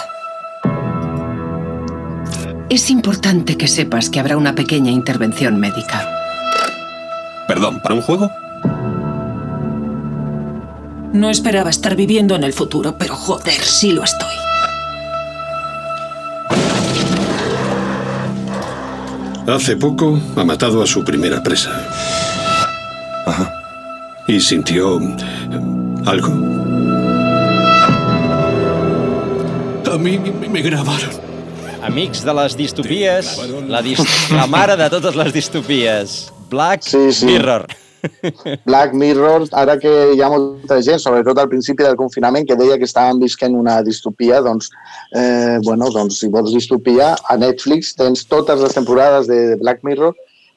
Es 2.70 2.88
importante 2.88 3.58
que 3.58 3.68
sepas 3.68 4.08
que 4.08 4.20
habrá 4.20 4.38
una 4.38 4.54
pequeña 4.54 4.90
intervención 4.90 5.60
médica. 5.60 6.08
Perdón, 7.46 7.78
¿para 7.82 7.94
un 7.94 8.00
juego? 8.00 8.30
No 11.16 11.30
esperaba 11.30 11.70
estar 11.70 11.96
viviendo 11.96 12.34
en 12.34 12.44
el 12.44 12.52
futuro, 12.52 12.98
pero 12.98 13.16
joder, 13.16 13.58
sí 13.62 13.90
lo 13.90 14.04
estoy. 14.04 14.34
Hace 19.48 19.76
poco 19.76 20.20
ha 20.36 20.44
matado 20.44 20.82
a 20.82 20.86
su 20.86 21.02
primera 21.04 21.42
presa. 21.42 21.70
Ajá. 23.24 23.50
Y 24.26 24.40
sintió 24.40 25.00
eh, 25.00 26.04
algo. 26.04 26.28
A 29.90 29.96
mi 29.98 30.18
me 30.18 30.60
grabaron. 30.60 31.10
Amics 31.82 32.24
de 32.24 32.34
les 32.34 32.56
distopies, 32.58 33.40
la, 33.68 33.80
dis 33.80 34.00
la 34.30 34.46
mare 34.46 34.76
de 34.76 34.90
totes 34.90 35.16
les 35.16 35.32
distopies, 35.32 36.30
Black 36.50 36.82
Sí, 36.82 37.10
sí. 37.12 37.24
Mirror. 37.24 37.66
Black 38.64 38.94
Mirror, 38.94 39.46
ara 39.52 39.76
que 39.82 39.92
hi 40.14 40.22
ha 40.22 40.30
molta 40.32 40.78
gent, 40.84 41.00
sobretot 41.02 41.38
al 41.40 41.50
principi 41.52 41.84
del 41.86 41.98
confinament, 41.98 42.46
que 42.48 42.58
deia 42.58 42.78
que 42.80 42.88
estàvem 42.88 43.20
visquent 43.22 43.56
una 43.58 43.78
distopia, 43.86 44.40
doncs, 44.44 44.70
eh, 45.12 45.58
bueno, 45.66 45.90
doncs 45.94 46.20
si 46.22 46.30
vols 46.32 46.54
distopia, 46.54 47.14
a 47.16 47.38
Netflix 47.40 47.94
tens 47.98 48.26
totes 48.30 48.62
les 48.62 48.76
temporades 48.76 49.30
de 49.30 49.56
Black 49.62 49.84
Mirror, 49.86 50.14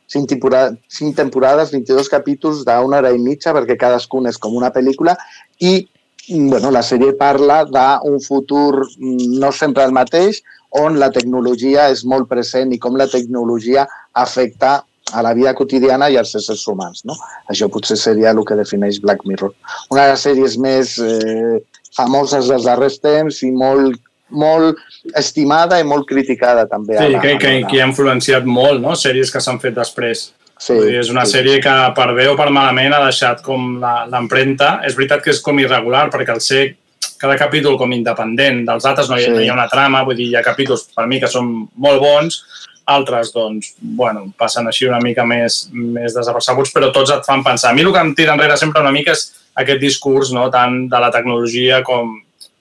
cinc, 0.09 0.29
tempora 0.31 0.65
cinc 0.89 1.15
temporades, 1.17 1.71
22 1.75 2.09
capítols 2.09 2.65
d'una 2.67 3.01
hora 3.01 3.13
i 3.13 3.21
mitja, 3.21 3.53
perquè 3.55 3.77
cadascun 3.79 4.29
és 4.29 4.37
com 4.41 4.57
una 4.57 4.73
pel·lícula, 4.73 5.15
i 5.59 5.87
bueno, 6.29 6.69
la 6.69 6.83
sèrie 6.85 7.15
parla 7.17 7.63
d'un 7.65 8.19
futur 8.21 8.85
mm, 8.85 9.39
no 9.41 9.51
sempre 9.51 9.85
el 9.85 9.95
mateix, 9.95 10.43
on 10.69 10.99
la 11.01 11.09
tecnologia 11.09 11.87
és 11.89 12.03
molt 12.05 12.29
present 12.29 12.73
i 12.73 12.77
com 12.77 12.97
la 12.97 13.07
tecnologia 13.09 13.87
afecta 14.13 14.83
a 15.13 15.21
la 15.25 15.33
vida 15.33 15.53
quotidiana 15.55 16.09
i 16.09 16.17
als 16.17 16.35
éssers 16.35 16.65
humans. 16.67 17.03
No? 17.05 17.15
Això 17.49 17.69
potser 17.71 17.97
seria 17.97 18.31
el 18.31 18.43
que 18.45 18.55
defineix 18.59 18.99
Black 19.01 19.25
Mirror. 19.25 19.53
Una 19.89 20.05
de 20.05 20.11
les 20.13 20.25
sèries 20.27 20.57
més 20.57 20.97
eh, 20.99 21.59
famoses 21.95 22.47
dels 22.51 22.65
darrers 22.67 22.99
temps 23.01 23.41
i 23.43 23.51
molt, 23.51 23.97
molt 24.29 24.77
estimada 25.17 25.79
i 25.79 25.83
molt 25.87 26.05
criticada 26.07 26.67
també. 26.69 26.97
Sí, 26.99 27.09
la- 27.13 27.21
que, 27.21 27.37
que, 27.41 27.53
la- 27.61 27.67
que 27.71 27.81
ha 27.81 27.87
influenciat 27.87 28.45
molt, 28.45 28.81
no?, 28.81 28.93
sèries 28.95 29.31
que 29.33 29.41
s'han 29.41 29.59
fet 29.59 29.73
després. 29.75 30.29
Sí, 30.59 30.75
dir, 30.75 30.97
és 30.99 31.07
una 31.09 31.23
sí, 31.25 31.37
sèrie 31.37 31.61
que 31.63 31.73
per 31.95 32.09
bé 32.17 32.25
o 32.27 32.35
per 32.35 32.49
malament 32.51 32.91
ha 32.93 32.99
deixat 33.05 33.41
com 33.41 33.77
la- 33.79 34.05
l'empremta. 34.11 34.81
És 34.85 34.95
veritat 34.97 35.23
que 35.23 35.31
és 35.31 35.39
com 35.41 35.57
irregular, 35.59 36.09
perquè 36.11 36.33
al 36.35 36.41
ser 36.43 36.75
cada 37.19 37.37
capítol 37.39 37.77
com 37.79 37.91
independent 37.95 38.65
dels 38.67 38.85
altres 38.85 39.09
no 39.09 39.17
hi, 39.17 39.23
Sí. 39.23 39.31
no 39.31 39.39
hi 39.41 39.47
ha 39.49 39.53
una 39.55 39.67
trama, 39.71 40.03
vull 40.03 40.15
dir, 40.15 40.27
hi 40.31 40.35
ha 40.35 40.43
capítols 40.43 40.85
per 40.95 41.05
mi 41.07 41.19
que 41.19 41.27
són 41.31 41.67
molt 41.75 41.99
bons, 41.99 42.43
altres, 42.89 43.33
doncs, 43.35 43.73
bueno, 43.79 44.27
passen 44.37 44.67
així 44.67 44.87
una 44.89 45.01
mica 45.03 45.25
més, 45.27 45.67
més 45.73 46.15
desapercebuts, 46.15 46.73
però 46.75 46.91
tots 46.95 47.13
et 47.15 47.27
fan 47.27 47.43
pensar. 47.45 47.71
A 47.71 47.77
mi 47.77 47.85
el 47.85 47.93
que 47.93 48.01
em 48.05 48.15
tira 48.17 48.33
enrere 48.35 48.57
sempre 48.57 48.81
una 48.81 48.95
mica 48.95 49.13
és 49.15 49.29
aquest 49.59 49.81
discurs 49.81 50.33
no, 50.35 50.49
tant 50.53 50.87
de 50.91 50.99
la 51.03 51.11
tecnologia 51.13 51.83
com 51.85 52.17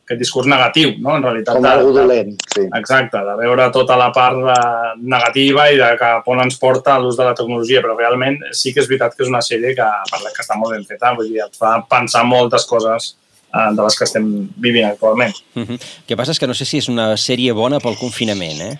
aquest 0.08 0.22
discurs 0.22 0.48
negatiu, 0.48 0.94
no? 1.04 1.18
en 1.18 1.24
realitat. 1.26 1.58
Com 1.58 1.68
algú 1.68 1.92
dolent, 1.92 2.32
sí. 2.54 2.64
Exacte, 2.78 3.20
de 3.26 3.34
veure 3.42 3.68
tota 3.74 3.98
la 4.00 4.08
part 4.14 4.40
de 4.40 4.56
negativa 5.04 5.68
i 5.68 5.76
de 5.76 5.90
cap 6.00 6.28
on 6.32 6.40
ens 6.46 6.56
porta 6.60 6.96
l'ús 7.02 7.18
de 7.18 7.26
la 7.28 7.34
tecnologia, 7.36 7.82
però 7.84 7.96
realment 7.98 8.40
sí 8.56 8.72
que 8.72 8.80
és 8.80 8.88
veritat 8.88 9.16
que 9.16 9.26
és 9.26 9.32
una 9.32 9.44
sèrie 9.44 9.74
que, 9.76 9.88
per 10.08 10.22
la 10.24 10.32
que 10.32 10.44
està 10.44 10.56
molt 10.56 10.72
ben 10.76 10.86
feta, 10.88 11.12
vull 11.18 11.28
dir, 11.28 11.42
et 11.44 11.60
fa 11.60 11.76
pensar 11.90 12.24
moltes 12.24 12.64
coses 12.70 13.12
eh, 13.52 13.68
de 13.76 13.84
les 13.84 13.98
que 13.98 14.08
estem 14.08 14.32
vivint 14.56 14.88
actualment. 14.88 15.36
Uh 15.54 15.62
-huh. 15.66 15.76
El 15.76 16.06
que 16.08 16.16
passa 16.16 16.32
és 16.32 16.40
que 16.40 16.48
no 16.48 16.54
sé 16.54 16.64
si 16.64 16.78
és 16.78 16.88
una 16.88 17.12
sèrie 17.16 17.52
bona 17.52 17.78
pel 17.78 18.00
confinament, 18.00 18.60
eh? 18.60 18.78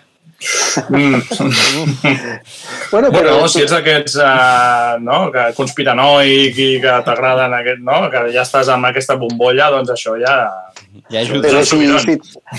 Mm. 0.88 1.18
Bueno, 2.92 3.10
però... 3.10 3.10
però- 3.10 3.40
no, 3.40 3.48
si 3.50 3.64
ets 3.64 3.72
d'aquests 3.74 4.14
uh, 4.22 4.94
no, 5.02 5.16
que 5.34 5.48
conspiranoic 5.56 6.60
i 6.62 6.68
que 6.82 6.94
t'agraden 7.06 7.56
aquest, 7.58 7.82
no, 7.82 8.04
que 8.12 8.22
ja 8.34 8.44
estàs 8.46 8.70
amb 8.70 8.86
aquesta 8.88 9.18
bombolla, 9.18 9.70
doncs 9.74 9.90
això 9.96 10.14
ja... 10.20 10.36
Ja 11.12 11.22
Però 11.42 11.60
si, 11.66 11.78
si, 12.04 12.14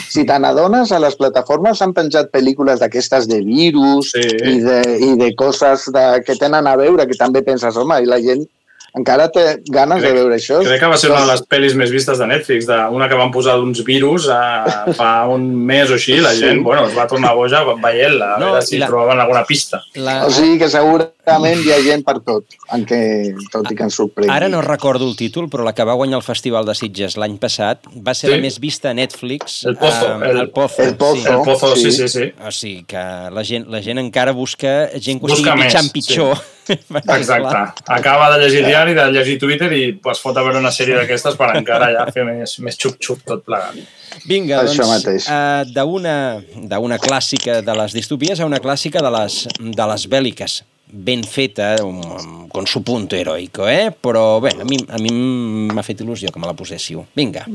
si 0.10 0.24
te 0.28 0.38
n'adones, 0.42 0.92
a 0.92 1.00
les 1.02 1.16
plataformes 1.20 1.82
han 1.84 1.96
penjat 1.96 2.30
pel·lícules 2.34 2.80
d'aquestes 2.84 3.28
de 3.32 3.40
virus 3.46 4.14
sí. 4.14 4.24
i, 4.28 4.60
de, 4.64 4.80
i 5.10 5.10
de 5.20 5.32
coses 5.40 5.88
de, 5.94 6.06
que 6.26 6.38
tenen 6.40 6.68
a 6.68 6.76
veure, 6.80 7.08
que 7.10 7.18
també 7.20 7.44
penses, 7.46 7.78
home, 7.80 8.02
i 8.04 8.10
la 8.10 8.20
gent 8.24 8.46
encara 8.98 9.30
té 9.32 9.60
ganes 9.70 10.02
de 10.02 10.12
veure 10.14 10.36
això. 10.36 10.62
Crec 10.66 10.80
que 10.80 10.88
va 10.92 10.98
ser 10.98 11.12
una 11.12 11.22
de 11.26 11.32
les 11.32 11.44
pel·lis 11.48 11.76
més 11.76 11.92
vistes 11.92 12.18
de 12.18 12.28
Netflix, 12.28 12.66
de 12.68 12.78
una 12.96 13.08
que 13.10 13.16
van 13.20 13.32
posar 13.32 13.58
d'uns 13.58 13.84
virus 13.86 14.30
a, 14.30 14.40
fa 15.00 15.12
un 15.30 15.50
mes 15.66 15.90
o 15.92 15.98
així, 16.00 16.20
la 16.20 16.32
Sí. 16.34 16.42
gent 16.46 16.64
bueno, 16.64 16.88
es 16.88 16.96
va 16.98 17.08
tornar 17.08 17.34
boja 17.36 17.64
veient-la, 17.82 18.36
a 18.36 18.40
No, 18.40 18.52
veure 18.54 18.62
si 18.66 18.78
la- 18.80 18.88
trobaven 18.88 19.20
alguna 19.20 19.44
pista. 19.46 19.82
La... 19.96 20.26
O 20.26 20.32
sigui 20.32 20.58
que 20.60 20.70
segurament 21.30 21.62
hi 21.66 21.72
ha 21.74 21.80
gent 21.86 22.04
per 22.06 22.16
tot, 22.26 22.56
en 22.74 22.86
què, 22.90 23.00
tot 23.54 23.70
i 23.72 23.76
que 23.78 23.84
ens 23.88 23.96
sorprengui. 24.00 24.32
Ara 24.34 24.50
no 24.50 24.62
recordo 24.66 25.08
el 25.08 25.16
títol, 25.20 25.50
però 25.50 25.64
la 25.64 25.74
que 25.74 25.86
va 25.86 25.94
guanyar 25.94 26.18
el 26.20 26.24
Festival 26.26 26.66
de 26.66 26.76
Sitges 26.76 27.18
l'any 27.18 27.38
passat 27.38 27.86
va 27.96 28.14
ser 28.14 28.30
Sí. 28.30 28.36
la 28.36 28.42
més 28.42 28.60
vista 28.60 28.90
a 28.90 28.94
Netflix. 28.94 29.64
El 29.66 29.78
Pozo, 29.78 30.06
eh, 30.24 30.30
el- 30.30 30.38
el 30.42 30.50
Pozo. 30.50 30.84
El 30.84 30.96
Pozo, 30.98 31.30
El 31.40 31.42
Pozo, 31.46 31.76
sí, 31.76 31.92
sí, 31.92 32.08
sí. 32.08 32.32
O 32.46 32.52
sigui 32.52 32.84
que 32.84 32.98
la 33.32 33.44
gent, 33.44 33.68
la 33.68 33.82
gent 33.82 34.00
encara 34.00 34.32
busca 34.32 34.90
gent 35.00 35.20
que 35.20 35.26
ho 35.26 35.30
Busca 35.30 35.36
sigui 35.52 35.58
més, 35.64 35.74
pitjant 35.74 35.92
pitjor. 35.92 36.38
Perquè, 36.70 37.16
Exacte. 37.18 37.82
Acaba 37.88 38.38
de 38.38 38.44
llegir 38.46 38.64
diari, 38.66 38.94
de 38.94 39.06
llegir 39.12 39.40
Twitter 39.40 39.72
i 39.74 40.00
es 40.12 40.20
fot 40.22 40.38
a 40.38 40.44
veure 40.46 40.60
una 40.60 40.70
sèrie 40.70 40.96
d'aquestes 41.00 41.36
per 41.36 41.56
encara 41.58 41.88
ja 41.96 42.06
fer 42.14 42.24
més, 42.28 42.60
més 42.60 42.78
xup-xup 42.78 43.24
tot 43.26 43.42
plegat. 43.44 43.74
Vinga, 44.28 44.62
Això 44.64 44.84
doncs, 44.86 44.92
mateix. 45.06 45.28
uh, 45.30 45.64
d'una 45.66 46.44
d'una 46.70 47.00
clàssica 47.00 47.62
de 47.66 47.74
les 47.76 47.94
distopies 47.94 48.40
a 48.40 48.46
una 48.46 48.60
clàssica 48.60 49.02
de 49.02 49.10
les, 49.10 49.48
de 49.60 49.86
les 49.88 50.06
bèl·liques 50.10 50.62
ben 50.90 51.24
feta, 51.24 51.76
um, 51.84 52.48
con 52.48 52.68
su 52.68 52.84
punto 52.84 53.16
heroico, 53.16 53.68
eh? 53.68 53.92
Però 53.92 54.40
bé, 54.40 54.56
a 54.60 54.64
mi, 54.64 54.78
a 54.90 54.98
mi 54.98 55.12
m'ha 55.70 55.84
fet 55.84 56.02
il·lusió 56.02 56.32
que 56.34 56.40
me 56.40 56.50
la 56.50 56.54
poséssiu. 56.58 57.06
Vinga. 57.16 57.46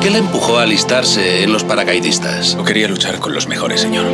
¿Qué 0.00 0.10
le 0.10 0.18
empujó 0.18 0.58
a 0.58 0.62
alistarse 0.62 1.44
en 1.44 1.52
los 1.52 1.62
paracaidistas? 1.64 2.56
No 2.56 2.64
quería 2.64 2.88
luchar 2.88 3.18
con 3.18 3.34
los 3.34 3.46
mejores, 3.46 3.80
señor. 3.80 4.06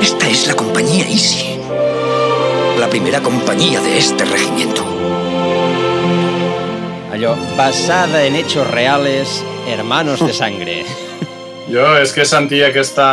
Esta 0.00 0.28
es 0.28 0.46
la 0.46 0.54
compañía 0.54 1.06
Easy. 1.06 1.58
La 2.78 2.88
primera 2.88 3.20
compañía 3.20 3.80
de 3.80 3.98
este 3.98 4.24
regimiento. 4.24 4.84
Allò, 7.12 7.34
basada 7.56 8.24
en 8.24 8.36
hechos 8.36 8.68
reales, 8.70 9.44
hermanos 9.68 10.24
de 10.26 10.32
sangre. 10.32 10.84
Jo 11.70 11.84
és 12.02 12.10
que 12.10 12.24
sentia 12.26 12.72
aquesta 12.72 13.04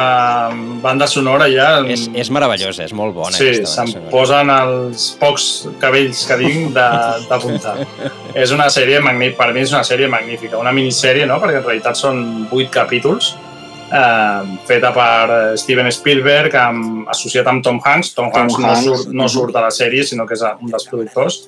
banda 0.82 1.06
sonora 1.06 1.46
ja... 1.46 1.84
És, 1.94 2.08
és 2.18 2.32
meravellosa, 2.34 2.88
és 2.88 2.94
molt 2.98 3.14
bona. 3.14 3.30
Sí, 3.36 3.52
aquesta 3.52 3.84
se'm 3.86 4.08
posen 4.10 4.50
els 4.50 5.04
pocs 5.22 5.44
cabells 5.78 6.24
que 6.26 6.40
tinc 6.40 6.72
de- 6.74 7.28
d'apuntar. 7.30 7.76
és 8.34 8.50
una 8.56 8.66
sèrie 8.74 8.98
magnífica, 9.06 9.44
per 9.44 9.54
mi 9.54 9.62
és 9.62 9.76
una 9.76 9.84
sèrie 9.86 10.10
magnífica, 10.10 10.58
una 10.58 10.74
minissèrie, 10.74 11.28
no? 11.30 11.38
perquè 11.44 11.60
en 11.62 11.68
realitat 11.68 12.02
són 12.02 12.24
vuit 12.50 12.72
capítols, 12.74 13.36
eh, 13.92 14.56
feta 14.68 14.94
per 14.96 15.58
Steven 15.60 15.92
Spielberg, 15.92 16.56
amb, 16.60 17.06
associat 17.14 17.48
amb 17.52 17.64
Tom 17.66 17.82
Hanks. 17.84 18.14
Tom, 18.16 18.32
Tom 18.32 18.42
Hanks, 18.42 18.58
no, 18.60 18.72
Hanks, 18.72 18.88
surt, 18.88 19.14
no 19.14 19.30
surt 19.32 19.56
a 19.56 19.68
la 19.68 19.74
sèrie, 19.74 20.06
sinó 20.08 20.28
que 20.28 20.38
és 20.38 20.44
un 20.48 20.74
dels 20.74 20.90
productors 20.90 21.46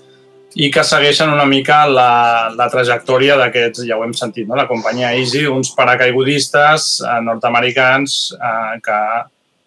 i 0.58 0.70
que 0.74 0.84
segueixen 0.84 1.30
una 1.30 1.46
mica 1.46 1.84
la, 1.86 2.50
la 2.58 2.66
trajectòria 2.72 3.36
d'aquests, 3.38 3.84
ja 3.86 3.98
ho 4.00 4.06
hem 4.06 4.16
sentit, 4.18 4.48
no? 4.50 4.58
la 4.58 4.68
companyia 4.70 5.12
Easy, 5.18 5.44
uns 5.46 5.74
paracaigudistes 5.78 6.88
eh, 7.06 7.20
nord-americans 7.26 8.18
eh, 8.34 8.80
que, 8.86 9.00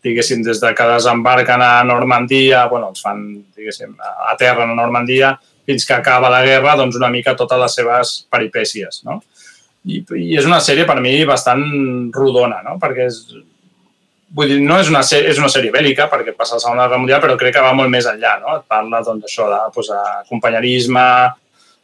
diguéssim, 0.03 0.43
des 0.43 0.59
de 0.63 0.73
que 0.75 0.89
desembarquen 0.91 1.63
a 1.63 1.73
Normandia, 1.87 2.67
bueno, 2.71 2.91
els 2.91 3.05
fan, 3.05 3.23
diguéssim, 3.55 3.95
a 4.03 4.35
terra 4.39 4.67
a 4.67 4.75
Normandia, 4.75 5.37
fins 5.67 5.87
que 5.87 5.95
acaba 5.95 6.33
la 6.33 6.43
guerra, 6.43 6.75
doncs 6.81 6.99
una 6.99 7.13
mica 7.13 7.37
totes 7.39 7.61
les 7.63 7.79
seves 7.79 8.17
peripècies, 8.33 9.05
no? 9.07 9.21
I, 9.83 10.03
i 10.19 10.29
és 10.39 10.47
una 10.47 10.61
sèrie 10.63 10.87
per 10.87 11.01
mi 11.03 11.17
bastant 11.27 11.65
rodona, 12.15 12.61
no? 12.63 12.77
Perquè 12.83 13.09
és, 13.09 13.19
vull 14.37 14.53
dir, 14.53 14.61
no 14.63 14.79
és 14.79 14.91
una, 14.93 15.03
sèrie, 15.07 15.33
és 15.33 15.41
una 15.43 15.51
sèrie 15.53 15.75
bèl·lica 15.75 16.07
perquè 16.13 16.37
passa 16.39 16.59
la 16.59 16.65
Segona 16.65 16.87
Guerra 16.87 17.01
Mundial, 17.03 17.23
però 17.25 17.37
crec 17.41 17.57
que 17.57 17.65
va 17.65 17.75
molt 17.77 17.91
més 17.91 18.07
enllà, 18.11 18.37
no? 18.45 18.59
Et 18.61 18.67
parla 18.71 19.03
doncs, 19.07 19.27
això 19.27 19.49
de 19.51 19.63
doncs, 19.75 19.93
companyerisme, 20.31 21.07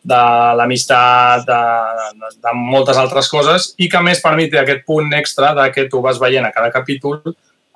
de 0.09 0.23
l'amistat, 0.57 1.45
de, 1.49 2.31
de 2.39 2.55
moltes 2.55 2.99
altres 3.01 3.29
coses 3.29 3.73
i 3.83 3.89
que 3.91 3.99
a 3.99 4.05
més 4.05 4.23
per 4.23 4.35
mi 4.39 4.47
té 4.51 4.61
aquest 4.61 4.85
punt 4.87 5.11
extra 5.19 5.53
de 5.59 5.67
que 5.75 5.89
tu 5.91 6.01
vas 6.05 6.21
veient 6.23 6.47
a 6.47 6.53
cada 6.55 6.71
capítol, 6.73 7.21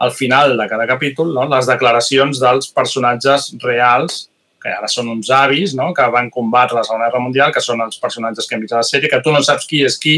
al 0.02 0.12
final 0.14 0.56
de 0.58 0.66
cada 0.70 0.86
capítol, 0.86 1.32
no? 1.34 1.46
les 1.50 1.68
declaracions 1.68 2.40
dels 2.42 2.70
personatges 2.74 3.52
reals 3.62 4.28
que 4.62 4.70
ara 4.70 4.88
són 4.88 5.08
uns 5.10 5.30
avis, 5.34 5.74
no? 5.74 5.90
que 5.94 6.06
van 6.14 6.30
combatre 6.30 6.78
la 6.78 6.84
Segona 6.86 7.08
Guerra 7.08 7.20
Mundial, 7.24 7.52
que 7.52 7.60
són 7.64 7.80
els 7.82 7.98
personatges 7.98 8.46
que 8.46 8.54
hem 8.54 8.62
vist 8.62 8.72
a 8.76 8.80
la 8.80 8.86
sèrie, 8.86 9.10
que 9.10 9.20
tu 9.24 9.32
no 9.34 9.42
saps 9.42 9.66
qui 9.66 9.82
és 9.84 9.98
qui, 9.98 10.16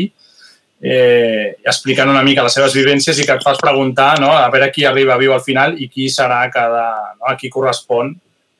eh, 0.85 1.57
explicant 1.65 2.11
una 2.13 2.23
mica 2.27 2.43
les 2.45 2.53
seves 2.53 2.75
vivències 2.77 3.19
i 3.23 3.27
que 3.27 3.33
et 3.39 3.43
fas 3.45 3.59
preguntar 3.63 4.19
no? 4.21 4.33
a 4.37 4.49
veure 4.53 4.71
qui 4.75 4.85
arriba 4.85 5.17
viu 5.21 5.33
al 5.33 5.41
final 5.45 5.79
i 5.81 5.89
qui 5.89 6.09
serà 6.13 6.43
cada, 6.53 7.15
no? 7.19 7.31
a 7.33 7.37
qui 7.41 7.49
correspon 7.51 8.13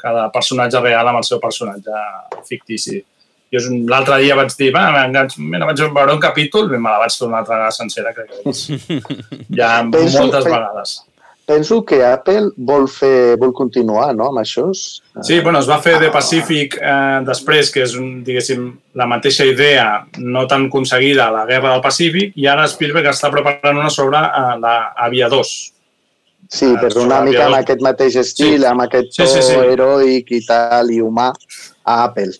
cada 0.05 0.31
personatge 0.33 0.81
real 0.85 1.09
amb 1.09 1.21
el 1.21 1.25
seu 1.25 1.41
personatge 1.41 2.01
fictici. 2.49 2.99
Jo 3.55 3.61
l'altre 3.89 4.19
dia 4.21 4.35
vaig 4.37 4.51
dir, 4.59 4.71
va, 4.75 4.89
mira, 5.39 5.67
vaig 5.69 5.81
veure 5.95 6.15
un 6.17 6.21
capítol 6.21 6.73
i 6.75 6.79
me 6.81 6.91
la 6.91 6.99
vaig 7.05 7.15
tornar 7.17 7.37
una 7.37 7.43
altra 7.45 7.55
vegada 7.61 7.77
sencera, 7.77 8.13
crec 8.17 8.33
que 8.33 8.51
és. 8.51 8.65
ja 9.61 9.77
Penso- 9.93 10.19
moltes 10.25 10.45
pe- 10.45 10.51
vegades. 10.51 10.95
Penso 11.45 11.83
que 11.85 11.99
Apple 12.03 12.53
vol, 12.57 12.87
fer, 12.89 13.37
vol 13.37 13.51
continuar 13.53 14.15
no, 14.17 14.31
amb 14.31 14.41
això. 14.41 14.71
Sí, 14.73 15.41
bueno, 15.45 15.59
es 15.61 15.69
va 15.69 15.77
fer 15.85 15.99
The 16.01 16.09
Pacific 16.15 16.79
eh, 16.81 17.21
després, 17.27 17.69
que 17.75 17.83
és, 17.85 17.93
un, 18.01 18.23
diguéssim, 18.25 18.71
la 18.97 19.05
mateixa 19.11 19.45
idea 19.45 20.07
no 20.25 20.47
tan 20.49 20.71
aconseguida 20.71 21.27
a 21.27 21.35
la 21.35 21.45
Guerra 21.45 21.75
del 21.75 21.83
Pacífic, 21.85 22.33
i 22.41 22.49
ara 22.49 22.65
Spielberg 22.71 23.11
està 23.13 23.29
preparant 23.35 23.77
una 23.83 23.93
sobre 23.93 24.23
eh, 24.25 24.55
la 24.63 24.75
Aviadors. 25.05 25.53
Sí, 26.49 26.71
però 26.81 27.05
una 27.05 27.21
mica 27.25 27.45
amb 27.47 27.59
aquest 27.61 27.85
mateix 27.85 28.17
estil, 28.21 28.61
Sí. 28.63 28.67
amb 28.69 28.85
aquest 28.85 29.13
Sí, 29.13 29.23
to 29.23 29.29
sí, 29.29 29.43
sí. 29.43 29.61
heroic 29.61 30.33
i 30.33 30.41
tal, 30.49 30.91
i 30.93 31.01
humà, 31.05 31.29
a 31.85 32.01
Apple. 32.09 32.33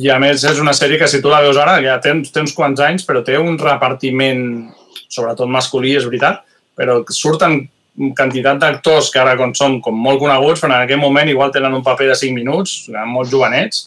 I 0.00 0.08
a 0.08 0.18
més 0.20 0.44
és 0.44 0.60
una 0.60 0.72
sèrie 0.72 0.96
que 1.00 1.08
si 1.08 1.20
tu 1.20 1.28
la 1.28 1.42
veus 1.44 1.56
ara, 1.60 1.80
ja 1.84 1.98
té 2.00 2.12
uns 2.12 2.54
quants 2.56 2.80
anys, 2.80 3.04
però 3.04 3.24
té 3.24 3.36
un 3.40 3.58
repartiment, 3.60 4.70
sobretot 5.08 5.48
masculí, 5.48 5.96
és 5.96 6.04
veritat, 6.08 6.40
però 6.76 7.02
surten 7.12 7.62
quantitat 8.16 8.58
d'actors 8.62 9.10
que 9.12 9.20
ara 9.20 9.36
com 9.36 9.52
són 9.54 9.80
com 9.84 9.94
molt 9.96 10.18
coneguts, 10.22 10.60
però 10.62 10.74
en 10.74 10.84
aquell 10.86 11.00
moment 11.02 11.28
igual 11.28 11.52
tenen 11.52 11.74
un 11.74 11.82
paper 11.84 12.08
de 12.08 12.16
5 12.16 12.34
minuts, 12.34 12.88
molt 13.06 13.30
jovenets, 13.30 13.82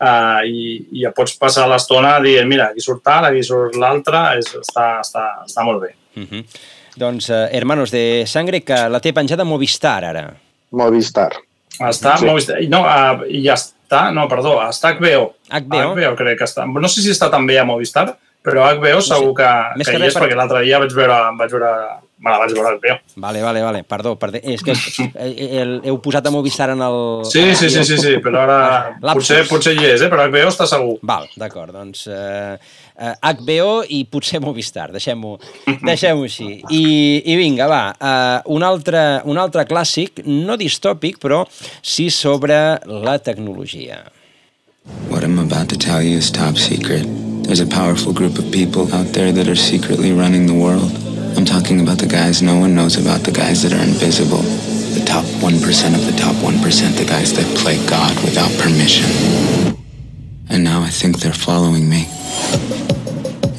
uh, 0.00 0.40
i, 0.46 0.76
i 0.92 1.02
ja 1.04 1.12
pots 1.16 1.36
passar 1.40 1.66
l'estona 1.68 2.16
dient, 2.24 2.46
mira, 2.48 2.70
aquí 2.72 2.80
surt 2.84 3.02
tal, 3.04 3.24
aquí 3.30 3.42
surt 3.42 3.74
l'altre, 3.76 4.20
està, 4.40 5.00
està, 5.02 5.24
està 5.46 5.64
molt 5.66 5.82
bé. 5.82 5.94
Uh 6.16 6.22
-huh. 6.24 6.44
Doncs, 6.98 7.30
eh, 7.30 7.48
Hermanos 7.52 7.90
de 7.92 8.24
Sangre, 8.26 8.60
que 8.62 8.88
la 8.88 8.98
té 9.00 9.12
penjada 9.12 9.44
Movistar, 9.44 10.04
ara. 10.04 10.34
Movistar. 10.72 11.30
Està 11.78 12.16
Sí. 12.18 12.24
Movistar. 12.26 12.56
No, 12.68 12.80
uh, 12.82 13.22
i 13.28 13.42
ja 13.44 13.54
està, 13.54 14.12
no, 14.12 14.26
perdó, 14.28 14.60
està 14.68 14.94
HBO. 14.96 15.34
HBO? 15.48 15.94
HBO 15.94 16.16
crec 16.16 16.38
que 16.38 16.44
està. 16.44 16.66
No 16.66 16.88
sé 16.88 17.00
si 17.00 17.10
està 17.10 17.30
també 17.30 17.56
a 17.58 17.64
Movistar, 17.64 18.16
però 18.42 18.64
HBO 18.74 19.00
segur 19.00 19.34
que, 19.34 19.48
Més 19.76 19.86
que 19.86 19.92
que 19.92 19.98
hi 19.98 20.02
res 20.02 20.08
és, 20.08 20.14
per- 20.18 20.22
perquè 20.28 20.36
l'altre 20.36 20.62
dia 20.64 20.78
vaig 20.80 20.92
veure, 20.92 21.18
vaig 21.38 21.50
veure, 21.50 21.70
me 22.18 22.32
la 22.32 22.38
vaig 22.42 22.54
veure 22.56 22.72
a 22.72 22.76
HBO. 22.76 22.96
Vale, 23.22 23.42
vale, 23.42 23.62
vale. 23.62 23.82
Perdó, 23.86 24.16
perdó. 24.18 24.40
És 24.42 24.62
que 24.66 24.74
eh, 25.14 25.60
el, 25.60 25.78
heu 25.86 26.00
posat 26.02 26.26
a 26.26 26.32
Movistar 26.34 26.70
en 26.74 26.82
el... 26.82 26.98
Sí, 27.30 27.44
sí, 27.54 27.70
sí, 27.70 27.84
sí, 27.86 27.98
sí 28.02 28.16
però 28.24 28.42
ara 28.42 28.58
potser, 29.12 29.44
potser 29.48 29.76
hi 29.76 29.86
és, 29.92 30.02
eh? 30.02 30.10
però 30.10 30.26
HBO 30.26 30.50
està 30.50 30.66
segur. 30.70 30.98
Val, 31.06 31.28
d'acord, 31.38 31.72
doncs 31.74 32.06
eh, 32.10 32.58
eh, 32.98 33.14
HBO 33.22 33.80
i 33.94 34.02
potser 34.10 34.42
Movistar, 34.44 34.90
deixem-ho 34.94 35.36
deixem 35.86 36.22
així. 36.26 36.50
I, 36.74 36.84
I 37.24 37.38
vinga, 37.40 37.70
va, 37.70 37.82
eh, 37.94 38.52
un, 38.54 38.66
altre, 38.66 39.04
un 39.30 39.38
altre 39.38 39.66
clàssic, 39.70 40.24
no 40.26 40.58
distòpic, 40.60 41.22
però 41.22 41.44
sí 41.82 42.10
sobre 42.10 42.78
la 42.86 43.18
tecnologia. 43.22 44.02
What 45.10 45.22
I'm 45.22 45.38
about 45.38 45.68
to 45.68 45.76
tell 45.76 46.02
you 46.02 46.16
is 46.16 46.30
top 46.30 46.56
secret. 46.56 47.04
There's 47.44 47.60
a 47.60 47.66
powerful 47.66 48.12
group 48.12 48.38
of 48.38 48.50
people 48.50 48.92
out 48.94 49.12
there 49.12 49.32
that 49.32 49.48
are 49.48 49.56
secretly 49.56 50.12
running 50.12 50.46
the 50.46 50.54
world. 50.54 51.07
I'm 51.36 51.44
talking 51.44 51.80
about 51.80 51.98
the 51.98 52.06
guys 52.06 52.40
no 52.42 52.58
one 52.58 52.74
knows 52.74 52.96
about, 52.96 53.20
the 53.20 53.30
guys 53.32 53.62
that 53.62 53.72
are 53.72 53.82
invisible. 53.82 54.42
The 54.94 55.04
top 55.04 55.24
1% 55.42 55.94
of 55.94 56.06
the 56.06 56.12
top 56.16 56.34
1%, 56.36 56.96
the 56.96 57.04
guys 57.04 57.32
that 57.34 57.44
play 57.56 57.76
God 57.86 58.14
without 58.24 58.50
permission. 58.58 59.06
And 60.48 60.64
now 60.64 60.80
I 60.82 60.90
think 60.90 61.20
they're 61.20 61.32
following 61.32 61.88
me. 61.88 62.08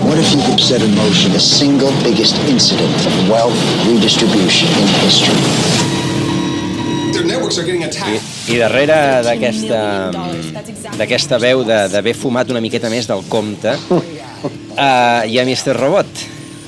What 0.07 0.19
if 0.19 0.33
you 0.33 0.41
could 0.47 0.61
set 0.61 0.83
in 0.83 0.95
motion 0.95 1.33
the 1.33 1.41
single 1.41 1.93
biggest 2.03 2.37
incident 2.49 3.07
of 3.07 3.29
wealth 3.29 3.59
redistribution 3.87 4.69
in 4.69 4.89
history? 5.05 5.96
Attacked. 7.47 8.51
I 8.51 8.59
darrere 8.59 8.97
d'aquesta 9.23 9.81
d'aquesta 10.99 11.39
veu 11.39 11.63
de- 11.65 11.89
d'haver 11.93 12.15
fumat 12.15 12.51
una 12.51 12.61
miqueta 12.61 12.91
més 12.91 13.07
del 13.07 13.23
compte, 13.29 13.75
uh, 13.91 14.01
hi 15.31 15.39
ha 15.39 15.45
Mr. 15.45 15.77
Robot. 15.79 16.07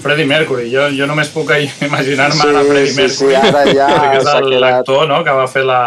Freddie 0.02 0.26
Mercury, 0.30 0.68
jo, 0.70 0.88
jo 0.94 1.06
només 1.10 1.28
puc 1.34 1.50
imaginar-me 1.88 2.38
Sí, 2.38 2.48
ara 2.48 2.62
Freddie 2.64 2.92
sí, 2.92 3.00
Mercury, 3.00 3.34
sí, 3.34 3.34
ara 3.34 3.64
ja 3.66 3.88
perquè 3.98 4.20
és 4.22 4.60
l'actor 4.62 5.08
no, 5.10 5.24
que 5.26 5.34
va 5.34 5.46
fer 5.50 5.64
la, 5.66 5.80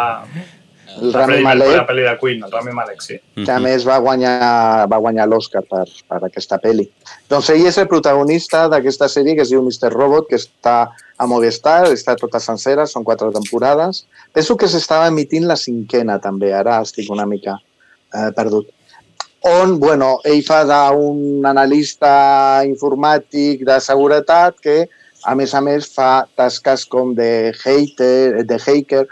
El 0.97 1.13
la 1.13 1.21
Rami 1.21 1.37
Mercury, 1.39 1.43
Malek. 1.45 1.75
la 1.77 1.85
pel·li 1.87 2.03
de 2.09 2.15
Queen, 2.19 2.43
el 2.43 2.51
Rami 2.51 2.73
Malek, 2.75 3.01
sí. 3.01 3.15
que 3.45 3.51
a 3.51 3.59
més 3.63 3.87
va 3.87 3.97
guanyar, 4.03 4.87
va 4.91 4.97
guanyar 4.99 5.29
l'Oscar 5.31 5.63
per, 5.63 5.85
per 6.09 6.19
aquesta 6.27 6.59
pel·li. 6.59 6.89
Doncs 7.31 7.49
ell 7.55 7.63
és 7.71 7.77
el 7.79 7.87
protagonista 7.87 8.65
d'aquesta 8.67 9.07
sèrie 9.07 9.37
que 9.39 9.45
es 9.47 9.53
diu 9.55 9.63
Mr. 9.63 9.93
Robot, 9.95 10.27
que 10.27 10.35
està 10.35 10.91
a 11.21 11.27
Movistar, 11.29 11.85
està 11.93 12.15
tota 12.17 12.39
sencera, 12.41 12.87
són 12.89 13.05
quatre 13.05 13.29
temporades. 13.35 14.05
Penso 14.33 14.55
que 14.57 14.69
s'estava 14.71 15.09
emitint 15.11 15.45
la 15.49 15.57
cinquena 15.59 16.17
també, 16.23 16.49
ara 16.57 16.79
estic 16.81 17.11
una 17.13 17.27
mica 17.29 17.59
eh, 17.59 18.31
perdut. 18.37 18.71
On, 19.49 19.75
bueno, 19.81 20.15
ell 20.25 20.41
fa 20.45 20.63
d'un 20.69 21.45
analista 21.49 22.09
informàtic 22.65 23.61
de 23.65 23.77
seguretat 23.81 24.57
que, 24.65 24.75
a 25.25 25.35
més 25.37 25.53
a 25.53 25.61
més, 25.61 25.85
fa 25.93 26.25
tasques 26.37 26.87
com 26.89 27.13
de 27.17 27.51
hater, 27.53 28.41
de 28.49 28.57
hacker 28.57 29.03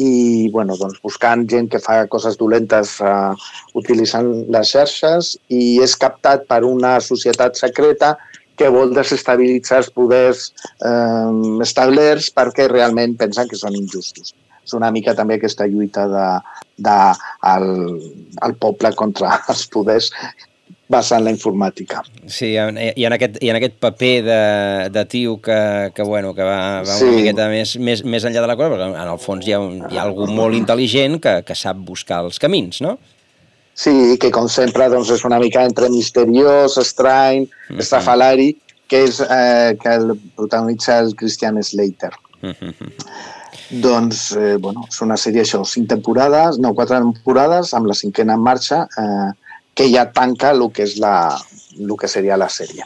i, 0.00 0.48
bueno, 0.52 0.76
doncs, 0.80 1.00
buscant 1.04 1.44
gent 1.52 1.68
que 1.72 1.80
fa 1.84 1.98
coses 2.08 2.36
dolentes 2.40 2.94
uh, 3.04 3.36
utilitzant 3.76 4.30
les 4.52 4.72
xarxes 4.72 5.34
i 5.52 5.80
és 5.84 5.96
captat 6.00 6.48
per 6.48 6.62
una 6.68 6.96
societat 7.04 7.60
secreta 7.60 8.14
que 8.58 8.68
vol 8.74 8.92
desestabilitzar 8.96 9.82
els 9.84 9.90
poders 9.94 10.48
eh, 10.84 11.62
establerts 11.64 12.30
perquè 12.34 12.68
realment 12.70 13.16
pensen 13.20 13.48
que 13.50 13.58
són 13.60 13.76
injustos. 13.78 14.34
És 14.68 14.74
una 14.76 14.90
mica 14.92 15.14
també 15.16 15.38
aquesta 15.38 15.64
lluita 15.70 16.04
de, 16.12 16.26
de 16.84 16.98
el, 17.54 17.70
el 18.44 18.54
poble 18.60 18.92
contra 18.98 19.38
els 19.52 19.64
poders 19.72 20.10
basant 20.88 21.20
la 21.20 21.32
informàtica. 21.34 22.00
Sí, 22.32 22.54
i 22.54 23.04
en 23.04 23.12
aquest, 23.12 23.36
i 23.44 23.50
en 23.52 23.58
aquest 23.58 23.74
paper 23.80 24.12
de, 24.24 24.38
de 24.94 25.02
tio 25.12 25.34
que, 25.44 25.58
que, 25.94 26.04
bueno, 26.08 26.30
que 26.36 26.44
va, 26.46 26.80
va 26.80 26.96
Sí. 26.96 27.04
una 27.04 27.18
miqueta 27.18 27.48
més, 27.52 27.74
més, 27.76 28.02
més 28.08 28.24
enllà 28.24 28.40
de 28.40 28.48
la 28.48 28.56
cosa, 28.56 28.72
perquè 28.72 28.88
en 28.94 29.12
el 29.12 29.20
fons 29.20 29.44
hi 29.46 29.52
ha, 29.52 29.60
un, 29.60 29.82
hi 29.92 30.00
ha 30.00 30.06
algú 30.08 30.26
molt 30.32 30.56
intel·ligent 30.56 31.18
que, 31.20 31.34
que 31.44 31.56
sap 31.56 31.76
buscar 31.84 32.22
els 32.24 32.40
camins, 32.40 32.80
no? 32.84 32.96
Sí, 33.78 34.18
que 34.18 34.32
com 34.34 34.48
sempre 34.50 34.88
doncs, 34.90 35.12
és 35.14 35.22
una 35.26 35.38
mica 35.38 35.62
entre 35.62 35.86
misteriós, 35.92 36.76
estrany, 36.80 37.44
mm 37.44 37.46
-hmm. 37.46 37.80
estrafalari, 37.84 38.48
que 38.88 39.04
és 39.04 39.20
eh, 39.20 39.76
que 39.80 39.94
el 39.94 40.18
protagonitza 40.34 40.98
el 40.98 41.14
Christian 41.14 41.62
Slater. 41.62 42.10
Doncs, 43.70 44.32
eh, 44.32 44.56
bueno, 44.56 44.84
és 44.88 45.00
una 45.04 45.16
sèrie, 45.16 45.42
això, 45.42 45.64
cinc 45.64 45.88
temporades, 45.88 46.58
no, 46.58 46.74
quatre 46.74 46.98
temporades, 46.98 47.74
amb 47.74 47.86
la 47.86 47.94
cinquena 47.94 48.34
en 48.34 48.40
marxa, 48.40 48.88
eh, 49.02 49.30
que 49.74 49.86
ja 49.92 50.10
tanca 50.10 50.50
el 50.50 50.64
que 50.72 50.82
és 50.82 50.96
la, 50.98 51.38
el 51.78 51.92
que 52.00 52.08
seria 52.08 52.36
la 52.36 52.48
sèrie. 52.48 52.82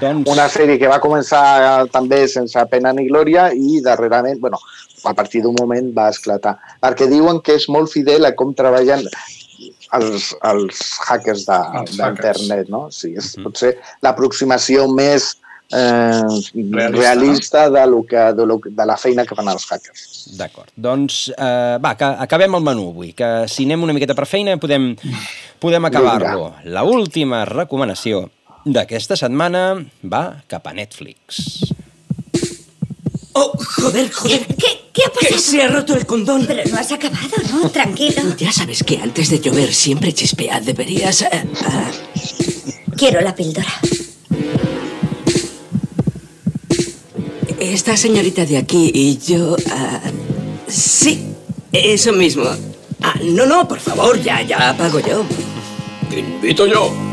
Doncs... 0.00 0.30
Una 0.30 0.48
sèrie 0.48 0.78
que 0.78 0.92
va 0.92 1.00
començar 1.00 1.88
també 1.90 2.28
sense 2.28 2.66
pena 2.70 2.92
ni 2.92 3.08
glòria 3.08 3.48
i 3.54 3.80
darrerament, 3.80 4.38
bueno, 4.38 4.60
a 5.04 5.14
partir 5.14 5.42
d'un 5.42 5.56
moment 5.58 5.90
va 5.96 6.10
esclatar. 6.10 6.58
Perquè 6.80 7.08
diuen 7.08 7.40
que 7.40 7.56
és 7.56 7.68
molt 7.68 7.90
fidel 7.90 8.28
a 8.28 8.34
com 8.36 8.54
treballen 8.54 9.02
els, 9.94 10.34
els 10.42 10.80
hackers 11.06 11.46
de- 11.46 11.58
d'internet, 11.96 12.68
no? 12.68 12.88
Sí, 12.90 13.14
és 13.16 13.34
potser 13.42 13.76
l'aproximació 14.02 14.88
més 14.92 15.36
eh, 15.72 16.22
realista, 16.22 16.90
realista 17.00 17.70
de, 17.70 17.86
lo 17.86 18.04
que, 18.06 18.16
de, 18.38 18.46
lo, 18.46 18.60
que- 18.60 18.70
de 18.70 18.86
la 18.86 18.96
feina 18.96 19.24
que 19.26 19.34
fan 19.34 19.48
els 19.48 19.66
hackers. 19.66 20.04
D'acord. 20.38 20.70
Doncs, 20.76 21.28
eh, 21.36 21.78
va, 21.82 21.94
que 21.96 22.04
acabem 22.26 22.54
el 22.54 22.62
menú 22.62 22.88
avui, 22.90 23.12
que 23.12 23.46
si 23.48 23.64
anem 23.64 23.82
una 23.82 23.92
miqueta 23.96 24.14
per 24.14 24.26
feina 24.26 24.56
podem, 24.58 24.94
podem 25.62 25.84
acabar-lo. 25.90 26.54
La 26.64 26.84
última 26.84 27.44
recomanació 27.44 28.28
d'aquesta 28.66 29.14
setmana 29.16 29.76
va 30.02 30.42
cap 30.50 30.66
a 30.66 30.72
Netflix. 30.74 31.72
Oh, 33.38 33.52
joder, 33.76 34.10
joder. 34.10 34.46
¿Qué, 34.46 34.88
qué 34.94 35.02
ha 35.04 35.12
pasado? 35.12 35.34
Que 35.34 35.38
se 35.38 35.62
ha 35.62 35.68
roto 35.68 35.94
el 35.94 36.06
condón. 36.06 36.46
Pero 36.46 36.62
no 36.70 36.78
has 36.78 36.90
acabado, 36.90 37.36
¿no? 37.52 37.68
Tranquilo. 37.70 38.22
Ya 38.38 38.50
sabes 38.50 38.82
que 38.82 38.96
antes 38.96 39.28
de 39.28 39.40
llover 39.40 39.74
siempre 39.74 40.14
chispea. 40.14 40.58
Deberías... 40.60 41.20
eh, 41.20 41.44
ah. 41.66 41.90
Quiero 42.96 43.20
la 43.20 43.34
píldora. 43.34 43.68
Esta 47.60 47.94
señorita 47.98 48.46
de 48.46 48.56
aquí 48.56 48.90
y 48.94 49.18
yo... 49.18 49.54
ah, 49.70 50.00
sí, 50.66 51.26
eso 51.72 52.12
mismo. 52.14 52.44
Ah, 53.02 53.18
no, 53.22 53.44
no, 53.44 53.68
por 53.68 53.80
favor, 53.80 54.18
ya, 54.22 54.40
ya 54.40 54.74
pago 54.78 55.00
yo. 55.00 55.26
Invito 56.10 56.66
yo. 56.66 57.05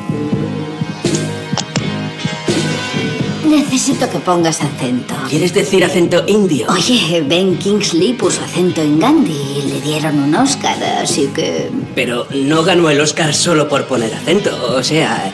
Necesito 3.56 4.10
que 4.10 4.18
pongas 4.18 4.62
acento. 4.62 5.14
¿Quieres 5.30 5.54
decir 5.54 5.86
acento 5.86 6.24
indio? 6.26 6.66
Oye, 6.70 7.22
Ben 7.22 7.56
Kingsley 7.58 8.14
puso 8.14 8.44
acento 8.44 8.82
en 8.82 8.98
Gandhi 8.98 9.32
y 9.32 9.62
le 9.70 9.82
dieron 9.82 10.18
un 10.20 10.34
Oscar, 10.34 10.84
así 10.84 11.30
que... 11.36 11.70
Pero 11.94 12.26
no 12.34 12.64
ganó 12.64 12.90
el 12.90 13.00
Oscar 13.00 13.32
solo 13.32 13.70
por 13.70 13.86
poner 13.86 14.12
acento. 14.12 14.76
O 14.76 14.82
sea, 14.82 15.32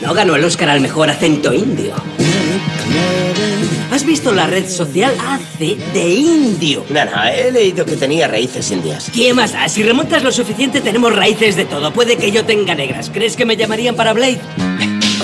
no 0.00 0.12
ganó 0.12 0.34
el 0.34 0.44
Oscar 0.44 0.70
al 0.70 0.80
mejor 0.80 1.08
acento 1.08 1.54
indio. 1.54 1.94
¿Has 3.92 4.04
visto 4.04 4.32
la 4.32 4.48
red 4.48 4.68
social? 4.68 5.14
Hace 5.28 5.76
de 5.94 6.14
indio. 6.14 6.84
Nada, 6.90 7.32
he 7.32 7.52
leído 7.52 7.86
que 7.86 7.94
tenía 7.94 8.26
raíces 8.26 8.68
indias. 8.72 9.08
¿Qué 9.14 9.32
más 9.32 9.52
da? 9.52 9.68
Si 9.68 9.84
remontas 9.84 10.24
lo 10.24 10.32
suficiente, 10.32 10.80
tenemos 10.80 11.14
raíces 11.14 11.54
de 11.54 11.64
todo. 11.64 11.92
Puede 11.92 12.16
que 12.16 12.32
yo 12.32 12.44
tenga 12.44 12.74
negras. 12.74 13.08
¿Crees 13.14 13.36
que 13.36 13.46
me 13.46 13.56
llamarían 13.56 13.94
para 13.94 14.12
Blade? 14.12 14.40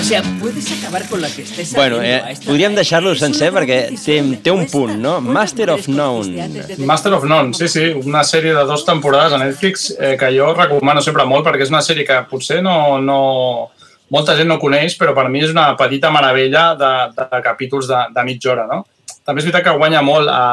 O 0.03 0.05
sea, 0.05 0.21
puedes 0.41 0.69
acabar 0.83 1.07
con 1.07 1.21
la 1.21 1.29
que 1.29 1.43
estés 1.43 1.73
Bueno, 1.73 1.99
haciendo 1.99 2.25
a 2.25 2.29
eh, 2.29 2.33
esta- 2.33 2.45
podríem 2.45 2.75
deixar-lo 2.75 3.15
sencer 3.15 3.53
perquè 3.55 3.77
té, 4.03 4.17
té 4.43 4.51
un 4.51 4.65
punt, 4.67 4.97
no? 4.99 5.21
Master 5.21 5.69
of 5.71 5.87
None. 5.87 6.49
Master 6.83 7.13
of 7.13 7.23
None, 7.23 7.53
sí, 7.55 7.69
sí, 7.71 7.85
una 8.03 8.21
sèrie 8.27 8.51
de 8.53 8.65
dues 8.67 8.83
temporades 8.83 9.31
a 9.31 9.37
Netflix 9.39 9.95
eh, 9.97 10.17
que 10.19 10.33
jo 10.37 10.49
recomano 10.53 10.99
sempre 11.01 11.23
molt 11.23 11.47
perquè 11.47 11.63
és 11.63 11.71
una 11.71 11.79
sèrie 11.81 12.03
que 12.03 12.17
potser 12.27 12.59
no, 12.61 12.99
no, 12.99 13.71
molta 14.11 14.35
gent 14.35 14.51
no 14.51 14.59
coneix, 14.59 14.97
però 14.99 15.15
per 15.15 15.29
mi 15.31 15.39
és 15.39 15.55
una 15.55 15.69
petita 15.79 16.11
meravella 16.11 16.65
de, 16.75 16.91
de 17.15 17.41
capítols 17.47 17.87
de, 17.87 18.03
de 18.11 18.27
mitja 18.27 18.51
hora, 18.51 18.67
no? 18.67 18.83
També 19.23 19.39
és 19.39 19.47
veritat 19.47 19.69
que 19.69 19.77
guanya 19.79 20.03
molt 20.03 20.27
a, 20.27 20.43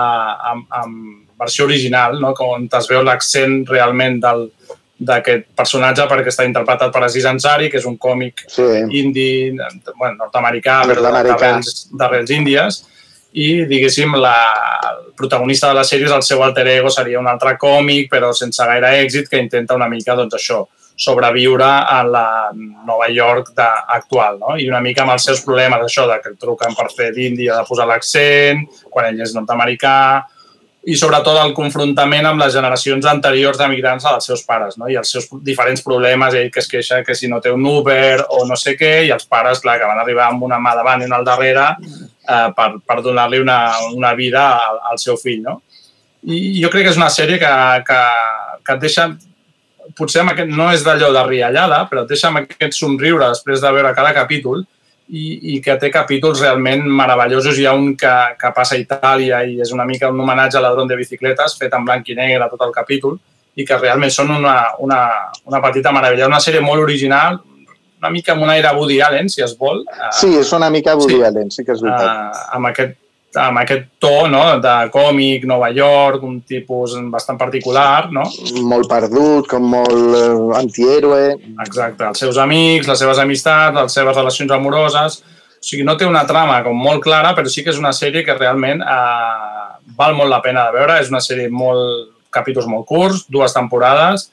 a, 0.46 0.54
amb 0.84 1.26
versió 1.40 1.66
original, 1.66 2.20
no? 2.22 2.30
on 2.46 2.68
es 2.70 2.86
veu 2.86 3.02
l'accent 3.02 3.64
realment 3.66 4.20
del 4.22 4.46
d'aquest 5.00 5.46
personatge 5.56 6.04
perquè 6.10 6.28
està 6.28 6.44
interpretat 6.44 6.92
per 6.92 7.02
Aziz 7.06 7.24
Ansari, 7.24 7.70
que 7.72 7.80
és 7.80 7.86
un 7.88 7.96
còmic 7.96 8.44
sí. 8.52 8.66
indi, 9.00 9.30
bueno, 9.96 10.16
nord-americà, 10.18 10.82
però 10.84 11.00
de- 11.00 11.06
Nord-americà. 11.08 11.52
d'arrels 11.96 12.32
índies, 12.36 12.82
i, 13.32 13.64
diguéssim, 13.70 14.16
la, 14.18 14.34
el 14.90 15.12
protagonista 15.16 15.70
de 15.70 15.78
la 15.78 15.86
sèrie 15.86 16.08
és 16.08 16.12
el 16.12 16.24
seu 16.26 16.42
alter 16.42 16.66
ego, 16.68 16.90
seria 16.90 17.20
un 17.20 17.28
altre 17.30 17.54
còmic, 17.60 18.10
però 18.10 18.32
sense 18.34 18.64
gaire 18.66 18.90
èxit, 19.04 19.30
que 19.30 19.38
intenta 19.38 19.78
una 19.78 19.88
mica, 19.88 20.16
doncs 20.18 20.34
això, 20.34 20.64
sobreviure 21.00 21.64
a 21.64 22.02
la 22.04 22.50
Nova 22.52 23.06
York 23.08 23.54
de, 23.56 23.68
actual, 23.96 24.36
no? 24.42 24.56
I 24.60 24.68
una 24.68 24.82
mica 24.84 25.06
amb 25.06 25.14
els 25.14 25.24
seus 25.30 25.40
problemes, 25.46 25.80
això, 25.86 26.04
de 26.10 26.18
que 26.20 26.34
el 26.34 26.36
truquen 26.42 26.74
per 26.76 26.90
fer 26.92 27.08
d'índia, 27.16 27.56
de 27.56 27.64
posar 27.68 27.86
l'accent, 27.88 28.66
quan 28.90 29.08
ell 29.08 29.22
és 29.24 29.32
nord-americà, 29.38 30.26
i 30.88 30.96
sobretot 30.96 31.36
el 31.42 31.52
confrontament 31.52 32.24
amb 32.24 32.40
les 32.40 32.54
generacions 32.54 33.04
anteriors 33.08 33.58
d'emigrants 33.60 34.06
dels 34.06 34.28
seus 34.30 34.42
pares, 34.48 34.78
no? 34.80 34.88
i 34.88 34.96
els 34.96 35.10
seus 35.12 35.26
diferents 35.44 35.82
problemes, 35.84 36.34
ell 36.34 36.48
que 36.52 36.62
es 36.62 36.68
queixa 36.70 37.02
que 37.04 37.16
si 37.16 37.28
no 37.28 37.40
té 37.44 37.52
un 37.52 37.66
Uber 37.68 38.24
o 38.32 38.46
no 38.48 38.56
sé 38.56 38.76
què, 38.80 38.94
i 39.04 39.12
els 39.12 39.28
pares, 39.28 39.60
clar, 39.60 39.76
que 39.80 39.88
van 39.90 40.00
arribar 40.00 40.30
amb 40.30 40.46
una 40.48 40.60
mà 40.62 40.72
davant 40.78 41.04
i 41.04 41.08
una 41.08 41.18
al 41.20 41.26
darrere 41.28 41.66
eh, 41.76 42.48
per, 42.56 42.70
per 42.86 43.00
donar-li 43.04 43.42
una, 43.44 43.58
una 43.92 44.14
vida 44.16 44.46
al, 44.56 44.80
al 44.92 45.02
seu 45.02 45.20
fill. 45.20 45.42
No? 45.44 45.58
I 46.24 46.62
jo 46.62 46.72
crec 46.72 46.88
que 46.88 46.94
és 46.94 47.00
una 47.00 47.12
sèrie 47.12 47.36
que, 47.42 47.52
que, 47.84 48.00
que 48.64 48.78
et 48.78 48.82
deixa, 48.88 49.10
potser 50.00 50.24
aquest, 50.24 50.48
no 50.48 50.70
és 50.72 50.84
d'allò 50.86 51.12
de 51.12 51.26
riallada, 51.28 51.84
però 51.92 52.06
et 52.06 52.14
deixa 52.14 52.32
amb 52.32 52.40
aquest 52.46 52.80
somriure 52.80 53.28
després 53.28 53.60
de 53.60 53.76
veure 53.76 53.96
cada 53.96 54.16
capítol 54.16 54.64
i, 55.10 55.54
i 55.54 55.60
que 55.64 55.74
té 55.80 55.90
capítols 55.90 56.40
realment 56.44 56.84
meravellosos. 56.86 57.58
Hi 57.58 57.66
ha 57.66 57.74
un 57.74 57.96
que, 57.98 58.12
que 58.38 58.52
passa 58.56 58.76
a 58.76 58.80
Itàlia 58.80 59.42
i 59.48 59.58
és 59.60 59.72
una 59.74 59.84
mica 59.88 60.10
un 60.12 60.20
homenatge 60.22 60.58
a 60.58 60.62
l'Adron 60.64 60.88
de 60.88 60.96
bicicletes, 61.00 61.56
fet 61.58 61.74
en 61.74 61.84
blanc 61.84 62.08
i 62.08 62.14
negre 62.18 62.48
tot 62.52 62.62
el 62.68 62.72
capítol, 62.76 63.18
i 63.58 63.64
que 63.66 63.78
realment 63.78 64.12
són 64.14 64.30
una, 64.36 64.56
una, 64.78 65.00
una 65.50 65.60
petita 65.64 65.92
meravella. 65.92 66.28
Una 66.30 66.38
sèrie 66.40 66.62
molt 66.62 66.84
original, 66.84 67.40
una 68.00 68.10
mica 68.14 68.32
amb 68.32 68.46
un 68.46 68.50
aire 68.54 68.70
Woody 68.76 69.00
Allen, 69.04 69.28
si 69.28 69.42
es 69.44 69.56
vol. 69.58 69.82
Sí, 70.16 70.30
és 70.38 70.52
una 70.56 70.70
mica 70.70 70.94
Woody 70.96 71.18
Sí. 71.18 71.22
Allen, 71.26 71.50
sí 71.50 71.64
que 71.66 71.72
és 71.74 71.82
veritat. 71.82 72.06
eh, 72.36 72.44
amb, 72.56 72.70
aquest, 72.70 72.94
amb 73.38 73.60
aquest 73.62 73.86
to 74.02 74.26
no? 74.30 74.42
de 74.62 74.74
còmic, 74.94 75.44
Nova 75.46 75.70
York, 75.74 76.22
un 76.26 76.40
tipus 76.42 76.96
bastant 77.12 77.38
particular, 77.38 78.10
no? 78.10 78.24
Molt 78.66 78.88
perdut, 78.90 79.46
com 79.50 79.68
molt 79.76 80.16
eh, 80.18 80.30
antihéroe. 80.58 81.36
Exacte, 81.66 82.08
els 82.08 82.24
seus 82.24 82.40
amics, 82.42 82.88
les 82.90 82.98
seves 82.98 83.20
amistats, 83.22 83.76
les 83.78 84.00
seves 84.00 84.16
relacions 84.16 84.56
amoroses... 84.56 85.22
O 85.60 85.66
sigui, 85.68 85.82
no 85.84 85.92
té 86.00 86.06
una 86.08 86.22
trama 86.24 86.54
com 86.64 86.72
molt 86.72 87.02
clara, 87.04 87.34
però 87.36 87.50
sí 87.52 87.60
que 87.60 87.68
és 87.68 87.76
una 87.76 87.90
sèrie 87.92 88.22
que 88.24 88.32
realment 88.32 88.80
eh, 88.80 89.64
val 89.98 90.14
molt 90.16 90.32
la 90.32 90.38
pena 90.40 90.62
de 90.64 90.78
veure. 90.78 90.96
És 91.02 91.10
una 91.12 91.20
sèrie 91.20 91.50
molt 91.52 92.14
capítols 92.32 92.64
molt 92.70 92.86
curts, 92.88 93.26
dues 93.28 93.52
temporades, 93.52 94.30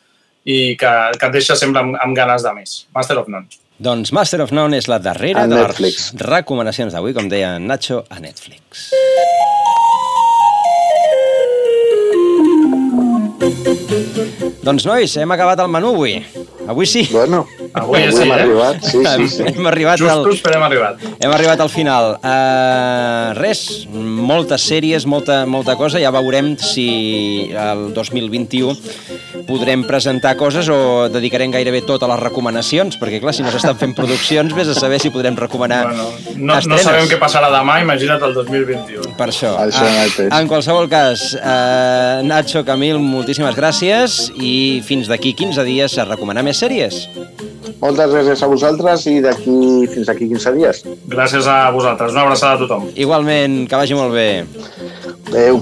i 0.47 0.77
que, 0.79 0.93
que 1.19 1.27
et 1.27 1.35
deixa 1.35 1.59
sempre 1.59 1.83
amb, 1.83 1.99
amb 1.99 2.15
ganes 2.15 2.47
de 2.47 2.53
més. 2.55 2.77
Master 2.95 3.19
of 3.19 3.27
None. 3.27 3.66
Doncs 3.78 4.09
Master 4.11 4.41
of 4.41 4.51
None 4.57 4.80
és 4.80 4.88
la 4.89 4.97
darrera 4.97 5.43
de 5.45 5.53
Netflix. 5.59 6.07
les 6.13 6.25
recomanacions 6.25 6.93
d'avui, 6.95 7.13
com 7.13 7.30
deia 7.30 7.57
Nacho, 7.59 8.03
a 8.09 8.19
Netflix. 8.19 8.89
Doncs, 14.67 14.84
nois, 14.88 15.13
hem 15.21 15.32
acabat 15.32 15.61
el 15.63 15.69
menú 15.71 15.93
avui. 15.95 16.17
Avui 16.67 16.88
sí. 16.89 17.05
Bueno, 17.11 17.45
Avui 17.82 18.01
ja 18.03 18.11
sí, 18.11 18.21
hem 18.23 18.32
eh? 18.32 18.38
arribat, 18.41 18.84
sí, 18.84 19.01
sí, 19.05 19.28
sí. 19.36 19.43
Hem 19.51 19.67
arribat 19.69 20.01
al... 20.01 20.23
Justos, 20.25 20.41
però 20.45 20.57
hem 20.59 20.65
arribat. 20.67 21.03
Hem 21.19 21.34
arribat 21.36 21.61
al 21.63 21.69
final. 21.73 22.09
Uh, 22.21 23.34
res, 23.38 23.61
moltes 23.91 24.65
sèries, 24.67 25.05
molta, 25.09 25.43
molta 25.49 25.75
cosa. 25.80 25.99
Ja 26.01 26.11
veurem 26.15 26.55
si 26.61 26.88
el 27.53 27.88
2021 27.95 28.75
podrem 29.47 29.84
presentar 29.88 30.36
coses 30.39 30.67
o 30.73 31.07
dedicarem 31.11 31.51
gairebé 31.53 31.82
tot 31.88 32.03
a 32.03 32.09
les 32.11 32.19
recomanacions, 32.19 32.97
perquè 32.99 33.21
clar, 33.23 33.34
si 33.38 33.45
no 33.45 33.51
s'estan 33.53 33.78
fent 33.80 33.93
produccions, 33.97 34.53
vés 34.57 34.67
a 34.71 34.75
saber 34.78 34.99
si 34.99 35.11
podrem 35.13 35.38
recomanar 35.39 35.84
Bueno, 35.88 36.07
no, 36.36 36.53
no 36.53 36.57
estrenes. 36.59 36.84
sabem 36.88 37.07
què 37.11 37.19
passarà 37.21 37.49
demà, 37.53 37.80
imagina't 37.84 38.23
el 38.28 38.34
2021. 38.36 39.13
Per 39.17 39.30
això. 39.30 39.53
Això 39.61 39.86
Ah, 39.86 39.93
mateix. 40.03 40.34
en 40.41 40.47
qualsevol 40.51 40.89
cas, 40.91 41.34
eh, 41.38 42.21
Nacho, 42.28 42.63
Camil, 42.67 42.99
moltíssimes 42.99 43.55
gràcies 43.55 44.32
i 44.36 44.82
fins 44.86 45.07
d'aquí 45.07 45.34
15 45.34 45.63
dies 45.63 45.97
a 45.97 46.05
recomanar 46.05 46.43
més 46.43 46.57
sèries. 46.59 47.07
Moltes 47.82 48.11
gràcies 48.13 48.43
a 48.43 48.49
vosaltres 48.51 49.05
i 49.11 49.18
d'aquí 49.24 49.57
fins 49.93 50.09
aquí 50.13 50.30
15 50.32 50.55
dies. 50.57 50.84
Gràcies 51.11 51.47
a 51.51 51.57
vosaltres. 51.76 52.15
Una 52.15 52.26
abraçada 52.28 52.57
a 52.57 52.61
tothom. 52.63 52.89
Igualment, 52.95 53.65
que 53.70 53.76
vagi 53.84 53.97
molt 53.97 54.13
bé. 54.15 54.45
Adéu. 55.28 55.61